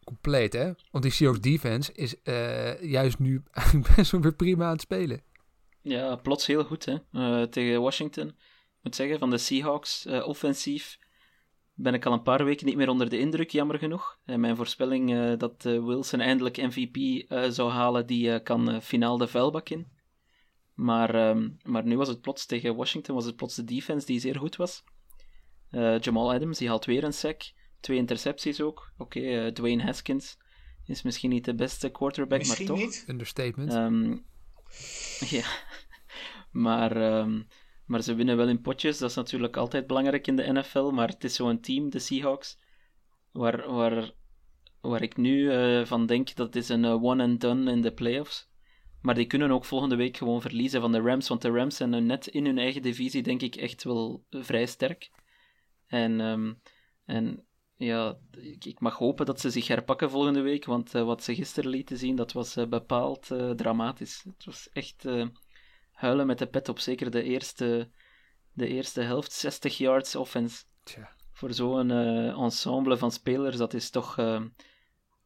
compleet 0.04 0.54
hè. 0.54 0.72
Want 0.92 1.04
die 1.04 1.14
Seahawks 1.14 1.42
defense 1.42 1.94
is 1.94 2.22
eh, 2.22 2.82
juist 2.82 3.20
nu 3.20 3.44
eigenlijk 3.52 3.88
best 3.96 4.12
wel 4.12 4.22
weer 4.22 4.34
prima 4.34 4.66
aan 4.66 4.72
het 4.72 4.82
spelen. 4.82 5.22
Ja, 5.82 6.16
plots 6.16 6.46
heel 6.48 6.64
goed 6.64 6.86
hè. 6.86 6.98
Eh, 7.12 7.44
tegen 7.44 7.82
Washington. 7.82 8.28
Ik 8.28 8.36
moet 8.86 8.96
zeggen, 8.96 9.20
van 9.20 9.30
de 9.30 9.38
Seahawks 9.38 10.06
eh, 10.06 10.28
offensief 10.28 10.98
ben 11.74 11.94
ik 11.94 12.06
al 12.06 12.14
een 12.14 12.22
paar 12.24 12.46
weken 12.46 12.66
niet 12.66 12.76
meer 12.76 12.90
onder 12.90 13.10
de 13.10 13.20
indruk, 13.20 13.50
jammer 13.50 13.78
genoeg. 13.78 14.20
En 14.26 14.40
mijn 14.40 14.56
voorspelling 14.56 15.14
eh, 15.14 15.38
dat 15.38 15.66
eh, 15.66 15.86
Wilson 15.86 16.20
eindelijk 16.20 16.58
MVP 16.58 16.96
eh, 17.32 17.50
zou 17.50 17.72
halen, 17.72 18.06
die 18.06 18.34
eh, 18.34 18.44
kan 18.44 18.70
eh, 18.72 18.80
finaal 18.82 19.18
de 19.18 19.28
vuilbak 19.28 19.70
in. 19.70 19.88
Maar, 20.74 21.16
ehm, 21.16 21.50
maar 21.64 21.86
nu 21.86 21.98
was 21.98 22.08
het 22.08 22.22
plots 22.22 22.46
tegen 22.46 22.76
Washington, 22.76 23.16
was 23.16 23.26
het 23.26 23.36
plots 23.36 23.56
de 23.56 23.64
defense 23.64 24.06
die 24.06 24.20
zeer 24.20 24.36
goed 24.36 24.56
was. 24.56 24.84
Eh, 25.70 26.00
Jamal 26.00 26.34
Adams, 26.34 26.58
die 26.58 26.68
haalt 26.68 26.86
weer 26.86 27.04
een 27.04 27.14
sack. 27.14 27.42
Twee 27.80 27.98
intercepties 27.98 28.62
ook. 28.62 28.94
Oké, 28.98 29.20
eh, 29.20 29.52
Dwayne 29.52 29.84
Haskins 29.84 30.38
is 30.86 31.02
misschien 31.02 31.30
niet 31.30 31.46
de 31.46 31.56
beste 31.56 31.90
quarterback, 31.90 32.40
Misschien 32.40 32.68
maar 32.68 32.76
toch. 32.76 32.86
niet. 32.86 33.06
Understatement. 33.08 33.74
Ehm, 33.74 34.18
ja, 35.38 35.46
maar, 36.52 36.96
ehm, 36.96 37.42
maar 37.86 38.02
ze 38.02 38.16
winnen 38.16 38.38
wel 38.38 38.48
in 38.48 38.62
potjes. 38.62 38.98
Dat 38.98 39.10
is 39.10 39.16
natuurlijk 39.16 39.58
altijd 39.58 39.88
belangrijk 39.88 40.28
in 40.28 40.36
de 40.36 40.52
NFL. 40.52 40.90
Maar 40.90 41.08
het 41.08 41.24
is 41.24 41.36
zo'n 41.36 41.60
team, 41.60 41.90
de 41.90 42.00
Seahawks, 42.00 42.58
waar, 43.32 43.72
waar, 43.72 44.12
waar 44.82 45.02
ik 45.02 45.18
nu 45.18 45.52
eh, 45.52 45.86
van 45.86 46.06
denk 46.06 46.36
dat 46.36 46.56
is 46.56 46.70
een 46.70 46.86
eh, 46.86 47.04
one 47.04 47.24
and 47.24 47.42
done 47.42 47.72
in 47.72 47.82
de 47.82 47.94
playoffs. 47.94 48.48
Maar 49.02 49.16
die 49.16 49.26
kunnen 49.26 49.52
ook 49.52 49.66
volgende 49.66 49.96
week 49.96 50.18
gewoon 50.18 50.42
verliezen 50.42 50.82
van 50.82 50.92
de 50.92 51.02
Rams. 51.02 51.28
Want 51.28 51.42
de 51.42 51.50
Rams 51.50 51.76
zijn 51.76 52.06
net 52.06 52.28
in 52.28 52.46
hun 52.46 52.58
eigen 52.58 52.82
divisie, 52.82 53.24
denk 53.24 53.42
ik, 53.42 53.56
echt 53.56 53.84
wel 53.84 54.26
vrij 54.30 54.66
sterk. 54.66 55.12
En, 55.88 56.22
ehm, 56.22 56.54
en 57.06 57.46
ja, 57.76 58.18
ik, 58.60 58.80
mag 58.80 58.98
hopen 58.98 59.26
dat 59.26 59.40
ze 59.40 59.50
zich 59.50 59.68
herpakken 59.68 60.10
volgende 60.10 60.42
week, 60.42 60.66
want 60.66 60.96
eh, 60.96 61.04
wat 61.04 61.24
ze 61.24 61.36
gisteren 61.36 61.70
lieten 61.70 61.98
zien, 61.98 62.16
dat 62.16 62.32
was 62.32 62.56
bepaald 62.70 63.28
dramatisch. 63.56 64.24
Het 64.24 64.46
was 64.46 64.70
echt 64.74 65.06
huilen 66.00 66.28
met 66.28 66.38
de 66.38 66.46
pet 66.46 66.70
op, 66.70 66.80
zeker 66.80 67.12
de 67.12 67.24
eerste, 67.24 67.90
de 68.54 68.68
eerste 68.68 69.02
helft, 69.02 69.32
60 69.32 69.78
yards 69.78 70.16
offense. 70.16 70.64
Tja. 70.84 71.12
Voor 71.32 71.54
zo'n 71.54 71.92
eh, 71.92 72.42
ensemble 72.42 72.98
van 72.98 73.12
spelers, 73.12 73.58
dat 73.58 73.74
is 73.74 73.90
toch, 73.90 74.18
eh, 74.18 74.42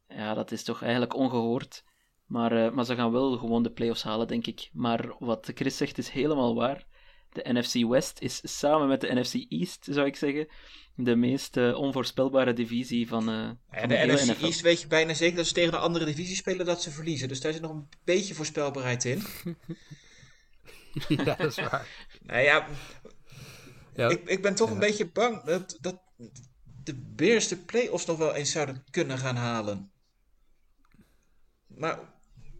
ja, 0.08 0.34
dat 0.34 0.52
is 0.52 0.64
toch 0.64 0.82
eigenlijk 0.82 1.14
ongehoord. 1.14 1.84
Maar, 2.26 2.64
eh, 2.64 2.72
maar 2.72 2.84
ze 2.84 2.94
gaan 2.94 3.12
wel 3.12 3.38
gewoon 3.38 3.62
de 3.62 3.70
playoffs 3.70 4.02
halen, 4.02 4.26
denk 4.28 4.46
ik. 4.46 4.70
Maar 4.72 5.14
wat 5.18 5.50
Chris 5.54 5.76
zegt 5.76 5.98
is 5.98 6.08
helemaal 6.08 6.54
waar. 6.54 6.86
De 7.32 7.52
NFC 7.52 7.88
West 7.88 8.20
is 8.20 8.40
samen 8.58 8.88
met 8.88 9.00
de 9.00 9.14
NFC 9.14 9.34
East, 9.48 9.86
zou 9.90 10.06
ik 10.06 10.16
zeggen, 10.16 10.48
de 10.94 11.16
meest 11.16 11.56
onvoorspelbare 11.56 12.52
divisie 12.52 13.08
van, 13.08 13.28
eh 13.28 13.34
En 13.34 13.58
van 13.70 13.88
de 13.88 13.94
hele 13.94 14.12
NFC 14.12 14.26
NFL. 14.26 14.44
East 14.44 14.60
weet 14.60 14.80
je 14.80 14.86
bijna 14.86 15.14
zeker 15.14 15.36
dat 15.36 15.46
ze 15.46 15.54
tegen 15.54 15.74
een 15.74 15.80
andere 15.80 16.04
divisie 16.04 16.36
spelen 16.36 16.66
dat 16.66 16.82
ze 16.82 16.90
verliezen. 16.90 17.28
Dus 17.28 17.40
daar 17.40 17.52
zit 17.52 17.62
nog 17.62 17.70
een 17.70 17.88
beetje 18.04 18.34
voorspelbaarheid 18.34 19.04
in. 19.04 19.22
ja, 21.08 21.24
dat 21.24 21.40
is 21.40 21.56
waar. 21.56 22.08
Nou 22.22 22.42
ja, 22.42 22.66
Ja, 23.94 24.08
ik, 24.08 24.28
ik 24.28 24.42
ben 24.42 24.54
toch 24.54 24.68
ja. 24.68 24.74
een 24.74 24.80
beetje 24.80 25.10
bang 25.10 25.42
dat, 25.42 25.78
dat 25.80 26.02
de 26.84 26.94
Bears 26.94 27.48
de 27.48 27.56
play-offs 27.56 28.06
nog 28.06 28.18
wel 28.18 28.34
eens 28.34 28.50
zouden 28.50 28.84
kunnen 28.90 29.18
gaan 29.18 29.36
halen. 29.36 29.90
Maar 31.66 31.98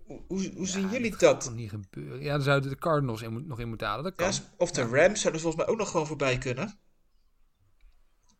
hoe, 0.06 0.52
hoe, 0.54 0.66
zien 0.66 0.88
jullie 0.88 1.10
gaat 1.10 1.20
dat? 1.20 1.40
toch 1.40 1.54
niet 1.54 1.70
gebeuren. 1.70 2.22
Ja, 2.22 2.32
dan 2.32 2.42
zouden 2.42 2.70
de 2.70 2.78
Cardinals 2.78 3.22
in, 3.22 3.46
nog 3.46 3.60
in 3.60 3.68
moeten 3.68 3.86
halen. 3.86 4.04
Dat 4.04 4.14
kan. 4.14 4.32
Of 4.56 4.70
de 4.70 4.82
Rams 4.82 5.20
zouden 5.20 5.40
volgens 5.40 5.64
mij 5.64 5.72
ook 5.72 5.78
nog 5.78 5.90
gewoon 5.90 6.06
voorbij 6.06 6.38
kunnen. 6.38 6.78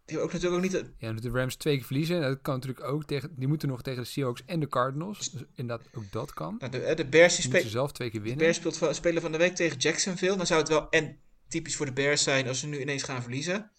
Die 0.07 0.17
hebben 0.17 0.35
ook 0.37 0.43
natuurlijk 0.43 0.75
ook 0.75 0.83
niet... 0.83 0.93
Ja, 0.99 1.13
de 1.13 1.31
Rams 1.31 1.57
twee 1.57 1.77
keer 1.77 1.85
verliezen. 1.85 2.21
Dat 2.21 2.39
kan 2.43 2.55
natuurlijk 2.55 2.85
ook 2.85 3.05
tegen. 3.05 3.31
Die 3.37 3.49
moeten 3.49 3.69
nog 3.69 3.83
tegen 3.83 4.03
de 4.03 4.09
Seahawks 4.09 4.43
en 4.47 4.61
de 4.61 4.69
Cardinals. 4.69 5.31
Dus 5.31 5.45
inderdaad, 5.55 5.87
ook 5.95 6.13
dat 6.13 6.33
kan. 6.35 6.57
Nou, 6.59 6.71
de, 6.73 6.79
hè, 6.79 6.95
de 6.95 7.07
Bears, 7.07 7.37
die 7.37 7.51
moeten 7.51 7.71
zelf 7.71 7.93
twee 7.93 8.11
keer 8.11 8.19
de 8.21 8.25
winnen. 8.27 8.45
Bears 8.45 8.57
speelt 8.57 8.77
van, 8.77 8.95
spelen 8.95 9.23
van 9.23 9.33
de 9.33 9.39
week 9.39 9.55
tegen 9.55 9.79
Jacksonville. 9.79 10.37
Dan 10.37 10.47
zou 10.47 10.61
het 10.61 10.69
wel 10.69 10.91
en 10.91 11.17
typisch 11.49 11.77
voor 11.77 11.87
de 11.87 11.93
Bears 11.93 12.23
zijn 12.23 12.49
als 12.49 12.61
ze 12.61 12.67
nu 12.67 12.81
ineens 12.81 13.03
gaan 13.03 13.23
verliezen. 13.23 13.71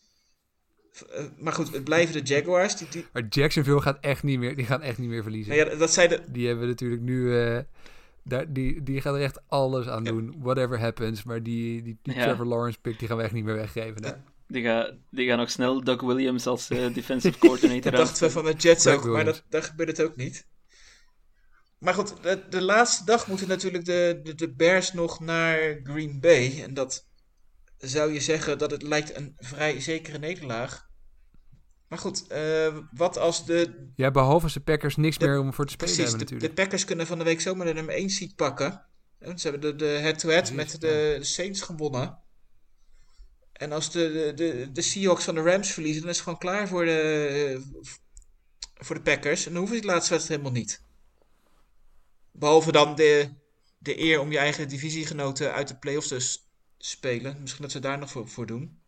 Eh, 1.09 1.25
maar 1.38 1.53
goed, 1.53 1.73
het 1.73 1.83
blijven 1.83 2.13
de 2.25 2.33
Jaguars. 2.33 2.75
Die, 2.77 2.88
die, 2.89 3.05
Maar 3.13 3.25
Jacksonville 3.29 3.81
gaat 3.81 3.97
echt 4.01 4.23
niet 4.23 4.39
meer, 4.39 4.55
die 4.55 4.65
gaan 4.65 4.81
echt 4.81 4.97
niet 4.97 5.09
meer 5.09 5.23
verliezen. 5.23 5.55
nou 5.55 5.69
ja, 5.69 5.75
dat 5.75 5.93
zijn 5.93 6.09
de, 6.09 6.21
Die 6.27 6.47
hebben 6.47 6.67
natuurlijk 6.67 7.01
nu. 7.01 7.39
eh, 7.41 7.59
daar, 8.23 8.53
die, 8.53 8.83
die 8.83 9.01
gaan 9.01 9.15
er 9.15 9.21
echt 9.21 9.39
alles 9.47 9.88
aan 9.88 10.03
doen. 10.03 10.35
Whatever 10.39 10.79
happens. 10.79 11.23
Maar 11.23 11.43
die, 11.43 11.81
die, 11.81 11.97
die 12.01 12.15
Ja. 12.15 12.23
Trevor 12.23 12.45
Lawrence 12.45 12.79
pick 12.81 12.99
die 12.99 13.07
gaan 13.07 13.17
we 13.17 13.23
echt 13.23 13.33
niet 13.33 13.43
meer 13.43 13.55
weggeven. 13.55 14.01
Nee. 14.01 14.13
Die 14.47 14.63
gaan 14.63 15.03
die 15.12 15.27
gaan 15.27 15.38
nog 15.38 15.51
snel 15.51 15.84
Doug 15.84 16.01
Williams 16.01 16.47
als 16.47 16.69
eh, 16.69 16.93
defensive 16.93 17.38
coordinator 17.38 17.91
Dat 17.91 17.99
dachten 18.05 18.23
we 18.23 18.31
van 18.31 18.45
de 18.45 18.53
Jets 18.53 18.84
Doug 18.84 18.95
ook, 18.97 19.05
maar 19.05 19.25
dat, 19.25 19.43
daar 19.49 19.63
gebeurt 19.63 19.97
het 19.97 20.01
ook 20.01 20.15
niet. 20.15 20.47
Maar 21.77 21.93
goed, 21.93 22.23
de, 22.23 22.43
de 22.49 22.62
laatste 22.62 23.05
dag 23.05 23.27
moeten 23.27 23.47
natuurlijk 23.47 23.86
de, 23.86 24.19
de, 24.23 24.36
de 24.36 24.53
Bears 24.53 24.93
nog 24.93 25.19
naar 25.19 25.79
Green 25.84 26.19
Bay. 26.19 26.63
En 26.63 26.73
dat 26.73 27.08
zou 27.77 28.13
je 28.13 28.19
zeggen 28.19 28.58
dat 28.58 28.71
het 28.71 28.81
lijkt 28.81 29.15
een 29.15 29.34
vrij 29.38 29.81
zekere 29.81 30.17
nederlaag. 30.17 30.88
Maar 31.88 31.99
goed, 31.99 32.27
eh, 32.27 32.77
wat 32.91 33.17
als 33.17 33.45
de... 33.45 33.89
Ja, 33.95 34.12
behalve 34.12 34.43
als 34.43 34.53
de 34.53 34.60
Packers 34.60 34.95
niks 34.95 35.17
De- 35.17 35.27
meer 35.27 35.39
om 35.39 35.53
voor 35.53 35.65
te 35.65 35.71
spelen 35.71 35.93
Precies, 35.93 36.10
hebben 36.12 36.27
de, 36.27 36.34
de 36.34 36.34
natuurlijk. 36.34 36.62
Packers 36.62 36.86
kunnen 36.86 37.08
van 37.08 37.17
de 37.17 37.23
week 37.23 37.41
zomaar 37.41 37.65
de 37.65 37.73
nummer 37.73 37.93
1 37.93 38.10
seed 38.10 38.36
pakken. 38.36 38.86
En 39.19 39.39
Ze 39.39 39.49
hebben 39.49 39.71
de 39.71 39.86
de 39.86 39.91
head-to-head 39.99 40.51
met 40.51 40.71
de, 40.71 40.77
de 40.77 41.17
Saints 41.21 41.62
gewonnen. 41.62 42.19
En 43.56 43.72
als 43.72 43.91
de, 43.91 44.32
de, 44.36 44.70
de, 44.72 44.82
Seahawks 44.82 45.24
van 45.24 45.36
de 45.36 45.41
Rams 45.41 45.72
verliezen, 45.72 46.02
dan 46.02 46.10
is 46.10 46.15
het 46.15 46.26
gewoon 46.26 46.39
klaar 46.39 46.68
voor 46.68 46.86
de, 46.86 47.62
voor 48.74 48.96
de 48.96 49.02
Packers. 49.02 49.46
En 49.46 49.52
dan 49.52 49.60
hoeven 49.62 49.82
die 49.82 49.89
laatste 49.89 50.13
wedstrijd 50.13 50.41
helemaal 50.41 50.62
niet. 50.62 50.82
Behalve 52.32 52.72
dan 52.72 52.96
de, 52.96 53.30
de 53.78 54.00
eer 54.00 54.20
om 54.20 54.32
je 54.32 54.38
eigen 54.38 54.68
divisiegenoten 54.68 55.54
uit 55.54 55.68
de 55.68 55.78
playoffs 55.78 56.08
te 56.08 56.39
spelen. 56.78 57.38
Misschien 57.41 57.62
dat 57.62 57.72
ze 57.72 57.80
daar 57.80 57.98
nog 57.98 58.12
voor, 58.12 58.28
voor 58.28 58.46
doen. 58.46 58.80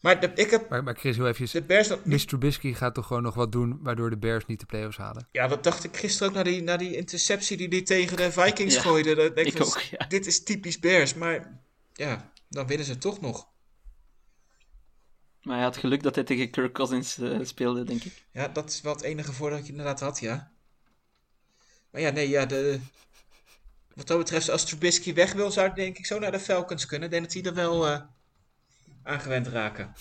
Maar 0.00 0.20
de, 0.20 0.32
ik 0.34 0.50
heb 0.50 0.68
Maar, 0.68 0.82
maar 0.82 0.96
Chris, 0.96 1.16
heel 1.16 1.26
even. 1.28 1.48
de 1.52 1.62
Bears... 1.62 2.24
Trubisky 2.24 2.74
gaat 2.74 2.94
toch 2.94 3.06
gewoon 3.06 3.22
nog 3.22 3.34
wat 3.34 3.52
doen 3.52 3.78
waardoor 3.82 4.10
de 4.10 4.18
Bears 4.18 4.46
niet 4.46 4.60
de 4.60 4.66
playoffs 4.66 4.96
halen. 4.96 5.28
Ja, 5.32 5.48
dat 5.48 5.64
dacht 5.64 5.84
ik 5.84 5.96
gisteren 5.96 6.28
ook 6.28 6.34
na 6.34 6.42
die, 6.42 6.62
na 6.62 6.76
die 6.76 6.96
interceptie 6.96 7.56
die 7.56 7.68
hij 7.68 7.82
tegen 7.82 8.16
de 8.16 8.32
Vikings 8.32 8.74
Ja, 8.74 8.80
gooide. 8.80 9.14
Dat 9.14 9.34
denk 9.34 9.46
ik 9.46 9.62
ook, 9.62 9.78
ja. 9.78 10.06
Dit 10.06 10.26
is 10.26 10.42
typisch 10.42 10.78
Bears, 10.78 11.14
maar 11.14 11.60
ja, 11.92 12.32
dan 12.48 12.66
winnen 12.66 12.86
ze 12.86 12.98
toch 12.98 13.20
nog. 13.20 13.48
Maar 15.42 15.56
hij 15.56 15.64
had 15.64 15.76
geluk 15.76 16.02
dat 16.02 16.14
hij 16.14 16.24
tegen 16.24 16.50
Kirk 16.50 16.72
Cousins 16.72 17.18
eh, 17.18 17.38
speelde, 17.42 17.84
denk 17.84 18.04
ik. 18.04 18.24
Ja, 18.32 18.48
dat 18.48 18.70
is 18.70 18.80
wel 18.80 18.92
het 18.94 19.02
enige 19.02 19.32
voordeel 19.32 19.56
dat 19.56 19.66
je 19.66 19.72
inderdaad 19.72 20.00
had, 20.00 20.20
ja. 20.20 20.50
Maar 21.90 22.00
ja, 22.00 22.10
nee, 22.10 22.28
ja, 22.28 22.46
de... 22.46 22.80
Wat 23.94 24.06
dat 24.06 24.18
betreft, 24.18 24.50
als 24.50 24.64
Trubisky 24.64 25.14
weg 25.14 25.32
wil, 25.32 25.50
zou 25.50 25.68
ik 25.68 25.74
denk 25.74 25.98
ik 25.98 26.06
zo 26.06 26.18
naar 26.18 26.32
de 26.32 26.40
Falcons 26.40 26.86
kunnen. 26.86 27.06
Ik 27.06 27.12
denk 27.12 27.24
dat 27.24 27.32
die 27.32 27.42
er 27.44 27.54
wel 27.54 27.86
eh 27.86 28.00
aangewend 29.08 29.46
raken. 29.46 29.92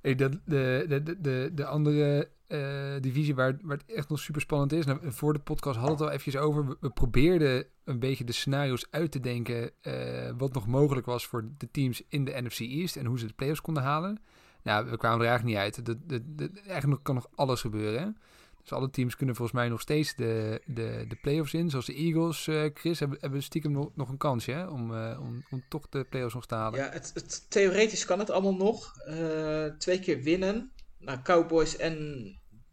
Hey, 0.00 0.14
de, 0.14 0.28
de, 0.44 0.84
de, 0.88 1.20
de, 1.20 1.50
de 1.54 1.64
andere 1.66 2.28
eh, 2.46 2.94
divisie 3.00 3.34
waar, 3.34 3.58
waar 3.62 3.76
het 3.76 3.96
echt 3.96 4.08
nog 4.08 4.18
super 4.18 4.40
spannend 4.40 4.72
is. 4.72 4.86
Nou, 4.86 4.98
voor 5.02 5.32
de 5.32 5.38
podcast 5.38 5.78
hadden 5.78 5.96
we 5.96 6.02
het 6.02 6.12
al 6.12 6.18
eventjes 6.18 6.42
over. 6.42 6.76
We, 6.80 6.90
probeerden 6.90 7.66
een 7.84 7.98
beetje 7.98 8.24
de 8.24 8.32
scenario's 8.32 8.86
uit 8.90 9.10
te 9.12 9.20
denken. 9.20 9.70
eh, 9.80 10.30
wat 10.36 10.52
nog 10.52 10.66
mogelijk 10.66 11.06
was 11.06 11.26
voor 11.26 11.48
de 11.58 11.70
teams 11.70 12.02
in 12.08 12.24
de 12.24 12.42
NFC 12.42 12.60
East. 12.60 12.96
En 12.96 13.06
hoe 13.06 13.18
ze 13.18 13.26
de 13.26 13.32
playoffs 13.32 13.60
konden 13.60 13.82
halen. 13.82 14.18
Nou, 14.62 14.90
we 14.90 14.96
kwamen 14.96 15.20
er 15.20 15.26
eigenlijk 15.26 15.56
niet 15.56 15.64
uit. 15.64 15.86
De, 15.86 16.06
de, 16.06 16.34
de, 16.34 16.60
eigenlijk 16.66 17.02
kan 17.02 17.14
nog 17.14 17.28
alles 17.34 17.60
gebeuren. 17.60 18.16
Dus 18.64 18.72
alle 18.72 18.90
teams 18.90 19.16
kunnen 19.16 19.34
volgens 19.34 19.58
mij 19.58 19.68
nog 19.68 19.80
steeds 19.80 20.14
de, 20.14 20.60
de, 20.66 21.04
de 21.08 21.16
playoffs 21.22 21.54
in. 21.54 21.70
Zoals 21.70 21.86
de 21.86 21.94
Eagles, 21.94 22.46
eh, 22.46 22.64
Chris, 22.74 22.98
hebben, 22.98 23.18
hebben 23.20 23.42
stiekem 23.42 23.72
nog, 23.72 23.90
nog 23.94 24.08
een 24.08 24.16
kansje? 24.16 24.68
Om, 24.70 24.94
eh, 24.94 25.18
om, 25.20 25.44
om 25.50 25.64
toch 25.68 25.88
de 25.88 26.04
playoffs 26.04 26.34
nog 26.34 26.46
te 26.46 26.54
halen. 26.54 26.78
Ja, 26.78 26.90
het, 26.90 27.10
het, 27.14 27.50
theoretisch 27.50 28.04
kan 28.04 28.18
het 28.18 28.30
allemaal 28.30 28.54
nog. 28.54 28.96
Eh, 28.96 29.64
twee 29.64 30.00
keer 30.00 30.22
winnen. 30.22 30.72
Nou, 30.98 31.22
Cowboys 31.22 31.76
en 31.76 31.96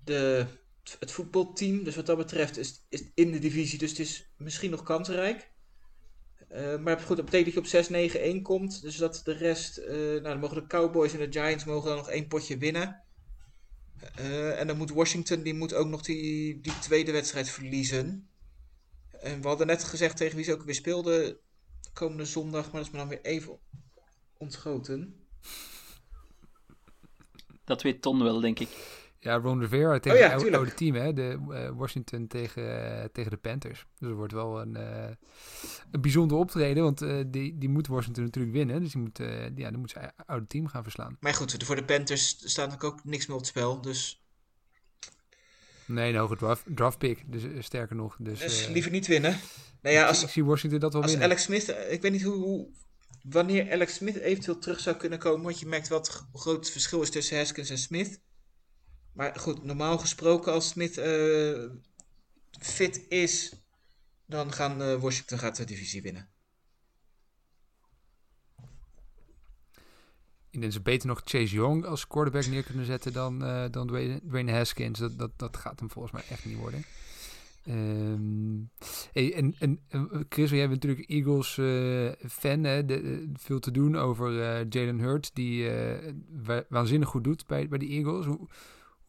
de, 0.03 0.45
het 0.99 1.11
voetbalteam. 1.11 1.83
Dus 1.83 1.95
wat 1.95 2.05
dat 2.05 2.17
betreft 2.17 2.57
is 2.57 2.85
is 2.89 2.99
het 2.99 3.11
in 3.13 3.31
de 3.31 3.39
divisie. 3.39 3.79
Dus 3.79 3.89
het 3.89 3.99
is 3.99 4.33
misschien 4.37 4.71
nog 4.71 4.83
kansrijk. 4.83 5.49
Maar 6.79 6.99
goed, 6.99 7.15
dat 7.15 7.25
betekent 7.25 7.55
dat 7.55 7.71
je 7.71 8.31
op 8.31 8.39
6-9-1 8.39 8.41
komt. 8.41 8.81
Dus 8.81 8.97
dat 8.97 9.21
de 9.23 9.33
rest... 9.33 9.81
nou, 9.87 10.21
dan 10.21 10.39
mogen 10.39 10.55
de 10.55 10.67
Cowboys 10.67 11.13
en 11.13 11.19
de 11.19 11.39
Giants 11.39 11.65
mogen 11.65 11.87
dan 11.87 11.97
nog 11.97 12.09
één 12.09 12.27
potje 12.27 12.57
winnen. 12.57 13.03
Eh, 14.15 14.59
en 14.59 14.67
dan 14.67 14.77
moet 14.77 14.91
Washington, 14.91 15.43
die 15.43 15.53
moet 15.53 15.73
ook 15.73 15.87
nog 15.87 16.01
die, 16.01 16.59
die 16.61 16.79
tweede 16.79 17.11
wedstrijd 17.11 17.49
verliezen. 17.49 18.29
En 19.11 19.41
we 19.41 19.47
hadden 19.47 19.67
net 19.67 19.83
gezegd 19.83 20.17
tegen 20.17 20.35
wie 20.35 20.45
ze 20.45 20.53
ook 20.53 20.63
weer 20.63 20.75
speelden 20.75 21.39
komende 21.93 22.25
zondag, 22.25 22.63
maar 22.63 22.81
dat 22.81 22.85
is 22.85 22.91
me 22.91 22.97
dan 22.97 23.07
weer 23.07 23.21
even 23.21 23.59
ontschoten. 24.37 25.27
Dat 27.63 27.81
weet 27.81 28.01
Ton 28.01 28.23
wel, 28.23 28.39
denk 28.39 28.59
ik. 28.59 28.69
Ja, 29.23 29.35
Ron 29.35 29.59
Rivera 29.59 29.99
tegen 29.99 30.17
ja, 30.17 30.23
het 30.23 30.33
oude, 30.33 30.43
tuurlijk. 30.43 30.63
oude 30.63 30.73
team, 30.73 30.95
hè? 30.95 31.13
De, 31.13 31.55
eh, 31.55 31.69
Washington 31.77 32.27
tegen, 32.27 32.99
eh, 33.01 33.05
tegen 33.11 33.31
de 33.31 33.37
Panthers. 33.37 33.85
Dus 33.97 34.07
het 34.07 34.17
wordt 34.17 34.33
wel 34.33 34.61
een, 34.61 34.75
eh, 34.75 35.09
een 35.91 36.01
bijzonder 36.01 36.37
optreden, 36.37 36.83
want 36.83 37.01
eh, 37.01 37.17
die, 37.27 37.57
die 37.57 37.69
moet 37.69 37.87
Washington 37.87 38.23
natuurlijk 38.23 38.53
winnen. 38.53 38.81
Dus 38.81 38.91
die 38.91 39.01
moet, 39.01 39.19
eh, 39.19 39.55
ja, 39.55 39.71
dan 39.71 39.79
moet 39.79 39.89
ze 39.89 40.11
oude 40.25 40.47
team 40.47 40.67
gaan 40.67 40.83
verslaan. 40.83 41.17
Maar 41.19 41.33
goed, 41.33 41.63
voor 41.63 41.75
de 41.75 41.83
Panthers 41.83 42.27
staat 42.29 42.69
natuurlijk 42.69 42.83
ook 42.93 43.03
niks 43.03 43.25
meer 43.25 43.35
op 43.35 43.41
het 43.41 43.49
spel. 43.49 43.81
Dus, 43.81 44.25
Nee, 45.85 46.13
een 46.13 46.19
hoge 46.19 46.35
draft, 46.35 46.63
draft 46.65 46.97
pick, 46.97 47.23
dus 47.25 47.43
sterker 47.65 47.95
nog. 47.95 48.15
Dus, 48.19 48.39
dus 48.39 48.67
liever 48.67 48.91
niet 48.91 49.07
winnen. 49.07 49.39
Nou 49.81 49.95
ja, 49.95 50.01
ik 50.01 50.07
als, 50.07 50.31
zie 50.31 50.45
Washington 50.45 50.79
dat 50.79 50.93
wel 50.93 51.01
als 51.01 51.11
winnen. 51.11 51.29
Alex 51.29 51.43
Smith, 51.43 51.75
ik 51.89 52.01
weet 52.01 52.11
niet 52.11 52.23
hoe, 52.23 52.35
hoe, 52.35 52.67
wanneer 53.23 53.71
Alex 53.71 53.93
Smith 53.93 54.15
eventueel 54.15 54.59
terug 54.59 54.79
zou 54.79 54.95
kunnen 54.95 55.19
komen. 55.19 55.43
Want 55.43 55.59
je 55.59 55.65
merkt 55.65 55.87
wat 55.87 56.07
het 56.07 56.23
groot 56.33 56.71
verschil 56.71 57.01
is 57.01 57.09
tussen 57.09 57.37
Haskins 57.37 57.69
en 57.69 57.77
Smith. 57.77 58.19
Maar 59.13 59.39
goed, 59.39 59.63
normaal 59.63 59.97
gesproken 59.97 60.51
als 60.53 60.67
Smith 60.67 60.97
eh, 60.97 61.63
fit 62.59 63.05
is, 63.09 63.53
dan 64.25 64.51
gaan 64.51 64.81
eh, 64.81 64.95
Washington 65.01 65.37
gaat 65.39 65.55
de 65.55 65.65
divisie 65.65 66.01
winnen. 66.01 66.29
Ik 70.49 70.59
denk 70.61 70.71
ze 70.73 70.81
beter 70.81 71.07
nog 71.07 71.21
Chase 71.25 71.55
Young 71.55 71.85
als 71.85 72.07
quarterback 72.07 72.45
neer 72.45 72.63
kunnen 72.63 72.85
zetten 72.85 73.13
dan, 73.13 73.43
eh, 73.45 73.65
dan 73.71 73.87
Dwayne, 74.27 74.51
Haskins. 74.51 74.99
Dat, 74.99 75.17
dat, 75.17 75.31
dat 75.39 75.57
gaat 75.57 75.79
hem 75.79 75.89
volgens 75.91 76.13
mij 76.13 76.23
echt 76.29 76.45
niet 76.45 76.57
worden. 76.57 76.83
Ehm, 77.65 78.59
hey, 79.11 79.33
en, 79.33 79.55
en 79.59 79.79
Chris, 80.29 80.49
jij 80.49 80.67
bent 80.69 80.83
natuurlijk 80.83 81.09
Eagles 81.09 81.57
eh, 81.57 82.29
fan. 82.29 82.63
Hè? 82.63 82.83
Veel 83.33 83.59
te 83.59 83.71
doen 83.71 83.95
over 83.97 84.41
eh, 84.41 84.65
Jalen 84.69 84.99
Hurts, 84.99 85.31
die 85.33 85.69
wa- 86.43 86.65
waanzinnig 86.69 87.09
goed 87.09 87.23
doet 87.23 87.47
bij, 87.47 87.67
bij 87.67 87.77
de 87.79 87.87
Eagles. 87.87 88.25
Hoe, 88.25 88.47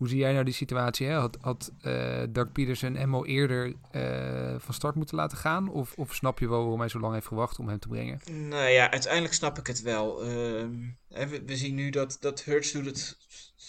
hoe 0.02 0.10
zie 0.10 0.20
jij 0.20 0.32
nou 0.32 0.44
die 0.44 0.54
situatie? 0.54 1.06
Hè? 1.06 1.14
Had, 1.14 1.38
had 1.40 1.72
eh 1.80 2.22
Doug 2.28 2.52
Peterson 2.52 3.14
al 3.14 3.26
eerder 3.26 3.74
eh, 3.90 4.54
van 4.58 4.74
start 4.74 4.94
moeten 4.94 5.16
laten 5.16 5.38
gaan? 5.38 5.68
Of, 5.68 5.94
of 5.96 6.14
snap 6.14 6.38
je 6.38 6.48
wel 6.48 6.60
waarom 6.60 6.78
hij 6.80 6.88
zo 6.88 7.00
lang 7.00 7.14
heeft 7.14 7.26
gewacht 7.26 7.58
om 7.58 7.68
hem 7.68 7.78
te 7.78 7.88
brengen? 7.88 8.20
Nou 8.48 8.68
ja, 8.68 8.90
uiteindelijk 8.90 9.34
snap 9.34 9.58
ik 9.58 9.66
het 9.66 9.82
wel. 9.82 10.22
Ehm, 10.22 10.70
we, 11.08 11.42
we 11.46 11.56
zien 11.56 11.74
nu 11.74 11.90
dat, 11.90 12.16
dat 12.20 12.44
Hurts 12.44 12.72
doet 12.72 12.84
het 12.84 13.16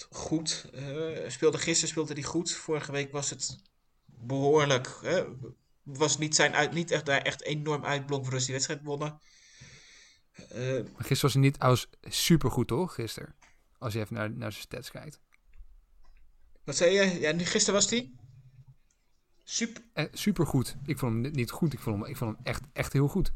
goed. 0.09 0.69
Eh 0.73 1.29
speelde 1.29 1.57
gisteren 1.57 1.89
speelde 1.89 2.13
hij 2.13 2.23
goed. 2.23 2.51
Vorige 2.51 2.91
week 2.91 3.11
was 3.11 3.29
het 3.29 3.59
behoorlijk. 4.05 4.99
Was 5.83 6.17
niet, 6.17 6.35
zijn 6.35 6.53
uit, 6.53 6.73
niet 6.73 6.91
echt, 6.91 7.05
daar 7.05 7.21
echt 7.21 7.43
enorm 7.43 7.85
uitblonk 7.85 8.25
ze 8.25 8.45
die 8.45 8.53
wedstrijd 8.53 8.83
wonnen. 8.83 9.19
Gisteren 10.97 11.21
was 11.21 11.33
hij 11.33 11.41
niet 11.41 11.59
als 11.59 11.89
super 12.01 12.51
goed, 12.51 12.67
toch? 12.67 12.93
Gisteren. 12.93 13.35
Als 13.77 13.93
je 13.93 13.99
even 13.99 14.15
naar, 14.15 14.31
naar 14.31 14.51
zijn 14.51 14.63
stats 14.63 14.91
kijkt. 14.91 15.19
Wat 16.65 16.75
zei 16.75 16.91
je? 16.91 17.19
Ja, 17.19 17.33
gisteren 17.37 17.73
was 17.73 17.89
hij? 17.89 18.11
Super. 19.43 19.83
Eh, 19.93 20.05
super 20.11 20.47
goed. 20.47 20.75
Ik 20.85 20.97
vond 20.97 21.11
hem 21.13 21.21
ni- 21.21 21.29
niet 21.29 21.51
goed. 21.51 21.73
Ik 21.73 21.79
vond 21.79 21.99
hem, 22.01 22.09
ik 22.09 22.17
vond 22.17 22.35
hem 22.35 22.45
echt, 22.45 22.61
echt 22.73 22.93
heel 22.93 23.07
goed. 23.07 23.31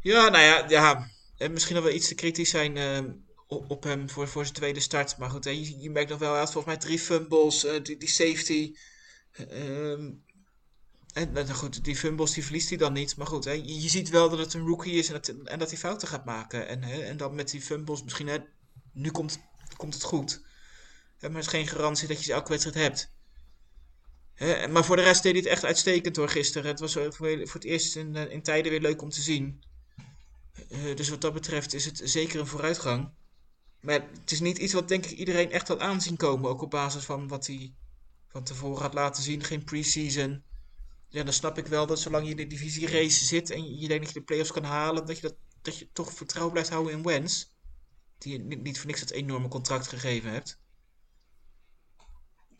Ja, 0.00 0.28
nou 0.28 0.44
ja, 0.44 0.68
ja 0.68 1.10
eh, 1.36 1.50
misschien 1.50 1.74
nog 1.74 1.84
wel 1.84 1.92
iets 1.94 2.08
te 2.08 2.14
kritisch 2.14 2.50
zijn 2.50 2.76
ehm, 2.76 3.12
op, 3.46 3.70
op 3.70 3.82
hem 3.82 4.10
voor, 4.10 4.28
voor 4.28 4.42
zijn 4.42 4.54
tweede 4.56 4.80
start. 4.80 5.18
Maar 5.18 5.30
goed, 5.30 5.44
hè, 5.44 5.50
je, 5.50 5.78
je 5.80 5.90
merkt 5.90 6.10
nog 6.10 6.18
wel, 6.18 6.30
hij 6.30 6.38
had 6.38 6.52
volgens 6.52 6.74
mij 6.74 6.82
drie 6.82 6.98
fumbles, 6.98 7.64
eh, 7.64 7.82
die, 7.82 7.96
die 7.96 8.08
safety. 8.08 8.74
ehm, 9.32 10.10
en 11.12 11.32
nou 11.32 11.48
goed, 11.48 11.84
die 11.84 11.96
fumbles 11.96 12.32
die 12.32 12.44
verliest 12.44 12.68
hij 12.68 12.78
dan 12.78 12.92
niet. 12.92 13.16
Maar 13.16 13.26
goed, 13.26 13.44
hè, 13.44 13.50
je, 13.52 13.80
je 13.82 13.88
ziet 13.88 14.08
wel 14.08 14.30
dat 14.30 14.38
het 14.38 14.54
een 14.54 14.66
rookie 14.66 14.92
is 14.94 15.06
en 15.06 15.12
dat, 15.12 15.28
en 15.28 15.58
dat 15.58 15.70
hij 15.70 15.78
fouten 15.78 16.08
gaat 16.08 16.24
maken. 16.24 16.68
En, 16.68 16.82
hè, 16.82 17.00
en 17.02 17.16
dan 17.16 17.34
met 17.34 17.50
die 17.50 17.60
fumbles 17.60 18.02
misschien, 18.02 18.26
hè, 18.28 18.38
nu 18.92 19.10
komt, 19.10 19.38
komt 19.76 19.94
het 19.94 20.02
goed. 20.02 20.44
Maar 21.28 21.40
het 21.40 21.44
is 21.44 21.58
geen 21.58 21.66
garantie 21.66 22.08
dat 22.08 22.18
je 22.18 22.24
ze 22.24 22.32
elke 22.32 22.48
wedstrijd 22.48 22.76
hebt. 22.76 23.10
Maar 24.70 24.84
voor 24.84 24.96
de 24.96 25.02
rest 25.02 25.22
deed 25.22 25.32
hij 25.32 25.40
het 25.40 25.50
echt 25.50 25.64
uitstekend 25.64 26.16
hoor 26.16 26.28
gisteren. 26.28 26.70
Het 26.70 26.80
was 26.80 26.92
voor, 26.92 27.26
het 27.28 27.64
eerst 27.64 27.96
in, 27.96 28.16
eh, 28.16 28.30
in 28.30 28.42
tijden 28.42 28.70
weer 28.70 28.80
leuk 28.80 29.02
om 29.02 29.10
te 29.10 29.22
zien. 29.22 29.62
Eh, 30.68 30.96
dus 30.96 31.08
wat 31.08 31.20
dat 31.20 31.32
betreft 31.32 31.74
is 31.74 31.84
het 31.84 32.00
zeker 32.04 32.40
een 32.40 32.46
vooruitgang. 32.46 33.10
Maar 33.80 34.08
het 34.20 34.30
is 34.30 34.40
niet 34.40 34.58
iets 34.58 34.72
wat 34.72 34.88
denk 34.88 35.04
ik 35.06 35.18
iedereen 35.18 35.50
echt 35.50 35.68
had 35.68 35.80
aanzien 35.80 36.16
komen. 36.16 36.50
Ook 36.50 36.62
op 36.62 36.70
basis 36.70 37.04
van 37.04 37.28
wat 37.28 37.46
hij 37.46 37.74
van 38.28 38.44
tevoren 38.44 38.82
had 38.82 38.94
laten 38.94 39.22
zien. 39.22 39.44
Geen 39.44 39.64
preseason. 39.64 40.42
Ja, 41.08 41.22
dan 41.22 41.32
snap 41.32 41.58
ik 41.58 41.66
wel 41.66 41.86
dat 41.86 42.00
zolang 42.00 42.24
je 42.24 42.30
in 42.30 42.36
de 42.36 42.46
divisie 42.46 42.88
race 42.88 43.24
zit 43.24 43.50
en 43.50 43.78
je 43.78 43.88
denkt 43.88 44.04
dat 44.04 44.12
je 44.12 44.18
de 44.18 44.24
playoffs 44.24 44.52
kan 44.52 44.64
halen, 44.64 45.06
dat 45.06 45.16
je, 45.16 45.22
dat, 45.22 45.36
dat 45.62 45.78
je 45.78 45.88
toch 45.92 46.12
vertrouwen 46.12 46.52
blijft 46.52 46.70
houden 46.70 46.92
in 46.92 47.02
Wens. 47.02 47.50
Die 48.18 48.38
niet 48.38 48.78
voor 48.78 48.86
niks 48.86 49.00
dat 49.00 49.10
enorme 49.10 49.48
contract 49.48 49.88
gegeven 49.88 50.30
hebt. 50.30 50.60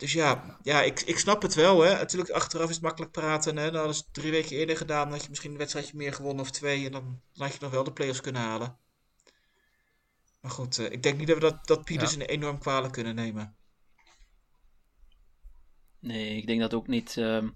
Dus 0.03 0.13
ja, 0.13 0.59
ja 0.63 0.83
ik, 0.83 1.01
ik 1.01 1.19
snap 1.19 1.43
het 1.43 1.55
wel. 1.55 1.81
Hè. 1.83 1.93
Natuurlijk, 1.93 2.31
achteraf 2.31 2.69
is 2.69 2.75
het 2.75 2.85
makkelijk 2.85 3.13
praten. 3.13 3.57
Hè. 3.57 3.65
Dan 3.65 3.75
hadden 3.75 3.95
ze 3.95 4.03
het 4.05 4.15
drie 4.15 4.31
weken 4.31 4.57
eerder 4.57 4.77
gedaan. 4.77 5.03
Dan 5.03 5.13
had 5.13 5.23
je 5.23 5.29
misschien 5.29 5.51
een 5.51 5.59
wedstrijdje 5.59 5.97
meer 5.97 6.13
gewonnen 6.13 6.45
of 6.45 6.51
twee. 6.51 6.87
En 6.87 6.93
dan, 6.93 7.21
dan 7.33 7.47
had 7.47 7.53
je 7.53 7.59
nog 7.61 7.71
wel 7.71 7.85
de 7.85 7.93
playoffs 7.93 8.21
kunnen 8.21 8.43
halen. 8.43 8.77
Maar 10.41 10.51
goed, 10.51 10.79
eh, 10.79 10.93
ik 10.93 11.03
denk 11.03 11.19
niet 11.19 11.27
dat 11.27 11.37
we 11.37 11.43
dat, 11.43 11.67
dat 11.67 11.85
Pieters 11.85 12.15
een 12.15 12.23
enorm 12.23 12.59
kwalijk 12.59 12.93
kunnen 12.93 13.15
nemen. 13.15 13.57
Nee, 15.99 16.37
ik 16.37 16.47
denk 16.47 16.61
dat 16.61 16.75
ook 16.75 16.87
niet. 16.87 17.17
ehm, 17.17 17.49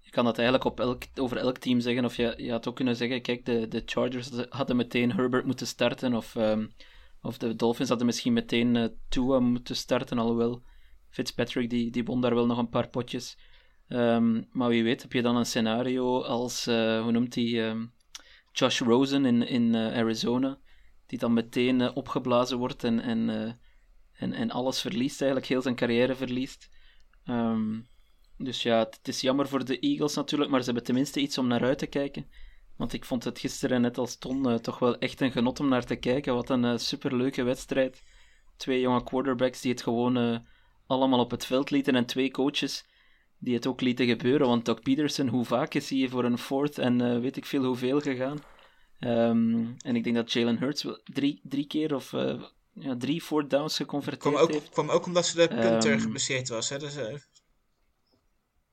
je 0.00 0.10
kan 0.10 0.24
dat 0.24 0.38
eigenlijk 0.38 0.66
op 0.66 0.80
elk, 0.80 1.02
over 1.14 1.36
elk 1.36 1.58
team 1.58 1.80
zeggen. 1.80 2.04
Of 2.04 2.16
je, 2.16 2.34
je 2.36 2.50
had 2.50 2.68
ook 2.68 2.76
kunnen 2.76 2.96
zeggen: 2.96 3.22
kijk, 3.22 3.44
de, 3.44 3.68
de 3.68 3.82
Chargers 3.86 4.30
hadden 4.48 4.76
meteen 4.76 5.12
Herbert 5.12 5.44
moeten 5.46 5.66
starten. 5.66 6.14
Of, 6.14 6.36
ehm, 6.36 6.66
of 7.20 7.38
de 7.38 7.56
Dolphins 7.56 7.88
hadden 7.88 8.06
misschien 8.06 8.32
meteen 8.32 8.76
eh 8.76 8.88
Tua 9.08 9.40
moeten 9.40 9.76
starten. 9.76 10.18
Alhoewel 10.18 10.62
Fitzpatrick 11.16 11.70
die, 11.70 11.90
die 11.90 12.04
won 12.04 12.20
daar 12.20 12.34
wel 12.34 12.46
nog 12.46 12.58
een 12.58 12.68
paar 12.68 12.88
potjes. 12.88 13.38
Ehm, 13.88 14.42
maar 14.52 14.68
wie 14.68 14.82
weet, 14.82 15.02
heb 15.02 15.12
je 15.12 15.22
dan 15.22 15.36
een 15.36 15.46
scenario 15.46 16.22
als, 16.22 16.66
eh, 16.66 17.02
hoe 17.02 17.12
noemt 17.12 17.34
hij, 17.34 17.68
ehm, 17.68 17.86
Josh 18.52 18.80
Rosen 18.80 19.24
in, 19.24 19.46
in 19.46 19.74
eh, 19.74 19.98
Arizona, 19.98 20.58
die 21.06 21.18
dan 21.18 21.32
meteen 21.32 21.80
eh, 21.80 21.96
opgeblazen 21.96 22.58
wordt 22.58 22.84
en, 22.84 23.00
en, 23.00 23.28
en, 24.12 24.32
en 24.32 24.50
alles 24.50 24.80
verliest, 24.80 25.20
eigenlijk 25.20 25.50
heel 25.50 25.62
zijn 25.62 25.74
carrière 25.74 26.14
verliest. 26.14 26.68
Ehm, 27.24 27.80
dus 28.38 28.62
ja, 28.62 28.78
het, 28.78 29.08
is 29.08 29.20
jammer 29.20 29.48
voor 29.48 29.64
de 29.64 29.78
Eagles 29.78 30.14
natuurlijk, 30.14 30.50
maar 30.50 30.60
ze 30.60 30.66
hebben 30.66 30.84
tenminste 30.84 31.20
iets 31.20 31.38
om 31.38 31.46
naar 31.46 31.64
uit 31.64 31.78
te 31.78 31.86
kijken. 31.86 32.26
Want 32.76 32.92
ik 32.92 33.04
vond 33.04 33.24
het 33.24 33.38
gisteren, 33.38 33.80
net 33.80 33.98
als 33.98 34.16
Ton, 34.16 34.60
toch 34.60 34.78
wel 34.78 34.98
echt 34.98 35.20
een 35.20 35.32
genot 35.32 35.60
om 35.60 35.68
naar 35.68 35.84
te 35.84 35.96
kijken. 35.96 36.34
Wat 36.34 36.50
een 36.50 36.78
superleuke 36.78 37.42
wedstrijd. 37.42 38.02
Twee 38.56 38.80
jonge 38.80 39.04
quarterbacks 39.04 39.60
die 39.60 39.72
het 39.72 39.82
gewoon 39.82 40.44
allemaal 40.86 41.20
op 41.20 41.30
het 41.30 41.46
veld 41.46 41.70
lieten 41.70 41.94
en 41.94 42.06
twee 42.06 42.30
coaches 42.30 42.84
die 43.38 43.54
het 43.54 43.66
ook 43.66 43.80
lieten 43.80 44.06
gebeuren. 44.06 44.46
Want 44.46 44.64
Doc 44.64 44.80
Peterson, 44.80 45.28
hoe 45.28 45.44
vaak 45.44 45.74
is 45.74 45.90
hij 45.90 46.08
voor 46.08 46.24
een 46.24 46.38
fourth 46.38 46.78
en 46.78 47.00
eh, 47.00 47.20
weet 47.20 47.36
ik 47.36 47.46
veel 47.46 47.64
hoeveel 47.64 48.00
gegaan. 48.00 48.38
Ehm, 48.98 49.64
en 49.78 49.96
ik 49.96 50.04
denk 50.04 50.16
dat 50.16 50.32
Jalen 50.32 50.58
Hurts 50.58 50.82
wel 50.82 51.00
drie, 51.04 51.40
drie 51.42 51.66
keer 51.66 51.94
of 51.94 52.12
eh, 52.12 52.42
ja, 52.72 52.96
drie 52.98 53.22
fourth 53.22 53.50
downs 53.50 53.76
geconverteerd 53.76 54.34
Kwam 54.34 54.44
ook, 54.44 54.52
heeft. 54.52 54.68
kwam 54.68 54.90
ook 54.90 55.06
omdat 55.06 55.26
ze 55.26 55.36
de 55.36 55.48
punter 55.48 55.92
Ehm, 55.92 56.00
geblesseerd 56.00 56.48
was. 56.48 56.68
Hè? 56.68 56.78
Dus, 56.78 56.96
eh, 56.96 57.14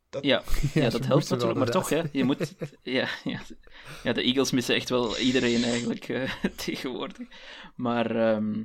dat, 0.09 0.23
Ja, 0.23 0.43
ja, 0.73 0.89
dat 0.89 1.05
helpt 1.05 1.29
natuurlijk, 1.29 1.59
maar 1.59 1.69
toch, 1.71 1.89
hè, 1.89 2.01
je 2.11 2.23
moet... 2.23 2.53
Ja, 2.83 3.07
ja, 3.23 3.41
ja, 4.03 4.13
de 4.13 4.23
Eagles 4.23 4.51
missen 4.51 4.75
echt 4.75 4.89
wel 4.89 5.17
iedereen 5.17 5.63
eigenlijk 5.63 6.29
tegenwoordig. 6.65 7.27
Maar, 7.75 8.15
ehm, 8.15 8.63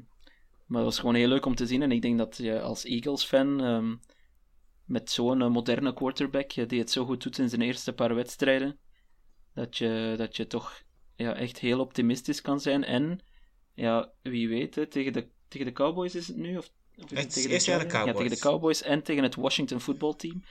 Maar 0.69 0.79
het 0.79 0.89
was 0.89 0.99
gewoon 0.99 1.15
heel 1.15 1.29
leuk 1.29 1.47
om 1.47 1.55
te 1.55 1.67
zien. 1.67 1.83
En 1.83 1.93
ik 1.93 2.03
denk 2.03 2.19
dat 2.19 2.37
je 2.37 2.61
als 2.61 2.85
Eagles-fan, 2.85 3.61
ehm, 3.61 3.97
met 4.85 5.11
zo'n 5.11 5.43
eh, 5.43 5.49
moderne 5.49 5.95
quarterback, 5.95 6.69
die 6.69 6.79
het 6.79 6.91
zo 6.91 7.05
goed 7.05 7.23
doet 7.23 7.39
in 7.39 7.49
zijn 7.49 7.61
eerste 7.61 7.93
paar 7.93 8.15
wedstrijden, 8.15 8.79
dat 9.55 9.77
je, 9.77 10.15
dat 10.17 10.37
je 10.37 10.47
toch 10.47 10.83
ja, 11.17 11.35
echt 11.35 11.59
heel 11.59 11.81
optimistisch 11.81 12.41
kan 12.41 12.61
zijn. 12.61 12.85
En 12.85 13.21
ja, 13.75 14.13
wie 14.23 14.49
weet, 14.49 14.75
hè, 14.75 14.87
tegen, 14.87 15.13
de, 15.13 15.29
tegen 15.49 15.67
de 15.67 15.73
Cowboys 15.73 16.15
is 16.15 16.29
het 16.29 16.37
nu? 16.37 16.57
Of, 16.57 16.71
of 16.97 17.11
is 17.11 17.19
Het 17.19 17.33
tegen 17.33 17.51
jaar 17.51 17.79
de 17.79 17.91
Giants? 17.91 18.07
Ja, 18.07 18.13
tegen 18.13 18.31
de 18.31 18.39
Cowboys. 18.39 18.41
Cowboys 18.41 18.83
en 18.83 19.03
tegen 19.03 19.23
het 19.23 19.35
Washington 19.35 19.81
voetbalteam. 19.81 20.43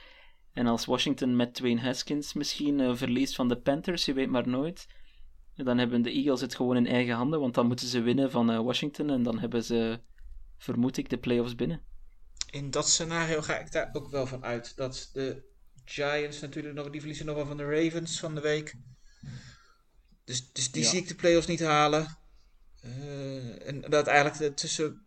En 0.52 0.66
als 0.66 0.84
Washington 0.84 1.36
met 1.36 1.54
Dwayne 1.54 1.80
Haskins 1.80 2.32
misschien 2.32 2.80
eh, 2.80 2.94
verliest 2.94 3.34
van 3.34 3.48
de 3.48 3.56
Panthers, 3.56 4.04
je 4.04 4.12
weet 4.12 4.30
maar 4.30 4.48
nooit. 4.48 4.86
Dan 5.64 5.78
hebben 5.78 6.02
de 6.02 6.10
Eagles 6.12 6.40
het 6.40 6.54
gewoon 6.54 6.76
in 6.76 6.86
eigen 6.86 7.14
handen, 7.14 7.40
want 7.40 7.54
dan 7.54 7.66
moeten 7.66 7.86
ze 7.86 8.00
winnen 8.00 8.30
van 8.30 8.50
eh, 8.50 8.60
Washington 8.60 9.10
en 9.10 9.22
dan 9.22 9.38
hebben 9.38 9.64
ze, 9.64 10.00
vermoed 10.58 10.96
ik, 10.96 11.08
de 11.10 11.18
playoffs 11.18 11.54
binnen. 11.54 11.80
In 12.50 12.70
dat 12.70 12.88
scenario 12.88 13.40
ga 13.40 13.58
ik 13.58 13.72
daar 13.72 13.88
ook 13.92 14.08
wel 14.10 14.26
van 14.26 14.44
uit. 14.44 14.76
Dat 14.76 15.10
de 15.12 15.42
Giants 15.84 16.40
natuurlijk 16.40 16.74
nog, 16.74 16.90
die 16.90 17.00
verliezen 17.00 17.26
nog 17.26 17.36
wel 17.36 17.46
van 17.46 17.56
de 17.56 17.64
Ravens 17.64 18.20
van 18.20 18.34
de 18.34 18.40
week. 18.40 18.74
Dus, 20.24 20.52
dus 20.52 20.70
die 20.72 20.82
Ja. 20.82 20.88
zie 20.88 20.98
ik 20.98 21.08
de 21.08 21.14
playoffs 21.14 21.46
niet 21.46 21.60
halen. 21.60 22.18
Eh, 22.80 23.66
en 23.68 23.80
dat 23.80 24.06
eigenlijk 24.06 24.56
tussen, 24.56 25.06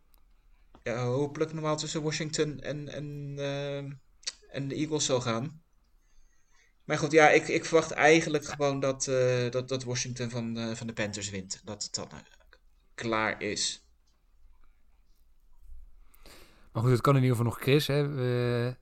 ja, 0.83 1.03
hopelijk 1.05 1.53
normaal 1.53 1.77
tussen 1.77 2.01
Washington 2.01 2.59
en, 2.59 2.87
en, 2.87 3.35
eh, 3.37 3.77
en 4.55 4.67
de 4.67 4.75
Eagles 4.75 5.05
zal 5.05 5.21
gaan. 5.21 5.60
Maar 6.91 6.99
goed, 6.99 7.11
ja, 7.11 7.29
ik, 7.29 7.47
ik 7.47 7.65
verwacht 7.65 7.91
eigenlijk 7.91 8.45
gewoon 8.45 8.79
dat, 8.79 9.07
eh, 9.07 9.49
dat, 9.49 9.67
dat 9.69 9.83
Washington 9.83 10.29
van, 10.29 10.57
eh, 10.57 10.75
van 10.75 10.87
de 10.87 10.93
Panthers 10.93 11.29
wint. 11.29 11.61
Dat 11.63 11.83
het 11.83 11.95
dan 11.95 12.07
eh, 12.11 12.17
klaar 12.95 13.41
is. 13.41 13.85
Maar 16.71 16.83
goed, 16.83 16.91
het 16.91 17.01
kan 17.01 17.15
in 17.15 17.21
ieder 17.21 17.37
geval 17.37 17.51
nog 17.51 17.61
Chris. 17.61 17.87
Hè. 17.87 18.07
We- 18.07 18.75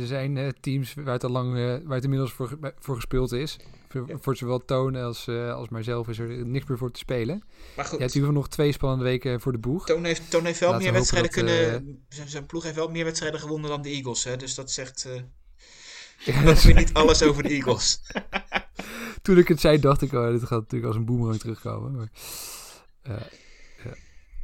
er 0.00 0.06
zijn 0.06 0.54
teams 0.60 0.94
waar 0.94 1.12
het 1.12 1.24
al 1.24 1.30
lang, 1.30 1.52
waar 1.84 1.94
het 1.94 2.04
inmiddels 2.04 2.32
voor, 2.32 2.58
voor 2.78 2.94
gespeeld 2.94 3.32
is. 3.32 3.56
Voor, 3.88 4.08
Ja. 4.08 4.16
voor 4.20 4.36
zowel 4.36 4.64
Toon 4.64 4.94
als, 4.96 5.28
als 5.28 5.68
mijzelf 5.68 6.08
is 6.08 6.18
er 6.18 6.46
niks 6.46 6.66
meer 6.66 6.78
voor 6.78 6.90
te 6.92 6.98
spelen. 6.98 7.38
Maar 7.38 7.46
Je 7.66 7.74
hebt 7.74 7.88
goed, 7.88 7.98
in 8.00 8.06
ieder 8.06 8.18
geval 8.20 8.32
nog 8.34 8.48
twee 8.48 8.72
spannende 8.72 9.04
weken 9.04 9.40
voor 9.40 9.52
de 9.52 9.58
boeg. 9.58 9.86
Toon 9.86 10.04
heeft, 10.04 10.30
Toon 10.30 10.44
heeft 10.44 10.60
wel 10.60 10.70
Laten 10.70 10.84
meer 10.84 10.94
wedstrijden 10.94 11.30
dat, 11.30 11.44
kunnen. 11.44 12.04
Zijn, 12.08 12.28
zijn 12.28 12.46
ploeg 12.46 12.62
heeft 12.62 12.74
wel 12.76 12.90
meer 12.90 13.04
wedstrijden 13.04 13.40
gewonnen 13.40 13.70
dan 13.70 13.82
de 13.82 13.88
Eagles. 13.88 14.24
Hè? 14.24 14.36
Dus 14.36 14.54
dat 14.54 14.70
zegt. 14.70 15.08
Ja, 16.24 16.42
dat 16.42 16.56
is 16.56 16.64
weer 16.64 16.74
niet 16.74 16.92
alles 16.92 17.22
over 17.22 17.42
de 17.42 17.48
Eagles. 17.48 18.00
Toen 19.22 19.38
ik 19.38 19.48
het 19.48 19.60
zei, 19.60 19.78
dacht 19.80 20.02
ik, 20.02 20.12
oh, 20.12 20.26
dit 20.30 20.40
gaat 20.42 20.60
natuurlijk 20.60 20.86
als 20.86 20.96
een 20.96 21.04
boemerang 21.04 21.38
terugkomen. 21.40 21.92
Maar, 21.92 22.08
eh, 23.02 23.26
ja. 23.84 23.94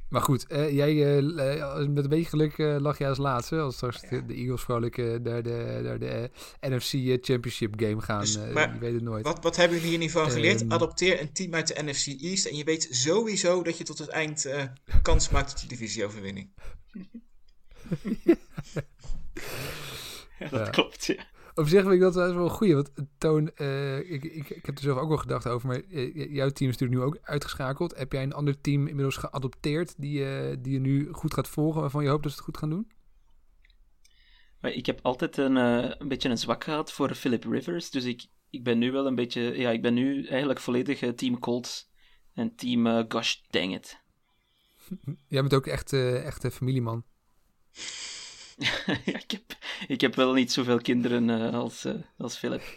maar 0.08 0.20
goed, 0.20 0.46
eh, 0.46 0.72
jij, 0.74 1.16
eh, 1.16 1.76
met 1.86 2.04
een 2.04 2.08
beetje 2.08 2.24
geluk 2.28 2.58
eh, 2.58 2.76
lag 2.78 2.98
jij 2.98 3.08
als 3.08 3.18
laatste. 3.18 3.58
Als 3.58 3.74
straks 3.76 4.00
de, 4.00 4.26
de 4.26 4.34
Eagles 4.34 4.62
vrolijk 4.62 4.98
eh, 4.98 5.06
naar 5.06 5.42
de, 5.42 5.80
naar 5.82 5.98
de 5.98 6.30
NFC 6.60 7.24
Championship 7.24 7.74
game 7.80 8.00
gaan. 8.00 8.20
Dus, 8.20 8.36
eh, 8.36 8.52
maar 8.52 8.72
je 8.74 8.78
weet 8.80 8.94
het 8.94 9.02
nooit. 9.02 9.24
Wat, 9.24 9.42
wat 9.42 9.56
hebben 9.56 9.76
jullie 9.76 9.90
hier 9.90 10.00
niet 10.00 10.10
van 10.12 10.30
geleerd? 10.30 10.60
Ehm. 10.62 10.72
Adopteer 10.72 11.20
een 11.20 11.32
team 11.32 11.54
uit 11.54 11.66
de 11.76 11.82
NFC 11.82 12.06
East. 12.06 12.46
En 12.46 12.56
je 12.56 12.64
weet 12.64 12.88
sowieso 12.90 13.62
dat 13.62 13.78
je 13.78 13.84
tot 13.84 13.98
het 13.98 14.08
eind 14.08 14.44
eh, 14.44 14.62
kans 15.02 15.28
maakt 15.28 15.52
op 15.52 15.58
die 15.58 15.68
divisieoverwinning. 15.68 16.48
Ja, 20.38 20.48
dat 20.48 20.60
Ja. 20.66 20.70
klopt, 20.70 21.06
ja. 21.06 21.14
Op 21.56 21.68
zich 21.68 21.80
vind 21.80 21.94
ik 21.94 22.00
dat 22.00 22.14
wel 22.14 22.34
wel 22.34 22.44
een 22.44 22.50
goeie. 22.50 22.74
Want 22.74 22.90
Toon, 23.18 23.50
eh, 23.54 23.98
ik, 23.98 24.24
ik, 24.24 24.48
ik 24.48 24.66
heb 24.66 24.76
er 24.76 24.82
zelf 24.82 24.98
ook 24.98 25.08
wel 25.08 25.16
gedacht 25.16 25.48
over. 25.48 25.68
Maar 25.68 25.82
eh, 25.90 26.34
jouw 26.34 26.48
team 26.48 26.70
is 26.70 26.76
natuurlijk 26.78 27.00
nu 27.00 27.00
ook 27.00 27.18
uitgeschakeld. 27.22 27.96
Heb 27.96 28.12
jij 28.12 28.22
een 28.22 28.32
ander 28.32 28.60
team 28.60 28.86
inmiddels 28.86 29.16
geadopteerd 29.16 29.94
die, 29.96 30.24
eh, 30.24 30.56
die 30.58 30.72
je 30.72 30.78
nu 30.78 31.12
goed 31.12 31.34
gaat 31.34 31.48
volgen, 31.48 31.80
waarvan 31.80 32.02
je 32.02 32.08
hoopt 32.08 32.22
dat 32.22 32.32
ze 32.32 32.36
het 32.36 32.46
goed 32.46 32.58
gaan 32.58 32.70
doen? 32.70 32.90
Ik 34.60 34.86
heb 34.86 34.98
altijd 35.02 35.36
een, 35.36 35.56
een 35.56 36.08
beetje 36.08 36.28
een 36.28 36.38
zwak 36.38 36.64
gehad 36.64 36.92
voor 36.92 37.14
Philip 37.14 37.44
Rivers, 37.44 37.90
dus 37.90 38.04
ik, 38.04 38.26
ik 38.50 38.64
ben 38.64 38.78
nu 38.78 38.92
wel 38.92 39.06
een 39.06 39.14
beetje... 39.14 39.40
Ja, 39.40 39.70
ik 39.70 39.82
ben 39.82 39.94
nu 39.94 40.26
eigenlijk 40.26 40.60
volledig 40.60 41.14
team 41.14 41.38
Colts 41.38 41.90
en 42.34 42.54
team 42.54 43.04
gosh 43.08 43.36
dang 43.50 43.74
it. 43.74 44.00
Jij 45.28 45.40
bent 45.40 45.54
ook 45.54 45.66
echt, 45.66 45.92
echt 45.92 46.44
een 46.44 46.50
familieman. 46.50 47.04
Ja, 48.56 48.96
ik, 49.24 49.30
heb, 49.30 49.42
ik 49.88 50.00
heb 50.00 50.14
wel 50.14 50.32
niet 50.32 50.52
zoveel 50.52 50.78
kinderen 50.78 51.30
eh, 51.30 51.54
als, 51.54 51.84
eh, 51.84 51.94
als 52.18 52.36
Philip. 52.36 52.62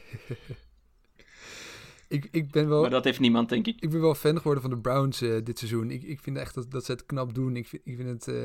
Ik, 2.07 2.27
ik, 2.31 2.51
ben 2.51 2.69
wel, 2.69 2.81
Maar 2.81 2.89
dat 2.89 3.03
heeft 3.03 3.19
niemand, 3.19 3.49
denk 3.49 3.67
ik. 3.67 3.81
ik 3.81 3.89
ben 3.89 4.01
wel 4.01 4.15
fan 4.15 4.37
geworden 4.37 4.61
van 4.61 4.71
de 4.71 4.77
Browns 4.77 5.21
eh, 5.21 5.35
dit 5.43 5.57
seizoen. 5.57 5.91
Ik, 5.91 6.03
ik 6.03 6.19
vind 6.19 6.37
echt 6.37 6.55
dat, 6.55 6.71
dat 6.71 6.85
ze 6.85 6.91
het 6.91 7.05
knap 7.05 7.33
doen. 7.33 7.55
Ik 7.55 7.67
vind, 7.67 7.81
ik, 7.85 7.95
vind 7.95 8.25
het, 8.25 8.35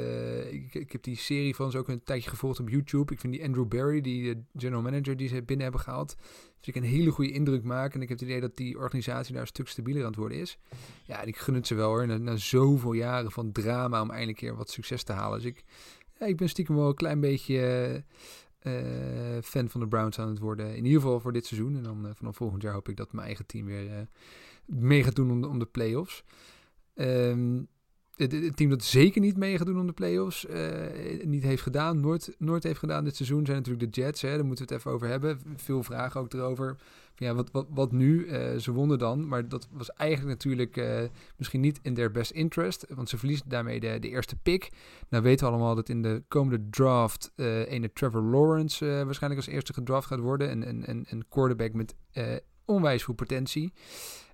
ik, 0.53 0.75
ik 0.75 0.93
heb 0.93 1.03
die 1.03 1.17
serie 1.17 1.55
van 1.55 1.71
ze 1.71 1.79
ook 1.79 1.89
een 1.89 2.03
tijdje 2.03 2.31
gevolgd 2.31 2.61
op 2.61 2.69
YouTube. 2.69 3.13
Ik 3.13 3.21
vind 3.21 3.33
die 3.33 3.45
Andrew 3.45 3.69
Barry, 3.69 4.01
die 4.01 4.45
general 4.57 4.83
manager 4.83 5.17
die 5.17 5.29
ze 5.29 5.43
binnen 5.43 5.63
hebben 5.63 5.81
gehaald, 5.81 6.17
vind 6.61 6.77
ik 6.77 6.83
een 6.83 6.89
hele 6.89 7.11
goede 7.11 7.33
indruk 7.33 7.63
maken. 7.63 7.95
En 7.95 8.03
ik 8.03 8.09
heb 8.09 8.19
het 8.19 8.29
idee 8.29 8.41
dat 8.41 8.57
die 8.57 8.79
organisatie 8.79 9.33
daar 9.33 9.43
een 9.43 9.49
stuk 9.49 9.69
stabieler 9.69 10.03
aan 10.03 10.09
het 10.09 10.17
worden 10.17 10.39
is. 10.39 10.59
Ja, 11.05 11.23
en 11.23 11.29
ik 11.29 11.37
gun 11.37 11.55
het 11.55 11.67
ze 11.67 11.75
wel 11.75 11.89
hoor. 11.89 12.07
Na, 12.07 12.17
na 12.17 12.37
zoveel 12.37 12.93
jaren 12.93 13.31
van 13.31 13.53
drama 13.53 14.03
om 14.03 14.11
eindelijk 14.11 14.41
een 14.41 14.49
keer 14.49 14.57
wat 14.57 14.71
succes 14.71 15.03
te 15.03 15.13
halen. 15.13 15.39
Dus 15.39 15.49
ik, 15.49 15.65
ja, 16.19 16.27
ik 16.27 16.37
ben 16.37 16.49
stiekem 16.49 16.77
wel 16.77 16.89
een 16.89 16.95
klein 16.95 17.21
beetje 17.21 17.59
eh, 18.61 19.37
eh, 19.37 19.43
fan 19.43 19.69
van 19.69 19.81
de 19.81 19.89
Browns 19.89 20.19
aan 20.19 20.29
het 20.29 20.39
worden. 20.39 20.77
In 20.77 20.85
ieder 20.85 21.01
geval 21.01 21.21
voor 21.21 21.33
dit 21.33 21.47
seizoen. 21.47 21.77
En 21.77 21.83
dan 21.83 22.07
eh, 22.07 22.15
vanaf 22.15 22.37
volgend 22.37 22.63
jaar 22.63 22.73
hoop 22.73 22.89
ik 22.89 22.97
dat 22.97 23.13
mijn 23.13 23.27
eigen 23.27 23.47
team 23.47 23.67
weer 23.67 24.09
mee 24.67 25.05
gaat 25.05 25.17
doen 25.17 25.31
om 25.31 25.41
de, 25.41 25.49
om 25.49 25.59
de 25.59 25.67
play-offs. 25.67 26.25
Ehm, 26.95 27.61
het, 28.17 28.57
team 28.57 28.71
dat 28.71 28.85
zeker 28.85 29.21
niet 29.21 29.37
mee 29.37 29.57
gaat 29.57 29.67
doen 29.67 29.81
om 29.81 29.87
de 29.87 29.93
play-offs, 29.93 30.47
eh, 30.47 31.25
niet 31.25 31.43
heeft 31.43 31.63
gedaan, 31.63 32.01
nooit, 32.01 32.35
nooit 32.39 32.63
heeft 32.63 32.79
gedaan 32.79 33.05
dit 33.05 33.17
seizoen, 33.17 33.47
zijn 33.47 33.59
natuurlijk 33.59 33.95
de 33.95 34.01
Jets. 34.01 34.23
Hè, 34.23 34.37
daar 34.37 34.45
moeten 34.45 34.67
we 34.67 34.73
het 34.73 34.81
even 34.81 34.93
over 34.95 35.09
hebben. 35.09 35.41
Veel 35.57 35.83
vragen 35.83 36.21
ook 36.21 36.33
erover. 36.33 36.77
Ja, 37.17 37.35
wat, 37.35 37.51
wat, 37.51 37.67
wat 37.71 37.93
nu? 37.93 38.27
Eh, 38.27 38.57
ze 38.57 38.73
wonnen 38.73 38.99
dan, 38.99 39.29
maar 39.29 39.49
dat 39.49 39.69
was 39.71 39.93
eigenlijk 39.93 40.31
natuurlijk 40.31 40.77
eh, 40.77 41.03
misschien 41.37 41.61
niet 41.61 41.79
in 41.83 41.95
their 41.95 42.11
best 42.11 42.31
interest, 42.31 42.87
want 42.89 43.09
ze 43.09 43.19
verliezen 43.19 43.49
daarmee 43.49 43.81
de, 43.81 43.99
de 43.99 44.09
eerste 44.09 44.37
pick. 44.37 44.71
Nou 45.09 45.23
weten 45.23 45.47
we 45.47 45.53
allemaal 45.53 45.75
dat 45.75 45.89
in 45.89 46.03
de 46.03 46.23
komende 46.29 46.69
draft 46.71 47.33
eh 47.37 47.71
ene 47.71 47.93
Trevor 47.93 48.23
Lawrence 48.23 48.87
waarschijnlijk 49.05 49.45
als 49.45 49.55
eerste 49.55 49.73
gedraft 49.73 50.07
gaat 50.07 50.19
worden. 50.19 50.49
En 50.49 50.69
een, 50.69 50.91
een, 50.91 51.07
een 51.09 51.25
quarterback 51.29 51.73
met 51.73 51.95
onwijs 52.65 53.05
veel 53.05 53.15
potentie. 53.15 53.73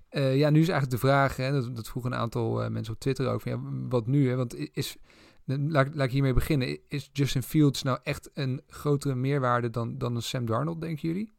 Ja, 0.09 0.49
nu 0.49 0.59
is 0.59 0.69
eigenlijk 0.69 0.89
de 0.89 1.07
vraag, 1.07 1.35
hè, 1.35 1.51
dat, 1.51 1.75
dat 1.75 1.89
vroegen 1.89 2.11
een 2.11 2.17
aantal 2.17 2.69
mensen 2.69 2.93
op 2.93 2.99
Twitter 2.99 3.27
ook, 3.27 3.43
ja, 3.43 3.59
wat 3.89 4.07
nu? 4.07 4.29
Hè? 4.29 4.35
Want 4.35 4.55
is, 4.73 4.97
laat, 5.45 5.95
laat 5.95 6.05
ik 6.05 6.11
hiermee 6.11 6.33
beginnen. 6.33 6.79
Is 6.87 7.09
Justin 7.13 7.43
Fields 7.43 7.83
nou 7.83 7.99
echt 8.03 8.29
een 8.33 8.61
grotere 8.67 9.15
meerwaarde 9.15 9.69
dan, 9.69 9.97
dan 9.97 10.15
een 10.15 10.21
Sam 10.21 10.45
Darnold, 10.45 10.81
denken 10.81 11.07
jullie? 11.07 11.33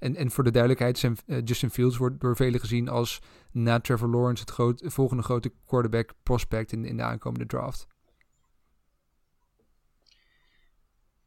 En, 0.00 0.16
en 0.16 0.30
voor 0.30 0.44
de 0.44 0.50
duidelijkheid, 0.50 0.98
Sam, 0.98 1.16
eh, 1.26 1.38
Justin 1.44 1.70
Fields 1.70 1.96
wordt 1.96 2.20
door 2.20 2.36
velen 2.36 2.60
gezien 2.60 2.88
als 2.88 3.20
na 3.52 3.80
Trevor 3.80 4.08
Lawrence 4.08 4.44
het 4.44 4.92
volgende 4.92 5.22
grote 5.22 5.52
quarterback 5.66 6.14
prospect 6.22 6.72
in, 6.72 6.84
in 6.84 6.96
de 6.96 7.02
aankomende 7.02 7.46
draft. 7.46 7.86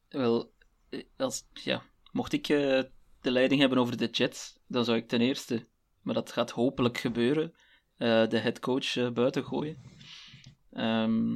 Wel, 0.09 0.53
eh, 0.89 1.03
als, 1.17 1.47
ja, 1.53 1.84
mocht 2.11 2.34
ik 2.34 2.49
eh, 2.49 2.82
de 3.21 3.32
leiding 3.32 3.59
hebben 3.59 3.78
over 3.78 3.97
de 3.97 4.09
Jets, 4.09 4.59
dan 4.67 4.86
zou 4.86 4.97
ik 4.97 5.07
ten 5.07 5.21
eerste, 5.21 5.67
maar 6.01 6.13
dat 6.13 6.32
gaat 6.32 6.51
hopelijk 6.51 6.97
gebeuren, 6.97 7.53
de 7.97 8.39
headcoach 8.39 8.95
eh, 8.95 9.11
buiten 9.11 9.45
gooien. 9.45 9.78
Ehm, 10.71 11.32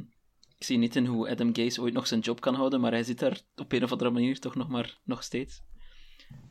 ik 0.56 0.64
zie 0.64 0.78
niet 0.78 0.96
in 0.96 1.06
hoe 1.06 1.30
Adam 1.30 1.54
Gase 1.54 1.80
ooit 1.80 1.94
nog 1.94 2.06
zijn 2.06 2.20
job 2.20 2.40
kan 2.40 2.54
houden, 2.54 2.80
maar 2.80 2.90
hij 2.90 3.02
zit 3.02 3.18
daar 3.18 3.40
op 3.56 3.72
een 3.72 3.84
of 3.84 3.92
andere 3.92 4.10
manier 4.10 4.40
toch 4.40 4.54
nog 4.54 4.68
maar 4.68 4.98
nog 5.04 5.22
steeds. 5.22 5.62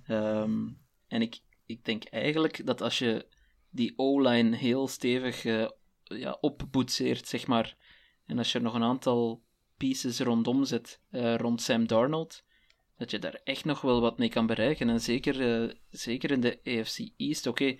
Ehm, 0.07 0.67
en 1.07 1.21
ik, 1.21 1.39
ik 1.65 1.85
denk 1.85 2.03
eigenlijk 2.03 2.65
dat 2.65 2.81
als 2.81 2.99
je 2.99 3.27
die 3.69 3.93
O-line 3.95 4.55
heel 4.55 4.87
stevig 4.87 5.45
eh, 5.45 5.67
ja, 6.03 6.37
opboetseert, 6.41 7.27
zeg 7.27 7.47
maar, 7.47 7.77
en 8.25 8.37
als 8.37 8.51
je 8.51 8.57
er 8.57 8.63
nog 8.63 8.73
een 8.73 8.83
aantal 8.83 9.43
pieces 9.77 10.19
rondom 10.19 10.65
zet, 10.65 11.01
eh, 11.09 11.35
rond 11.35 11.61
Sam 11.61 11.87
Darnold, 11.87 12.43
dat 12.97 13.11
je 13.11 13.19
daar 13.19 13.39
echt 13.43 13.65
nog 13.65 13.81
wel 13.81 14.01
wat 14.01 14.17
mee 14.17 14.29
kan 14.29 14.45
bereiken. 14.45 14.89
En 14.89 15.01
zeker, 15.01 15.63
eh, 15.63 15.75
zeker 15.89 16.31
in 16.31 16.41
de 16.41 16.59
AFC 16.63 17.09
East. 17.17 17.47
Oké, 17.47 17.77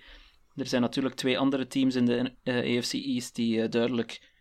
er 0.54 0.66
zijn 0.66 0.82
natuurlijk 0.82 1.14
twee 1.14 1.38
andere 1.38 1.66
teams 1.66 1.94
in 1.94 2.04
de 2.04 2.36
AFC 2.44 2.92
East 2.92 3.34
die 3.34 3.68
duidelijk 3.68 4.36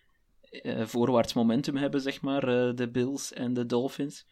voorwaarts 0.80 1.34
momentum 1.34 1.76
hebben, 1.76 2.02
zeg 2.02 2.22
maar. 2.22 2.76
de 2.76 2.90
Bills 2.92 3.34
en 3.34 3.54
de 3.54 3.66
Dolphins. 3.66 4.26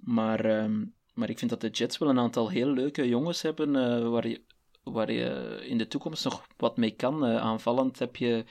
Maar, 0.00 0.44
ehm, 0.44 0.84
maar 1.16 1.30
ik 1.30 1.38
vind 1.38 1.50
dat 1.50 1.60
de 1.60 1.68
Jets 1.68 1.98
wel 1.98 2.08
een 2.08 2.18
aantal 2.18 2.48
heel 2.48 2.68
leuke 2.68 3.08
jongens 3.08 3.42
hebben 3.42 3.76
eh, 3.76 4.08
waar, 4.08 4.28
je, 4.28 4.42
waar 4.82 5.12
je 5.12 5.60
in 5.66 5.78
de 5.78 5.88
toekomst 5.88 6.24
nog 6.24 6.46
wat 6.56 6.76
mee 6.76 6.90
kan. 6.90 7.24
Eh, 7.26 7.36
aanvallend 7.36 7.98
heb 7.98 8.16
je, 8.16 8.44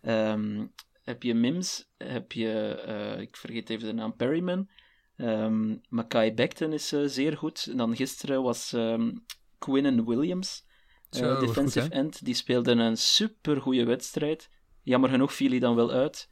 ehm, 0.00 0.66
heb 1.02 1.22
je 1.22 1.34
Mims, 1.34 1.90
heb 1.96 2.32
je, 2.32 2.74
eh, 2.86 3.20
ik 3.20 3.36
vergeet 3.36 3.70
even 3.70 3.86
de 3.86 3.92
naam, 3.92 4.16
Perryman. 4.16 4.68
Um, 5.16 5.80
Mackay 5.88 6.34
Becton 6.34 6.72
is 6.72 6.88
zeer 7.04 7.36
goed. 7.36 7.66
En 7.70 7.76
dan 7.76 7.96
gisteren 7.96 8.42
was 8.42 8.72
ehm 8.72 9.12
Quinnen 9.58 10.06
Williams, 10.06 10.66
Zo, 11.10 11.38
defensive 11.38 11.84
goed, 11.84 11.94
end. 11.94 12.24
Die 12.24 12.34
speelde 12.34 12.70
een 12.70 12.96
super 12.96 13.60
goede 13.60 13.84
wedstrijd. 13.84 14.50
Jammer 14.82 15.10
genoeg 15.10 15.32
viel 15.32 15.50
hij 15.50 15.58
dan 15.58 15.74
wel 15.74 15.92
uit. 15.92 16.30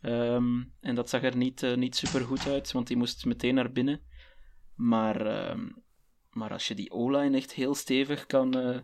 En 0.00 0.94
dat 0.94 1.08
zag 1.08 1.22
er 1.22 1.36
niet, 1.36 1.62
uh, 1.62 1.76
niet 1.76 1.96
super 1.96 2.20
goed 2.20 2.46
uit, 2.46 2.72
want 2.72 2.86
die 2.86 2.96
moest 2.96 3.24
meteen 3.24 3.54
naar 3.54 3.72
binnen. 3.72 4.00
Maar, 4.74 5.26
ehm, 5.26 5.68
maar 6.30 6.52
als 6.52 6.68
je 6.68 6.74
die 6.74 6.90
O-line 6.90 7.36
echt 7.36 7.52
heel 7.52 7.74
stevig 7.74 8.26
kan, 8.26 8.58
uh, 8.58 8.78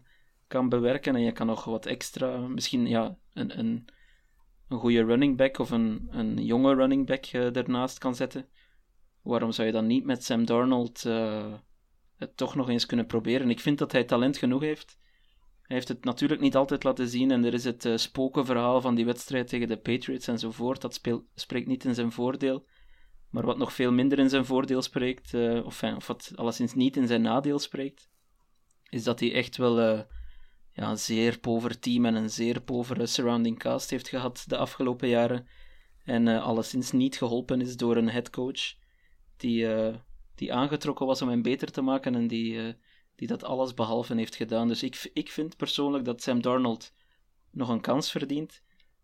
kan 0.46 0.68
bewerken 0.68 1.14
en 1.14 1.22
je 1.22 1.32
kan 1.32 1.46
nog 1.46 1.64
wat 1.64 1.86
extra, 1.86 2.38
misschien 2.38 2.86
ja, 2.86 3.18
een, 3.32 3.58
een, 3.58 3.88
een 4.68 4.78
goede 4.78 5.04
running 5.04 5.36
back 5.36 5.58
of 5.58 5.70
een, 5.70 6.08
een 6.10 6.44
jonge 6.44 6.74
running 6.74 7.06
back 7.06 7.32
uh, 7.32 7.56
ernaast 7.56 7.98
kan 7.98 8.14
zetten, 8.14 8.48
waarom 9.22 9.52
zou 9.52 9.66
je 9.66 9.72
dan 9.72 9.86
niet 9.86 10.04
met 10.04 10.24
Sam 10.24 10.44
Darnold 10.44 11.02
het 12.16 12.36
toch 12.36 12.54
nog 12.54 12.68
eens 12.68 12.86
kunnen 12.86 13.06
proberen? 13.06 13.50
Ik 13.50 13.60
vind 13.60 13.78
dat 13.78 13.92
hij 13.92 14.04
talent 14.04 14.36
genoeg 14.36 14.60
heeft. 14.60 14.98
Hij 15.62 15.76
heeft 15.76 15.88
het 15.88 16.04
natuurlijk 16.04 16.40
niet 16.40 16.56
altijd 16.56 16.84
laten 16.84 17.08
zien 17.08 17.30
en 17.30 17.44
er 17.44 17.54
is 17.54 17.64
het 17.64 17.88
spokenverhaal 17.94 18.80
van 18.80 18.94
die 18.94 19.04
wedstrijd 19.04 19.48
tegen 19.48 19.68
de 19.68 19.76
Patriots 19.78 20.28
enzovoort. 20.28 20.80
Dat 20.80 20.94
speelt, 20.94 21.24
spreekt 21.34 21.66
niet 21.66 21.84
in 21.84 21.94
zijn 21.94 22.12
voordeel. 22.12 22.66
Maar 23.30 23.44
wat 23.44 23.58
nog 23.58 23.72
veel 23.72 23.92
minder 23.92 24.18
in 24.18 24.28
zijn 24.28 24.44
voordeel 24.44 24.82
spreekt, 24.82 25.32
uh, 25.32 25.64
of, 25.64 25.82
of 25.82 26.06
wat 26.06 26.32
alleszins 26.34 26.74
niet 26.74 26.96
in 26.96 27.06
zijn 27.06 27.22
nadeel 27.22 27.58
spreekt, 27.58 28.08
is 28.90 29.02
dat 29.04 29.20
hij 29.20 29.32
echt 29.34 29.56
wel 29.56 29.80
uh, 29.80 30.00
ja, 30.72 30.90
een 30.90 30.98
zeer 30.98 31.38
pover 31.38 31.78
team 31.78 32.04
en 32.04 32.14
een 32.14 32.30
zeer 32.30 32.60
povere 32.60 33.06
surrounding 33.06 33.58
cast 33.58 33.90
heeft 33.90 34.08
gehad 34.08 34.44
de 34.46 34.56
afgelopen 34.56 35.08
jaren. 35.08 35.46
En 36.04 36.28
alleszins 36.28 36.92
niet 36.92 37.16
geholpen 37.16 37.60
is 37.60 37.76
door 37.76 37.96
een 37.96 38.08
headcoach 38.08 38.74
die, 39.36 39.66
die 40.34 40.52
aangetrokken 40.52 41.06
was 41.06 41.22
om 41.22 41.28
hem 41.28 41.42
beter 41.42 41.70
te 41.70 41.82
maken 41.82 42.14
en 42.14 42.26
die 42.26 42.76
die 43.18 43.28
dat 43.28 43.44
alles 43.44 43.74
behalve 43.74 44.14
heeft 44.14 44.36
gedaan. 44.36 44.68
Dus 44.68 44.82
ik, 44.82 45.10
ik 45.12 45.30
vind 45.30 45.56
persoonlijk 45.56 46.04
dat 46.04 46.22
Sam 46.22 46.42
Darnold 46.42 46.92
nog 47.50 47.68
een 47.68 47.80
kans 47.80 48.10
verdient. 48.10 48.62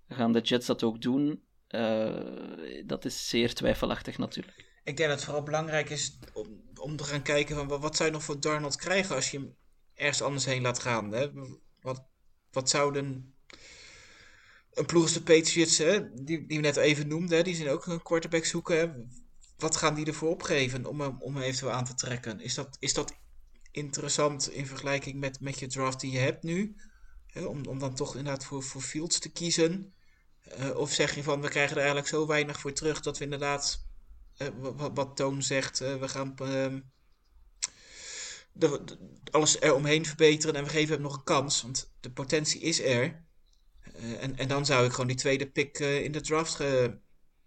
Gaan 0.08 0.32
de 0.32 0.40
Jets 0.40 0.66
dat 0.66 0.82
ook 0.82 1.00
doen? 1.00 1.42
Uh, 1.74 2.82
dat 2.86 3.04
is 3.04 3.28
zeer 3.28 3.54
twijfelachtig 3.54 4.18
natuurlijk. 4.18 4.56
Ik 4.84 4.96
denk 4.96 5.08
dat 5.08 5.18
het 5.18 5.24
vooral 5.24 5.42
belangrijk 5.42 5.90
is 5.90 6.18
om, 6.32 6.62
om 6.74 6.96
te 6.96 7.04
gaan 7.04 7.22
kijken 7.22 7.56
van 7.56 7.68
wat 7.68 7.96
zou 7.96 8.08
je 8.08 8.14
nog 8.14 8.24
voor 8.24 8.40
Darnold 8.40 8.76
krijgen 8.76 9.14
als 9.14 9.30
je 9.30 9.38
hem 9.38 9.56
ergens 9.94 10.22
anders 10.22 10.44
heen 10.44 10.62
laat 10.62 10.78
gaan. 10.78 11.12
Hè? 11.12 11.30
Wat, 11.80 12.06
wat 12.50 12.70
zouden 12.70 13.34
een 14.74 14.86
ploeg 14.86 15.02
als 15.02 15.12
de 15.12 15.22
Patriots, 15.22 15.78
hè, 15.78 16.12
die, 16.12 16.46
die 16.46 16.56
we 16.56 16.62
net 16.62 16.76
even 16.76 17.08
noemden, 17.08 17.44
die 17.44 17.54
zijn 17.54 17.68
ook 17.68 17.86
een 17.86 18.02
quarterback 18.02 18.44
zoeken. 18.44 18.78
Hè? 18.78 18.88
Wat 19.56 19.76
gaan 19.76 19.94
die 19.94 20.06
ervoor 20.06 20.30
opgeven 20.30 20.86
om 20.86 21.00
hem, 21.00 21.22
om 21.22 21.34
hem 21.34 21.42
eventueel 21.42 21.72
aan 21.72 21.84
te 21.84 21.94
trekken? 21.94 22.40
Is 22.40 22.54
dat, 22.54 22.76
is 22.80 22.94
dat 22.94 23.14
interessant 23.70 24.50
in 24.50 24.66
vergelijking 24.66 25.20
met, 25.20 25.40
met 25.40 25.58
je 25.58 25.66
draft 25.66 26.00
die 26.00 26.12
je 26.12 26.18
hebt 26.18 26.42
nu. 26.42 26.76
Hè, 27.26 27.44
om, 27.44 27.66
om 27.66 27.78
dan 27.78 27.94
toch 27.94 28.16
inderdaad 28.16 28.44
voor, 28.44 28.62
voor 28.62 28.82
Fields 28.82 29.18
te 29.18 29.32
kiezen. 29.32 29.94
Uh, 30.58 30.76
of 30.76 30.92
zeg 30.92 31.14
je 31.14 31.22
van 31.22 31.40
we 31.40 31.48
krijgen 31.48 31.72
er 31.72 31.82
eigenlijk 31.82 32.08
zo 32.08 32.26
weinig 32.26 32.60
voor 32.60 32.72
terug 32.72 33.00
dat 33.00 33.18
we 33.18 33.24
inderdaad, 33.24 33.86
uh, 34.38 34.48
wat, 34.94 35.16
Toon 35.16 35.42
zegt, 35.42 35.80
uh, 35.80 35.96
we 35.96 36.08
gaan 36.08 36.34
ehm, 36.36 36.80
de, 38.52 38.84
de, 38.84 38.98
alles 39.30 39.60
eromheen 39.60 40.06
verbeteren 40.06 40.54
en 40.54 40.64
we 40.64 40.70
geven 40.70 40.94
hem 40.94 41.02
nog 41.02 41.16
een 41.16 41.24
kans. 41.24 41.62
Want 41.62 41.92
de 42.00 42.10
potentie 42.10 42.60
is 42.60 42.80
er. 42.82 43.22
en, 44.20 44.36
en 44.36 44.48
dan 44.48 44.66
zou 44.66 44.84
ik 44.84 44.90
gewoon 44.90 45.06
die 45.06 45.16
tweede 45.16 45.50
pick 45.50 45.78
in 45.78 46.12
de 46.12 46.20
draft 46.20 46.60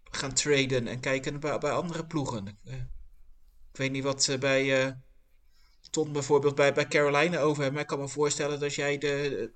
gaan 0.03 0.33
traden 0.33 0.87
en 0.87 0.99
kijken 0.99 1.39
bij, 1.39 1.57
bij 1.57 1.71
andere 1.71 2.05
ploegen. 2.05 2.59
ik 3.71 3.77
weet 3.77 3.91
niet 3.91 4.03
wat 4.03 4.37
bij 4.39 4.95
stond 5.81 6.11
bijvoorbeeld 6.11 6.55
bij, 6.55 6.73
bij 6.73 6.87
Carolina 6.87 7.39
over 7.39 7.63
hem. 7.63 7.73
Maar 7.73 7.81
ik 7.81 7.87
kan 7.87 7.99
me 7.99 8.07
voorstellen 8.07 8.59
dat 8.59 8.75
jij 8.75 8.97
de 8.97 9.51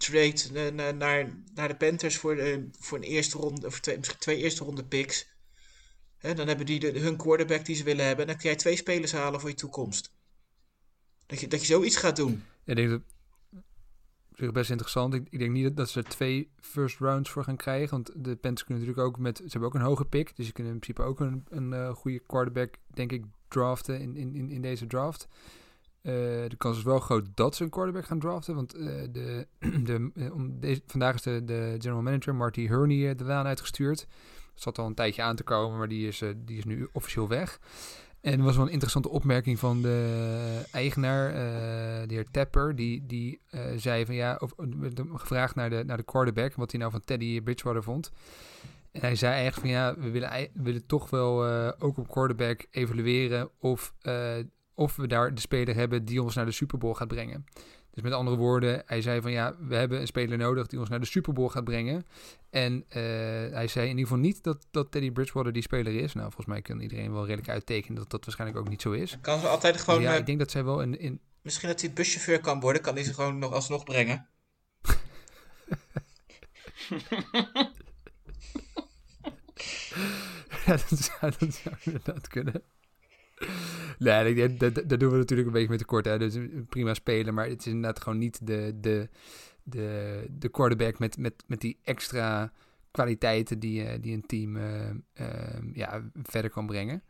trade 0.00 0.72
naar, 0.72 0.94
naar, 0.94 1.32
naar 1.54 1.68
de 1.68 1.76
Panthers 1.76 2.16
voor, 2.16 2.60
voor 2.78 2.98
een 2.98 3.04
eerste 3.04 3.38
ronde, 3.38 3.66
of 3.66 3.80
twee, 3.80 3.96
misschien 3.96 4.18
twee 4.18 4.36
eerste 4.36 4.64
ronde 4.64 4.84
picks. 4.84 5.28
Hè, 6.18 6.34
dan 6.34 6.46
hebben 6.46 6.66
die 6.66 6.80
de, 6.80 6.98
hun 6.98 7.16
quarterback 7.16 7.64
die 7.64 7.76
ze 7.76 7.84
willen 7.84 8.04
hebben. 8.04 8.24
En 8.24 8.30
dan 8.30 8.40
kun 8.40 8.48
jij 8.48 8.58
twee 8.58 8.76
spelers 8.76 9.12
halen 9.12 9.40
voor 9.40 9.48
je 9.48 9.54
toekomst. 9.54 10.12
Dat 11.26 11.40
je, 11.40 11.48
dat 11.48 11.60
je 11.60 11.66
zoiets 11.66 11.96
gaat 11.96 12.16
doen. 12.16 12.42
Ik 12.64 12.76
denk 12.76 12.88
dat 12.88 13.00
is 14.48 14.54
best 14.54 14.70
interessant. 14.70 15.14
Ik, 15.14 15.26
ik, 15.30 15.38
denk 15.38 15.50
niet 15.50 15.76
dat, 15.76 15.90
ze 15.90 15.98
er 15.98 16.08
twee 16.08 16.50
first 16.60 16.98
rounds 16.98 17.30
voor 17.30 17.44
gaan 17.44 17.56
krijgen. 17.56 17.90
Want 17.90 18.24
de 18.24 18.36
Panthers 18.36 18.64
kunnen 18.64 18.86
natuurlijk 18.86 19.08
ook 19.08 19.18
met... 19.18 19.36
Ze 19.36 19.48
hebben 19.48 19.68
ook 19.68 19.74
een 19.74 19.80
hoge 19.80 20.04
pick. 20.04 20.36
Dus 20.36 20.46
ze 20.46 20.52
kunnen 20.52 20.72
in 20.72 20.78
principe 20.78 21.08
ook 21.08 21.20
een, 21.20 21.44
een 21.48 21.72
uh, 21.72 21.90
goede 21.90 22.18
quarterback, 22.26 22.74
denk 22.86 23.12
ik, 23.12 23.24
draften 23.48 24.00
in, 24.00 24.16
in, 24.16 24.50
in 24.50 24.62
deze 24.62 24.86
draft. 24.86 25.28
Uh, 26.02 26.12
de 26.48 26.56
kans 26.56 26.76
is 26.76 26.82
wel 26.82 27.00
groot 27.00 27.26
dat 27.34 27.54
ze 27.54 27.64
een 27.64 27.70
quarterback 27.70 28.04
gaan 28.04 28.18
draften. 28.18 28.54
Want 28.54 28.76
uh, 28.76 29.02
de, 29.10 29.46
de, 29.84 30.10
deze, 30.60 30.82
vandaag 30.86 31.14
is 31.14 31.22
de, 31.22 31.44
de 31.44 31.74
general 31.78 32.02
manager 32.02 32.34
Marty 32.34 32.66
Herney 32.68 33.14
de 33.14 33.24
laan 33.24 33.46
uitgestuurd. 33.46 34.06
Zat 34.54 34.78
al 34.78 34.86
een 34.86 34.94
tijdje 34.94 35.22
aan 35.22 35.36
te 35.36 35.42
komen, 35.42 35.78
maar 35.78 35.88
die 35.88 36.08
is, 36.08 36.22
die 36.36 36.58
is 36.58 36.64
nu 36.64 36.88
officieel 36.92 37.28
weg. 37.28 37.58
En 38.20 38.38
er 38.38 38.44
was 38.44 38.56
wel 38.56 38.64
een 38.64 38.72
interessante 38.72 39.08
opmerking 39.08 39.58
van 39.58 39.82
de 39.82 40.62
eigenaar, 40.72 41.28
uh, 41.28 41.36
de 42.08 42.14
heer 42.14 42.30
Tapper, 42.30 42.76
die, 42.76 43.06
die 43.06 43.40
uh, 43.50 43.60
zei 43.76 44.06
van 44.06 44.14
ja, 44.14 44.38
of, 44.40 44.54
gevraagd 45.14 45.54
naar 45.54 45.70
de, 45.70 45.82
naar 45.86 45.96
de 45.96 46.02
quarterback, 46.02 46.54
wat 46.54 46.70
hij 46.70 46.80
nou 46.80 46.92
van 46.92 47.04
Teddy 47.04 47.40
Bridgewater 47.40 47.82
vond. 47.82 48.12
En 48.92 49.00
hij 49.00 49.14
zei 49.14 49.32
eigenlijk 49.32 49.60
van 49.60 49.70
ja, 49.70 49.94
we 49.98 50.10
willen, 50.10 50.48
willen 50.52 50.86
toch 50.86 51.10
wel 51.10 51.48
uh, 51.48 51.72
ook 51.78 51.98
op 51.98 52.08
quarterback 52.08 52.66
evalueren 52.70 53.50
of, 53.58 53.94
of 54.80 54.96
we 54.96 55.06
daar 55.06 55.34
de 55.34 55.40
speler 55.40 55.74
hebben 55.74 56.04
die 56.04 56.22
ons 56.22 56.34
naar 56.34 56.44
de 56.44 56.52
Super 56.52 56.78
Bowl 56.78 56.94
gaat 56.94 57.08
brengen. 57.08 57.44
Dus 57.90 58.02
met 58.02 58.12
andere 58.12 58.36
woorden, 58.36 58.82
hij 58.86 59.02
zei 59.02 59.20
van 59.20 59.30
ja, 59.30 59.56
we 59.58 59.74
hebben 59.74 60.00
een 60.00 60.06
speler 60.06 60.38
nodig 60.38 60.66
die 60.66 60.78
ons 60.78 60.88
naar 60.88 61.00
de 61.00 61.06
Super 61.06 61.32
Bowl 61.32 61.48
gaat 61.48 61.64
brengen. 61.64 62.06
En 62.50 62.84
uh, 62.88 62.94
hij 63.52 63.66
zei 63.68 63.84
in 63.84 63.90
ieder 63.90 64.06
geval 64.06 64.18
niet 64.18 64.42
dat, 64.42 64.66
dat 64.70 64.90
Teddy 64.90 65.10
Bridgewater 65.10 65.52
die 65.52 65.62
speler 65.62 65.94
is. 65.94 66.12
Nou, 66.12 66.26
volgens 66.26 66.46
mij 66.46 66.62
kan 66.62 66.80
iedereen 66.80 67.12
wel 67.12 67.26
redelijk 67.26 67.48
uittekenen 67.48 67.98
dat 67.98 68.10
dat 68.10 68.24
waarschijnlijk 68.24 68.60
ook 68.60 68.68
niet 68.68 68.82
zo 68.82 68.92
is. 68.92 69.18
Kan 69.20 69.40
ze 69.40 69.46
altijd 69.46 69.80
gewoon... 69.80 70.00
Dus 70.00 70.08
ja, 70.08 70.16
ik 70.16 70.26
denk 70.26 70.38
dat 70.38 70.50
zij 70.50 70.64
wel 70.64 70.82
in... 70.82 70.98
in... 70.98 71.20
Misschien 71.42 71.68
dat 71.68 71.80
hij 71.80 71.92
buschauffeur 71.92 72.40
kan 72.40 72.60
worden, 72.60 72.82
kan 72.82 72.94
hij 72.94 73.04
ze 73.04 73.14
gewoon 73.14 73.38
nog 73.38 73.52
alsnog 73.52 73.84
brengen. 73.84 74.28
ja, 80.66 80.76
dat 80.88 80.98
zou, 80.98 81.32
dat 81.38 81.54
zou 81.54 81.74
inderdaad 81.80 82.28
kunnen. 82.28 82.62
Nee, 83.98 84.34
dat, 84.34 84.74
dat, 84.74 84.88
dat, 84.88 85.00
doen 85.00 85.10
we 85.10 85.16
natuurlijk 85.16 85.48
een 85.48 85.54
beetje 85.54 85.68
met 85.68 85.78
tekort. 85.78 86.04
Hè. 86.04 86.18
Dus 86.18 86.38
prima 86.68 86.94
spelen, 86.94 87.34
maar 87.34 87.48
het 87.48 87.60
is 87.60 87.66
inderdaad 87.66 88.02
gewoon 88.02 88.18
niet 88.18 88.46
de, 88.46 88.76
de, 88.80 89.08
de, 89.62 90.26
de 90.38 90.48
quarterback 90.48 90.98
met, 90.98 91.18
met, 91.18 91.44
met 91.46 91.60
die 91.60 91.78
extra 91.84 92.52
kwaliteiten 92.90 93.58
die, 93.58 93.82
uh, 93.82 93.90
die 94.00 94.14
een 94.14 94.26
team 94.26 94.56
uh, 94.56 94.90
uh, 95.20 95.26
ja, 95.72 96.10
verder 96.22 96.50
kan 96.50 96.66
brengen. 96.66 97.02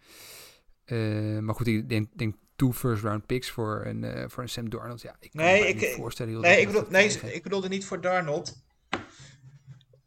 maar 1.45 1.55
goed, 1.55 1.67
ik 1.67 1.89
denk, 1.89 2.09
denk 2.17 2.35
two 2.57 2.73
first 2.73 3.03
round 3.03 3.27
picks 3.27 3.51
voor 3.51 3.83
een, 3.87 4.31
voor 4.31 4.43
een 4.43 4.49
Sam 4.49 4.71
Darnold. 4.71 5.03
Ja, 5.03 5.17
ik 5.21 5.31
kan 5.31 5.45
nee, 5.45 5.63
me 5.63 5.69
ik, 5.69 5.81
niet 5.81 5.95
voorstellen. 5.95 6.41
Nee, 6.41 6.61
ik, 6.61 6.67
bedoel, 6.67 6.85
nee 6.89 7.09
ik 7.09 7.43
bedoelde 7.43 7.69
niet 7.69 7.85
voor 7.85 8.01
Darnold. 8.01 8.63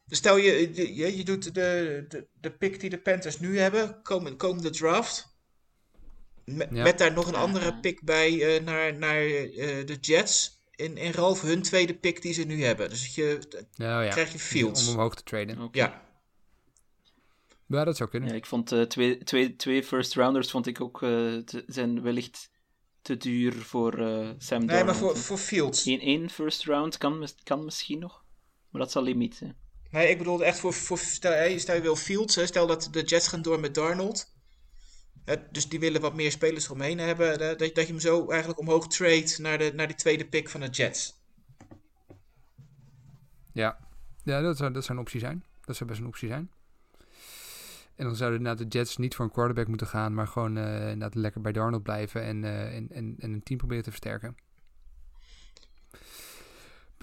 Stel 0.07 0.37
je, 0.37 0.73
je, 0.95 1.17
je 1.17 1.23
doet 1.23 1.43
de, 1.53 2.05
de, 2.07 2.27
de 2.41 2.51
pick 2.51 2.79
die 2.79 2.89
de 2.89 2.97
Panthers 2.97 3.39
nu 3.39 3.59
hebben, 3.59 4.01
komen, 4.01 4.37
komende 4.37 4.69
draft. 4.69 5.32
Met, 6.45 6.69
ja. 6.71 6.83
met 6.83 6.97
daar 6.97 7.13
nog 7.13 7.27
een 7.27 7.35
andere 7.35 7.79
pick 7.79 8.01
bij 8.03 8.31
uh, 8.31 8.63
naar, 8.63 8.97
naar 8.97 9.25
uh, 9.25 9.85
de 9.85 9.97
Jets. 10.01 10.61
In, 10.75 10.97
in 10.97 11.11
ruil 11.11 11.35
voor 11.35 11.49
hun 11.49 11.61
tweede 11.61 11.93
pick 11.93 12.21
die 12.21 12.33
ze 12.33 12.43
nu 12.43 12.63
hebben. 12.63 12.89
Dus 12.89 13.15
je, 13.15 13.39
ja. 13.73 14.07
krijg 14.07 14.31
je 14.31 14.39
Fields. 14.39 14.87
Om 14.87 14.93
omhoog 14.93 15.15
te 15.15 15.23
traden. 15.23 15.61
Okay. 15.61 15.81
Ja. 15.81 16.01
Ja, 17.67 17.83
dat 17.83 17.97
zou 17.97 18.09
kunnen. 18.09 18.29
Ja, 18.29 18.35
ik 18.35 18.45
vond 18.45 18.71
uh, 18.71 18.81
twee, 18.81 19.23
twee, 19.23 19.55
twee 19.55 19.83
first 19.83 20.13
rounders 20.13 20.51
vond 20.51 20.67
ik 20.67 20.81
ook 20.81 20.99
te, 20.99 21.63
zijn 21.67 22.01
wellicht 22.01 22.49
te 23.01 23.17
duur 23.17 23.53
voor 23.53 23.91
Sam 23.91 24.37
Darnold. 24.47 24.65
Nee, 24.65 24.83
maar 24.83 24.95
voor, 24.95 25.17
voor 25.17 25.37
Fields. 25.37 25.85
In 25.85 25.99
één 25.99 26.29
first 26.29 26.63
round 26.63 26.97
kan, 26.97 27.27
kan 27.43 27.65
misschien 27.65 27.99
nog. 27.99 28.23
Maar 28.69 28.81
dat 28.81 28.91
zal 28.91 29.03
limiet 29.03 29.35
zijn. 29.35 29.57
Nee, 29.89 30.09
ik 30.09 30.17
bedoel 30.17 30.43
echt 30.43 30.59
voor, 30.59 30.73
voor 30.73 30.97
stel, 30.97 31.59
stel 31.59 31.75
je 31.75 31.81
wil 31.81 31.95
Fields, 31.95 32.35
hè, 32.35 32.45
stel 32.45 32.67
dat 32.67 32.87
de 32.91 33.01
Jets 33.01 33.27
gaan 33.27 33.41
door 33.41 33.59
met 33.59 33.75
Darnold. 33.75 34.32
Dus 35.51 35.69
die 35.69 35.79
willen 35.79 36.01
wat 36.01 36.15
meer 36.15 36.31
spelers 36.31 36.69
omheen 36.69 36.99
hebben. 36.99 37.39
Dat, 37.39 37.59
dat 37.59 37.75
je 37.75 37.85
hem 37.85 37.99
zo 37.99 38.29
eigenlijk 38.29 38.59
omhoog 38.59 38.87
trade 38.87 39.35
naar, 39.37 39.57
de, 39.57 39.71
naar 39.75 39.87
die 39.87 39.95
tweede 39.95 40.25
pick 40.25 40.49
van 40.49 40.59
de 40.59 40.69
Jets. 40.69 41.21
Ja, 43.53 43.77
ja 44.23 44.41
dat, 44.41 44.57
zou, 44.57 44.73
dat 44.73 44.83
zou 44.83 44.97
een 44.97 45.03
optie 45.03 45.19
zijn. 45.19 45.43
Dat 45.65 45.75
zou 45.75 45.89
best 45.89 46.01
een 46.01 46.07
optie 46.07 46.27
zijn. 46.27 46.51
En 47.95 48.05
dan 48.05 48.15
zouden 48.15 48.41
naar 48.41 48.55
de 48.55 48.65
Jets 48.67 48.97
niet 48.97 49.15
voor 49.15 49.25
een 49.25 49.31
quarterback 49.31 49.67
moeten 49.67 49.87
gaan, 49.87 50.13
maar 50.13 50.27
gewoon 50.27 50.57
uh, 50.57 51.05
lekker 51.11 51.41
bij 51.41 51.51
Darnold 51.51 51.83
blijven 51.83 52.23
en, 52.23 52.43
uh, 52.43 52.75
en, 52.75 52.87
en, 52.91 53.15
en 53.19 53.33
een 53.33 53.43
team 53.43 53.57
proberen 53.57 53.83
te 53.83 53.89
versterken 53.89 54.35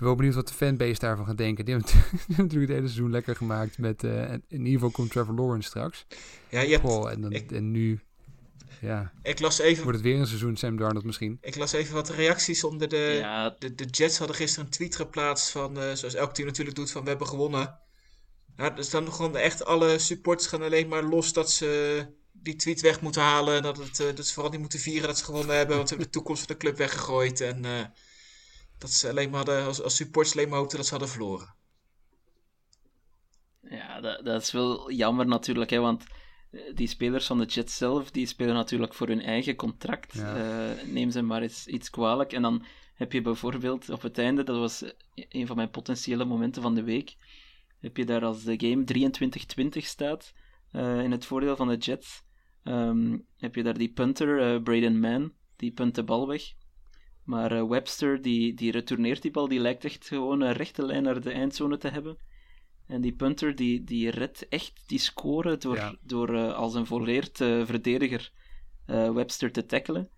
ben 0.01 0.09
wel 0.09 0.19
benieuwd 0.19 0.35
wat 0.35 0.49
de 0.49 0.55
fanbase 0.55 1.01
daarvan 1.01 1.27
gaat 1.27 1.39
denken. 1.39 1.65
Die 1.65 1.75
hebben, 1.75 1.93
natuurlijk 2.45 2.71
het 2.71 2.79
hele 2.79 2.87
seizoen 2.87 3.11
lekker 3.11 3.37
gemaakt 3.37 3.79
met... 3.79 4.03
Uh, 4.03 4.33
in 4.33 4.43
ieder 4.49 4.73
geval 4.73 4.91
komt 4.91 5.11
Trevor 5.11 5.35
Lawrence 5.35 5.69
straks. 5.69 6.07
Ja, 6.49 6.61
je 6.61 6.71
hebt, 6.71 6.85
Goh, 6.85 7.11
en, 7.11 7.21
dan, 7.21 7.33
ik, 7.33 7.53
en 7.53 7.71
nu... 7.71 8.01
Ja. 8.81 9.13
Ik 9.23 9.41
las 9.41 9.59
even... 9.59 9.83
Wordt 9.83 9.99
het 9.99 10.07
weer 10.07 10.19
een 10.19 10.27
seizoen 10.27 10.57
Sam 10.57 10.77
Darnold 10.77 11.05
misschien? 11.05 11.39
Ik 11.41 11.57
las 11.57 11.73
even 11.73 11.95
wat 11.95 12.09
reacties 12.09 12.65
onder 12.65 12.89
de... 12.89 13.17
Ja. 13.21 13.57
De, 13.59 13.75
de 13.75 13.85
Jets 13.85 14.19
hadden 14.19 14.37
gisteren 14.37 14.65
een 14.65 14.71
tweet 14.71 14.97
geplaatst 14.97 15.51
van... 15.51 15.79
Uh, 15.79 15.93
zoals 15.93 16.15
elk 16.15 16.35
team 16.35 16.47
natuurlijk 16.47 16.77
doet, 16.77 16.91
van 16.91 17.03
we 17.03 17.09
hebben 17.09 17.27
gewonnen. 17.27 17.79
Ja, 18.57 18.71
dus 18.71 18.91
dan 18.91 19.13
gewoon 19.13 19.37
echt 19.37 19.65
alle 19.65 19.99
supporters 19.99 20.49
gaan 20.49 20.63
alleen 20.63 20.89
maar 20.89 21.03
los 21.03 21.33
dat 21.33 21.51
ze 21.51 22.07
die 22.33 22.57
tweet 22.57 22.81
weg 22.81 23.01
moeten 23.01 23.23
halen. 23.23 23.63
Dat, 23.63 23.77
het, 23.77 24.01
eh, 24.01 24.15
dat 24.15 24.27
ze 24.27 24.33
vooral 24.33 24.51
niet 24.51 24.61
moeten 24.61 24.79
vieren 24.79 25.09
dat 25.09 25.19
ze 25.19 25.25
gewonnen 25.25 25.57
hebben, 25.57 25.77
want 25.77 25.89
ze 25.89 25.95
hebben 25.95 26.13
de 26.13 26.19
toekomst 26.19 26.47
van 26.47 26.55
de 26.55 26.61
club 26.61 26.77
weggegooid. 26.77 27.41
En 27.41 27.65
eh, 27.65 27.85
dat 28.79 28.91
ze 28.91 29.09
alleen 29.09 29.31
maar 29.31 29.37
hadden, 29.37 29.65
als, 29.65 29.83
als 29.83 29.97
supporters 29.97 30.37
alleen 30.37 30.49
maar 30.49 30.59
hoopten 30.59 30.77
dat 30.77 30.87
ze 30.87 30.93
hadden 30.93 31.11
verloren. 31.11 31.55
Ja, 33.71 34.01
dat, 34.01 34.25
dat 34.25 34.43
is 34.43 34.53
wel 34.53 34.91
jammer 34.91 35.27
natuurlijk, 35.27 35.71
hè, 35.71 35.79
want 35.79 36.03
eh, 36.03 36.09
die 36.75 36.87
spelers 36.87 37.27
van 37.27 37.39
de 37.39 37.45
Jets 37.45 37.77
zelf, 37.77 38.11
die 38.11 38.27
spelen 38.27 38.55
natuurlijk 38.55 38.95
voor 38.95 39.07
hun 39.07 39.23
eigen 39.23 39.57
contract. 39.57 40.15
Ja. 40.15 40.37
Eh, 40.37 40.87
neem 40.87 41.11
ze 41.11 41.23
maar 41.23 41.43
eens 41.43 41.67
iets 41.67 41.91
kwalijk. 41.91 42.33
En 42.33 42.43
dan 42.43 42.65
heb 42.95 43.13
je 43.13 43.21
bijvoorbeeld 43.21 43.89
op 43.89 44.03
het 44.03 44.19
einde, 44.19 44.43
dat 44.43 44.57
was 44.57 44.85
een 45.15 45.47
van 45.47 45.57
mijn 45.57 45.71
potentiële 45.71 46.25
momenten 46.25 46.63
van 46.63 46.75
de 46.75 46.83
week, 46.83 47.17
heb 47.81 47.97
je 47.97 48.05
daar 48.05 48.25
als 48.25 48.45
de 48.45 48.61
game 48.61 48.85
23-20 48.85 49.87
staat, 49.87 50.33
eh, 50.71 51.03
in 51.03 51.11
het 51.11 51.25
voordeel 51.25 51.57
van 51.57 51.69
de 51.69 51.77
Jets, 51.77 52.23
ehm, 52.63 53.19
heb 53.37 53.55
je 53.55 53.63
daar 53.63 53.79
die 53.79 53.93
punter, 53.93 54.41
eh, 54.41 54.63
Braden 54.63 55.01
Mann, 55.01 55.33
die 55.57 55.73
punt 55.73 55.95
de 55.95 56.05
bal 56.05 56.29
weg. 56.29 56.43
Maar 57.25 57.69
Webster, 57.69 58.23
die, 58.23 58.55
die 58.55 58.71
retourneert 58.71 59.23
die 59.23 59.31
bal, 59.31 59.49
die 59.49 59.61
lijkt 59.61 59.85
echt 59.85 60.07
gewoon 60.07 60.41
een 60.41 60.53
rechte 60.53 60.87
lijn 60.87 61.03
naar 61.03 61.21
de 61.21 61.33
eindzone 61.33 61.77
te 61.77 61.89
hebben. 61.89 62.17
En 62.91 63.01
die 63.01 63.13
punter, 63.13 63.55
die, 63.55 63.85
die 63.85 64.11
redt 64.11 64.49
echt 64.49 64.83
die 64.87 64.99
score 64.99 65.57
door, 65.57 65.77
Ja. 65.77 65.95
door 66.01 66.35
eh, 66.35 66.55
als 66.55 66.75
een 66.75 66.87
volleerd 66.87 67.41
eh, 67.41 67.67
verdediger 67.67 68.33
eh, 68.87 69.13
Webster 69.13 69.53
te 69.53 69.67
tackelen. 69.67 70.11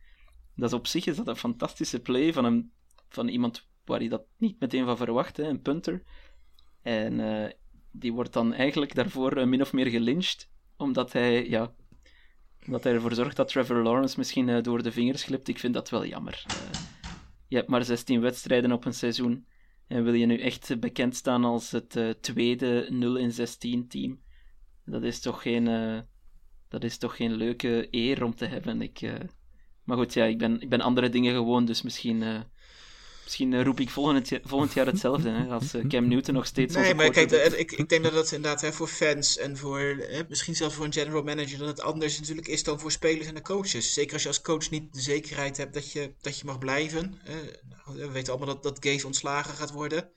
Dat 0.56 0.68
is 0.68 0.76
op 0.78 0.86
zich 0.86 1.06
is 1.06 1.16
dat 1.16 1.28
een 1.28 1.36
fantastische 1.36 2.00
play 2.00 2.32
van, 2.32 2.44
een, 2.44 2.72
van 3.08 3.28
iemand 3.28 3.68
waar 3.84 3.98
hij 3.98 4.08
dat 4.08 4.24
niet 4.36 4.60
meteen 4.60 4.84
van 4.84 4.96
verwacht, 4.96 5.36
hè, 5.36 5.42
een 5.42 5.62
punter. 5.62 6.02
En 6.82 7.54
die 7.90 8.12
wordt 8.12 8.32
dan 8.32 8.52
eigenlijk 8.52 8.94
daarvoor 8.94 9.48
min 9.48 9.60
of 9.60 9.72
meer 9.72 9.86
gelyncht, 9.86 10.50
omdat 10.76 11.12
hij, 11.12 11.48
ja, 11.48 11.74
omdat 12.66 12.84
hij 12.84 12.92
ervoor 12.92 13.14
zorgt 13.14 13.36
dat 13.36 13.48
Trevor 13.48 13.82
Lawrence 13.82 14.18
misschien 14.18 14.62
door 14.62 14.82
de 14.82 14.92
vingers 14.92 15.22
glipt. 15.22 15.48
Ik 15.48 15.58
vind 15.58 15.74
dat 15.74 15.90
wel 15.90 16.06
jammer. 16.06 16.44
Je 17.48 17.56
hebt 17.56 17.68
maar 17.68 17.84
16 17.84 18.20
wedstrijden 18.20 18.72
op 18.72 18.84
een 18.84 18.94
seizoen. 18.94 19.46
En 19.86 20.04
wil 20.04 20.12
je 20.14 20.26
nu 20.26 20.38
echt 20.38 20.80
bekend 20.80 21.16
staan 21.16 21.44
als 21.44 21.70
het 21.70 21.96
eh, 21.96 22.10
tweede 22.10 22.86
0 22.90 23.16
in 23.16 23.32
16 23.32 23.88
team? 23.88 24.20
Dat 24.84 25.02
is 25.02 25.20
toch 25.20 25.42
geen, 25.42 25.68
eh, 25.68 26.00
dat 26.68 26.84
is 26.84 26.98
toch 26.98 27.16
geen 27.16 27.34
leuke 27.34 27.88
eer 27.90 28.24
om 28.24 28.34
te 28.34 28.46
hebben. 28.46 28.82
Ik, 28.82 29.00
eh, 29.00 29.14
Maar 29.84 29.96
goed, 29.96 30.14
ja, 30.14 30.24
ik 30.24 30.38
ben, 30.38 30.60
ik 30.60 30.68
ben 30.68 30.80
andere 30.80 31.08
dingen 31.08 31.34
gewoon, 31.34 31.64
dus 31.64 31.82
misschien, 31.82 32.22
misschien 33.32 33.52
eh, 33.60 33.64
roep 33.64 33.80
ik 33.80 33.90
volgend, 33.90 34.30
volgend 34.44 34.72
jaar 34.72 34.86
hetzelfde. 34.86 35.30
Hè, 35.30 35.46
als 35.46 35.74
eh, 35.74 35.86
Cam 35.86 36.08
Newton 36.08 36.34
nog 36.34 36.46
steeds 36.46 36.74
Nee, 36.74 36.94
maar 36.94 37.10
kijk, 37.10 37.28
de- 37.28 37.58
ik, 37.58 37.72
ik 37.72 37.88
denk 37.88 38.02
dat 38.02 38.12
het 38.12 38.32
inderdaad 38.32 38.60
hè, 38.60 38.72
voor 38.72 38.88
fans 38.88 39.38
en 39.38 39.56
voor 39.56 39.80
hè, 39.80 40.22
misschien 40.28 40.56
zelfs 40.56 40.74
voor 40.74 40.84
een 40.84 40.92
general 40.92 41.22
manager 41.22 41.58
dat 41.58 41.68
het 41.68 41.80
anders 41.80 42.18
natuurlijk 42.18 42.48
is 42.48 42.62
dan 42.64 42.80
voor 42.80 42.92
spelers 42.92 43.26
en 43.26 43.34
de 43.34 43.42
coaches. 43.42 43.92
Zeker 43.92 44.12
als 44.12 44.22
je 44.22 44.28
als 44.28 44.40
coach 44.40 44.70
niet 44.70 44.94
de 44.94 45.00
zekerheid 45.00 45.56
hebt 45.56 45.74
dat 45.74 45.92
je, 45.92 46.14
dat 46.20 46.38
je 46.38 46.44
mag 46.44 46.58
blijven. 46.58 47.20
Eh, 47.24 47.34
nou, 47.68 47.98
we 47.98 48.10
weten 48.10 48.32
allemaal 48.32 48.54
dat, 48.54 48.62
dat 48.62 48.86
Gaze 48.86 49.06
ontslagen 49.06 49.54
gaat 49.54 49.72
worden. 49.72 50.10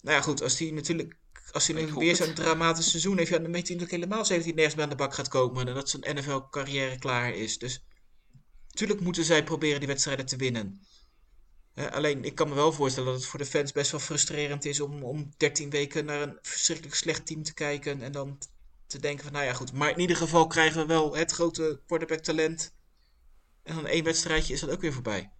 Nou 0.00 0.16
ja, 0.16 0.22
goed, 0.22 0.42
als 0.42 0.58
hij 0.58 0.70
natuurlijk 0.70 1.20
als 1.52 1.66
hij 1.66 1.82
nu 1.82 1.92
weer 1.92 2.16
zo'n 2.16 2.34
dramatisch 2.34 2.90
seizoen 2.90 3.18
heeft, 3.18 3.30
ja, 3.30 3.38
dan 3.38 3.52
weet 3.52 3.68
hij 3.68 3.76
natuurlijk 3.76 4.02
helemaal 4.02 4.24
zeker 4.24 4.36
dat 4.36 4.44
hij 4.44 4.54
nergens 4.54 4.74
meer 4.74 4.84
aan 4.84 4.90
de 4.90 4.96
bak 4.96 5.14
gaat 5.14 5.28
komen 5.28 5.68
en 5.68 5.74
dat 5.74 5.90
zijn 5.90 6.16
NFL-carrière 6.16 6.98
klaar 6.98 7.34
is. 7.34 7.58
Dus 7.58 7.84
natuurlijk 8.68 9.00
moeten 9.00 9.24
zij 9.24 9.44
proberen 9.44 9.78
die 9.78 9.88
wedstrijden 9.88 10.26
te 10.26 10.36
winnen. 10.36 10.80
Alleen, 11.74 12.24
ik 12.24 12.34
kan 12.34 12.48
me 12.48 12.54
wel 12.54 12.72
voorstellen 12.72 13.12
dat 13.12 13.20
het 13.20 13.30
voor 13.30 13.38
de 13.38 13.46
fans 13.46 13.72
best 13.72 13.90
wel 13.90 14.00
frustrerend 14.00 14.64
is 14.64 14.80
om, 14.80 15.02
om 15.02 15.32
13 15.36 15.70
weken 15.70 16.04
naar 16.04 16.22
een 16.22 16.38
verschrikkelijk 16.42 16.94
slecht 16.94 17.26
team 17.26 17.42
te 17.42 17.54
kijken 17.54 18.02
en 18.02 18.12
dan 18.12 18.38
te 18.86 18.98
denken 18.98 19.24
van, 19.24 19.32
nou 19.32 19.44
ja, 19.44 19.52
goed. 19.52 19.72
Maar 19.72 19.90
in 19.90 20.00
ieder 20.00 20.16
geval 20.16 20.46
krijgen 20.46 20.80
we 20.80 20.86
wel 20.86 21.16
het 21.16 21.32
grote 21.32 21.80
quarterback 21.86 22.18
talent. 22.18 22.74
En 23.62 23.74
dan 23.74 23.86
één 23.86 24.04
wedstrijdje 24.04 24.52
is 24.52 24.60
dat 24.60 24.70
ook 24.70 24.80
weer 24.80 24.92
voorbij. 24.92 25.30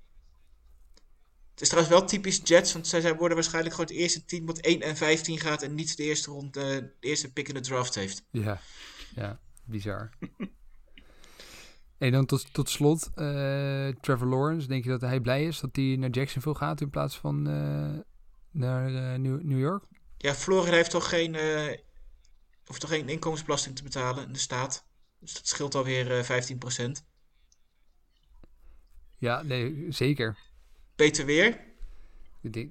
Het 1.51 1.61
is 1.61 1.69
trouwens 1.69 1.95
wel 1.95 2.07
typisch 2.09 2.41
Jets, 2.45 2.73
want 2.73 2.87
zij 2.87 3.01
zij 3.01 3.17
worden 3.17 3.37
waarschijnlijk 3.37 3.75
gewoon 3.75 3.91
het 3.91 4.01
eerste 4.01 4.25
team 4.25 4.47
wat 4.47 4.59
1 4.59 4.81
en 4.81 4.97
15 4.97 5.39
gaat 5.39 5.63
en 5.63 5.75
niet 5.75 5.97
de 5.97 6.03
eerste 6.03 6.31
rond, 6.31 6.57
eh, 6.57 6.65
de 6.65 6.93
eerste 7.01 7.33
pick 7.33 7.49
in 7.49 7.55
de 7.55 7.61
draft 7.61 7.95
heeft. 7.95 8.25
Ja, 8.31 8.61
ja, 9.15 9.41
bizar. 9.65 10.11
En 12.03 12.13
dan 12.13 12.27
tot, 12.27 12.53
tot 12.55 12.69
slot, 12.69 13.11
eh, 13.15 13.89
Trevor 13.89 14.27
Lawrence. 14.27 14.67
Denk 14.67 14.85
je 14.85 14.91
dat 14.91 15.01
hij 15.01 15.21
blij 15.21 15.45
is 15.45 15.61
dat 15.61 15.77
hij 15.77 15.97
naar 15.99 16.11
Jacksonville 16.11 16.55
gaat 16.55 16.81
in 16.81 16.91
plaats 16.91 17.19
van 17.19 17.47
eh, 17.49 17.99
naar 18.51 18.87
eh, 18.95 19.19
New, 19.19 19.43
New 19.43 19.59
York? 19.59 19.85
Ja, 20.19 20.35
Florida 20.35 20.77
heeft 20.77 20.91
toch 20.91 21.09
geen, 21.09 21.35
eh, 21.35 21.79
hoeft 22.65 22.81
toch 22.81 22.91
geen 22.91 23.09
inkomensbelasting 23.09 23.77
te 23.77 23.83
betalen 23.83 24.27
in 24.27 24.33
de 24.33 24.39
staat. 24.39 24.87
Dus 25.21 25.33
dat 25.35 25.47
scheelt 25.49 25.75
alweer 25.75 26.19
eh 26.19 26.25
15%. 26.25 27.05
Ja, 29.19 29.43
nee, 29.43 29.87
zeker. 29.89 30.39
Beter 30.97 31.25
weer. 31.25 31.61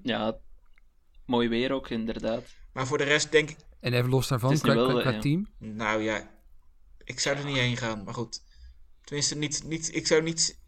Ja, 0.04 0.38
mooi 1.26 1.48
weer 1.50 1.72
ook, 1.72 1.90
inderdaad. 1.90 2.44
Maar 2.74 2.88
voor 2.88 2.98
de 2.98 3.04
rest 3.04 3.32
denk 3.32 3.50
ik, 3.50 3.58
En 3.80 3.94
even 3.94 4.10
los 4.10 4.28
daarvan, 4.28 4.60
qua, 4.60 4.74
wel, 4.76 4.90
qua- 4.90 5.02
qua 5.02 5.12
ja. 5.12 5.20
team. 5.20 5.48
nou 5.58 6.02
ja, 6.02 6.32
ik 7.04 7.20
zou 7.20 7.38
er 7.38 7.46
niet 7.46 7.58
heen 7.58 7.78
gaan. 7.78 8.04
Maar 8.04 8.14
goed, 8.14 8.42
tenminste 9.04 9.38
niet, 9.38 9.64
niet 9.64 9.96
ik 9.96 10.08
zou 10.08 10.22
niet, 10.22 10.60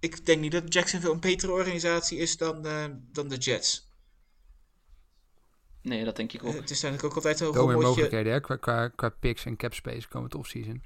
ik 0.00 0.26
denk 0.26 0.40
niet 0.40 0.52
dat 0.52 0.72
Jacksonville 0.72 1.12
een 1.12 1.20
betere 1.20 1.52
organisatie 1.52 2.18
is 2.18 2.36
dan, 2.36 2.66
eh, 2.66 2.84
dan 3.12 3.28
de 3.28 3.36
Jets. 3.36 3.90
Nee, 5.82 6.04
dat 6.04 6.16
denk 6.16 6.32
ik 6.32 6.42
Eh, 6.42 6.48
ook. 6.48 6.54
het 6.54 6.70
is 6.70 6.82
eigenlijk 6.82 7.04
ook 7.04 7.24
altijd 7.24 7.40
meer 7.40 7.48
rommeltje. 7.60 7.86
mogelijkheden 7.86 8.32
hè, 8.32 8.40
qua, 8.40 8.56
qua, 8.56 8.88
qua 8.88 9.08
picks 9.08 9.44
en 9.44 9.56
cap 9.56 9.74
space 9.74 10.08
komend 10.08 10.34
offseason. 10.34 10.82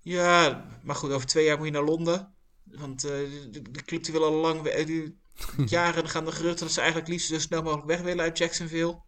Ja, 0.00 0.66
maar 0.82 0.94
goed, 0.96 1.10
over 1.10 1.26
twee 1.26 1.44
jaar 1.44 1.56
moet 1.56 1.66
je 1.66 1.72
naar 1.72 1.82
Londen. 1.84 2.34
Want 2.62 3.04
eh, 3.04 3.10
de, 3.50 3.62
de 3.70 3.82
club 3.84 4.02
die 4.04 4.12
wil 4.12 4.24
al 4.24 4.32
lang, 4.32 4.84
die, 4.84 5.20
jaren 5.66 6.08
gaan 6.08 6.24
de 6.24 6.32
geruchten 6.32 6.64
dat 6.64 6.74
ze 6.74 6.80
eigenlijk 6.80 7.10
liefst 7.10 7.28
zo 7.28 7.38
snel 7.38 7.62
mogelijk 7.62 7.86
weg 7.86 8.00
willen 8.00 8.24
uit 8.24 8.38
Jacksonville. 8.38 9.02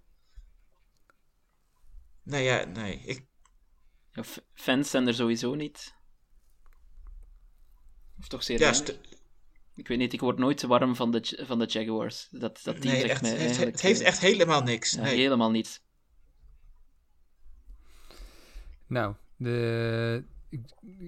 Nee, 2.22 2.44
ja, 2.44 2.64
nee. 2.64 3.02
Ik, 3.04 3.26
Ja, 4.12 4.22
fans 4.54 4.90
zijn 4.90 5.06
er 5.06 5.14
sowieso 5.14 5.54
niet. 5.54 5.93
Of 8.24 8.30
toch 8.30 8.42
zeer 8.42 8.60
ja, 8.60 8.74
Ik 9.74 9.88
weet 9.88 9.98
niet, 9.98 10.12
ik 10.12 10.20
word 10.20 10.38
nooit 10.38 10.62
warm 10.62 10.96
van 10.96 11.10
de, 11.10 11.42
van 11.46 11.58
de 11.58 11.66
Jaguars. 11.66 12.28
Dat, 12.30 12.60
dat 12.62 12.80
team 12.80 12.92
nee, 12.92 13.00
zegt 13.00 13.12
echt, 13.12 13.22
mij 13.22 13.30
het, 13.30 13.40
eigenlijk... 13.40 13.72
het 13.72 13.80
heeft 13.80 14.00
echt 14.00 14.18
helemaal 14.18 14.62
niks. 14.62 14.92
ja, 14.92 15.02
nee. 15.02 15.16
helemaal 15.16 15.50
niet. 15.50 15.82
Nou, 18.86 19.14
de, 19.36 20.24
ik, 20.48 20.60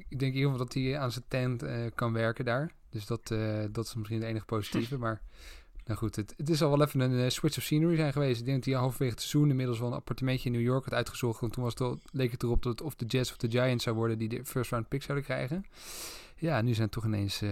ik 0.09 0.19
denk 0.19 0.33
in 0.33 0.39
ieder 0.39 0.51
geval 0.51 0.67
dat 0.67 0.75
hij 0.75 0.99
aan 0.99 1.13
zijn 1.13 1.25
tent 1.29 1.63
eh, 1.63 1.85
kan 1.95 2.13
werken 2.13 2.45
daar. 2.45 2.73
Dus 2.91 3.07
dat, 3.07 3.31
eh, 3.31 3.65
dat 3.71 3.87
is 3.87 3.95
misschien 3.95 4.21
het 4.21 4.29
enige 4.29 4.45
positieve. 4.45 4.99
Maar 5.05 5.23
nou 5.85 5.99
goed, 5.99 6.17
het, 6.17 6.35
het 6.37 6.51
is 6.51 6.63
al 6.63 6.71
wel 6.71 6.87
even 6.87 7.01
een 7.01 7.25
eh, 7.25 7.31
switch 7.31 7.57
of 7.57 7.63
scenery 7.63 7.97
zijn 7.97 8.13
geweest. 8.13 8.41
Ik 8.41 8.47
denk 8.47 8.57
dat 8.57 8.67
hij 8.67 8.75
halverwege 8.75 9.11
het 9.11 9.21
seizoen 9.21 9.51
inmiddels 9.51 9.79
wel 9.79 9.89
een 9.89 9.95
appartementje 9.95 10.47
in 10.47 10.55
New 10.55 10.65
York 10.65 10.85
had 10.85 10.95
uitgezocht. 10.95 11.41
Want 11.41 11.53
toen 11.53 11.63
was 11.63 11.73
het 11.73 11.83
al, 11.83 12.01
leek 12.13 12.31
het 12.31 12.43
erop 12.43 12.63
dat 12.63 12.73
het 12.73 12.83
of 12.83 12.95
de 12.95 13.05
Jets 13.07 13.31
of 13.31 13.37
de 13.37 13.51
Giants 13.51 13.85
zou 13.85 13.97
worden 13.97 14.19
die 14.19 14.29
de 14.29 14.45
first 14.45 14.71
round 14.71 14.89
pick 14.89 15.03
zouden 15.03 15.27
krijgen. 15.27 15.65
Ja, 16.39 16.61
nu 16.63 16.75
zijn 16.75 16.89
toch 16.89 17.05
ineens 17.05 17.43
eh, 17.43 17.51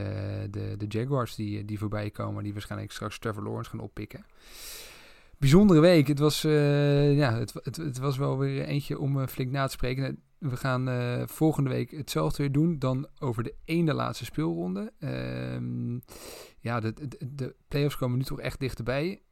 de, 0.51 0.74
de 0.76 0.87
Jaguars 0.89 1.35
die, 1.35 1.64
die 1.64 1.78
voorbij 1.78 2.11
komen. 2.11 2.43
Die 2.43 2.53
waarschijnlijk 2.53 2.93
straks 2.93 3.18
Trevor 3.18 3.43
Lawrence 3.43 3.70
gaan 3.70 3.80
oppikken. 3.80 4.24
Bijzondere 5.39 5.80
week. 5.80 6.07
Het 6.07 6.18
was, 6.18 6.45
eh, 6.45 7.16
ja, 7.16 7.39
het, 7.39 7.53
het, 7.62 7.76
het 7.76 7.99
was 7.99 8.16
wel 8.16 8.39
weer 8.39 8.64
eentje 8.64 8.99
om 8.99 9.20
eh, 9.20 9.26
flink 9.26 9.51
na 9.51 9.66
te 9.66 9.72
spreken. 9.72 10.22
We 10.39 10.57
gaan 10.57 11.28
volgende 11.28 11.70
week 11.70 11.91
hetzelfde 11.91 12.43
weer 12.43 12.53
doen. 12.53 12.78
Dan 12.78 13.09
over 13.18 13.43
de 13.43 13.55
ene 13.64 13.95
laatste 13.95 14.24
speelronde. 14.24 14.93
Ehm, 14.99 15.95
ja, 16.59 16.80
de, 16.80 16.93
de, 16.93 17.18
de 17.35 17.55
playoffs 17.68 17.97
komen 17.97 18.18
nu 18.18 18.24
toch 18.24 18.41
echt 18.41 18.61
dichterbij. 18.61 19.22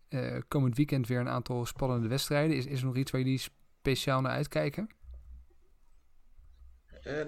Komend 0.49 0.77
weekend 0.77 1.09
weer 1.09 1.21
een 1.21 1.29
aantal 1.29 1.67
spannende 1.67 2.09
wedstrijden. 2.09 2.57
Is, 2.57 2.67
is 2.67 2.81
er 2.81 2.87
nog 2.87 2.97
iets 2.97 3.11
waar 3.11 3.21
jullie 3.21 3.41
speciaal 3.81 4.21
naar 4.21 4.33
uitkijken? 4.33 4.89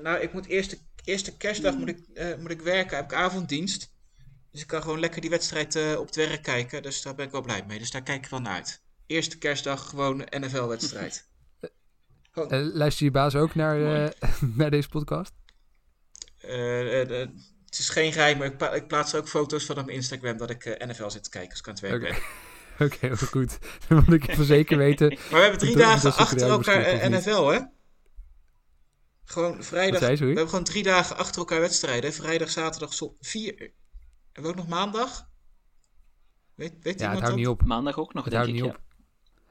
Nou, 0.02 0.18
ik 0.18 0.32
moet 0.32 0.46
eerste, 0.46 0.78
eerste 1.04 1.36
kerstdag 1.36 1.74
moet 1.76 1.88
ik, 1.88 1.98
eh, 2.14 2.36
moet 2.38 2.50
ik 2.50 2.60
werken. 2.60 2.96
Heb 2.96 3.04
ik 3.04 3.12
avonddienst. 3.18 3.92
Dus 4.50 4.60
ik 4.60 4.66
kan 4.66 4.82
gewoon 4.82 5.00
lekker 5.00 5.20
die 5.20 5.30
wedstrijd 5.30 5.74
eh, 5.76 5.98
op 5.98 6.06
het 6.06 6.16
werk 6.16 6.42
kijken. 6.42 6.82
Dus 6.82 7.02
daar 7.02 7.14
ben 7.14 7.26
ik 7.26 7.32
wel 7.32 7.42
blij 7.42 7.64
mee. 7.66 7.78
Dus 7.78 7.90
daar 7.90 8.02
kijk 8.02 8.24
ik 8.24 8.30
wel 8.30 8.40
naar 8.40 8.52
uit. 8.54 8.82
Eerste 9.06 9.38
kerstdag 9.38 9.88
gewoon 9.88 10.26
NFL-wedstrijd. 10.30 11.24
Eh, 12.34 12.58
luister 12.72 13.04
je 13.04 13.10
baas 13.10 13.34
ook 13.34 13.54
naar, 13.54 14.04
eh, 14.04 14.10
naar 14.56 14.70
deze 14.70 14.88
podcast? 14.88 15.32
Het 16.40 17.78
is 17.78 17.88
geen 17.88 18.12
geheim, 18.12 18.38
maar 18.38 18.46
ik, 18.46 18.56
pla- 18.56 18.72
ik 18.72 18.86
plaats 18.86 19.14
ook 19.14 19.28
foto's 19.28 19.64
van 19.64 19.78
op 19.78 19.84
mijn 19.84 19.96
Instagram 19.96 20.36
dat 20.36 20.50
ik 20.50 20.64
eh, 20.64 20.88
NFL 20.88 21.08
zit 21.08 21.24
te 21.24 21.30
kijken 21.30 21.50
als 21.50 21.58
ik 21.58 21.66
aan 21.68 21.72
het 21.72 21.82
werk 21.82 22.02
Oké. 22.02 22.12
ben. 22.12 22.22
Oké, 22.86 23.06
heel 23.06 23.16
goed. 23.16 23.58
Dan 23.88 24.02
moet 24.06 24.14
ik 24.14 24.28
even 24.28 24.44
zeker 24.44 24.78
weten. 24.78 25.08
Maar 25.08 25.18
we 25.30 25.36
hebben 25.38 25.58
drie 25.58 25.76
dagen 25.76 26.14
achter 26.14 26.42
er 26.42 26.50
elkaar. 26.50 27.10
NFL, 27.10 27.46
hè? 27.46 27.58
Gewoon 29.24 29.56
Wat 29.56 29.66
vrijdag. 29.66 29.98
zei 30.00 30.16
We 30.16 30.24
hebben 30.24 30.48
gewoon 30.48 30.64
drie 30.64 30.82
dagen 30.82 31.16
achter 31.16 31.38
elkaar 31.38 31.60
wedstrijden. 31.60 32.12
Vrijdag, 32.12 32.50
zaterdag, 32.50 32.94
zon, 32.94 33.16
vier. 33.20 33.54
Hebben 34.32 34.42
we 34.42 34.48
ook 34.48 34.54
nog 34.56 34.68
maandag? 34.68 35.28
Weet, 36.54 36.74
weet 36.80 37.00
Ja, 37.00 37.10
het 37.10 37.20
houdt 37.20 37.36
niet 37.36 37.46
op. 37.48 37.64
Maandag 37.64 37.98
ook 37.98 38.14
nog, 38.14 38.24
Het 38.24 38.32
denk 38.32 38.44
houdt 38.44 38.58
ik. 38.58 38.64
niet 38.64 38.72
ja. 38.72 38.78
op. 38.78 38.82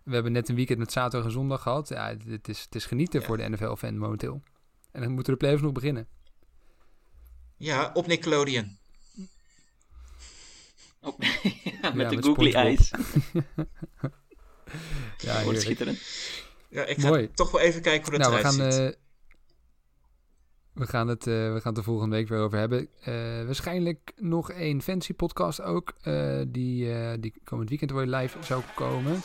We 0.03 0.13
hebben 0.13 0.31
net 0.31 0.49
een 0.49 0.55
weekend 0.55 0.79
met 0.79 0.91
zaterdag 0.91 1.27
en 1.27 1.33
zondag 1.33 1.61
gehad. 1.61 1.89
Ja, 1.89 2.15
het, 2.27 2.47
is, 2.47 2.61
het 2.61 2.75
is 2.75 2.85
genieten 2.85 3.19
Ja. 3.19 3.25
voor 3.25 3.37
de 3.37 3.49
NFL-fan 3.49 3.97
momenteel. 3.97 4.43
En 4.91 5.01
dan 5.01 5.11
moeten 5.11 5.31
de 5.33 5.39
playoffs 5.39 5.63
nog 5.63 5.71
beginnen. 5.71 6.07
Ja, 7.57 7.91
op 7.93 8.07
Nickelodeon. 8.07 8.77
Oh, 11.01 11.17
ja, 11.81 11.91
met 11.93 12.01
Ja, 12.01 12.09
de 12.09 12.15
met 12.15 12.25
googly 12.25 12.49
SpongeBob. 12.51 12.53
eyes. 12.53 12.91
Ja, 15.17 15.43
Wordt 15.43 15.61
schitterend. 15.61 15.99
Ja, 16.69 16.85
ik 16.85 16.99
ga 16.99 17.07
Mooi. 17.07 17.31
toch 17.31 17.51
wel 17.51 17.61
even 17.61 17.81
kijken 17.81 18.09
hoe 18.09 18.19
dat 18.19 18.21
Nou, 18.29 18.33
we 18.33 18.39
eruit 18.39 18.55
gaan, 18.55 18.71
ziet. 18.71 18.81
eh, 18.95 19.01
we, 20.73 20.87
gaan 20.87 21.07
het, 21.07 21.27
eh, 21.27 21.33
we 21.33 21.59
gaan 21.61 21.61
het 21.63 21.75
de 21.75 21.83
volgende 21.83 22.15
week 22.15 22.27
weer 22.27 22.39
over 22.39 22.57
hebben. 22.57 22.87
Eh, 23.03 23.13
waarschijnlijk 23.45 24.13
nog 24.17 24.51
een 24.53 24.81
fancy 24.81 25.13
podcast 25.13 25.61
ook. 25.61 25.93
eh, 26.01 26.15
die, 26.47 27.19
die 27.19 27.33
komend 27.43 27.69
weekend 27.69 27.91
weer 27.91 28.05
live 28.05 28.37
zou 28.41 28.61
komen. 28.75 29.21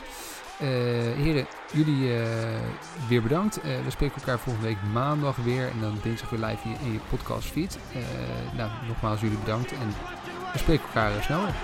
Heren, 0.59 1.46
jullie 1.72 2.11
weer 3.09 3.22
bedankt. 3.22 3.62
We 3.62 3.90
spreken 3.90 4.16
elkaar 4.16 4.38
volgende 4.38 4.68
week 4.68 4.78
maandag 4.92 5.36
weer. 5.36 5.68
En 5.68 5.80
dan 5.80 5.99
dinsdag 6.03 6.30
weer 6.30 6.40
live 6.40 6.68
hier 6.68 6.76
in 6.84 6.92
je 6.92 6.99
podcastfeed. 7.11 7.78
Nou, 8.57 8.70
nogmaals 8.88 9.20
jullie 9.20 9.38
bedankt. 9.38 9.72
En 9.72 9.88
we 10.53 10.59
spreken 10.59 10.84
elkaar 10.84 11.22
snel 11.22 11.40
weer. 11.40 11.55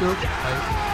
Doei. 0.00 0.85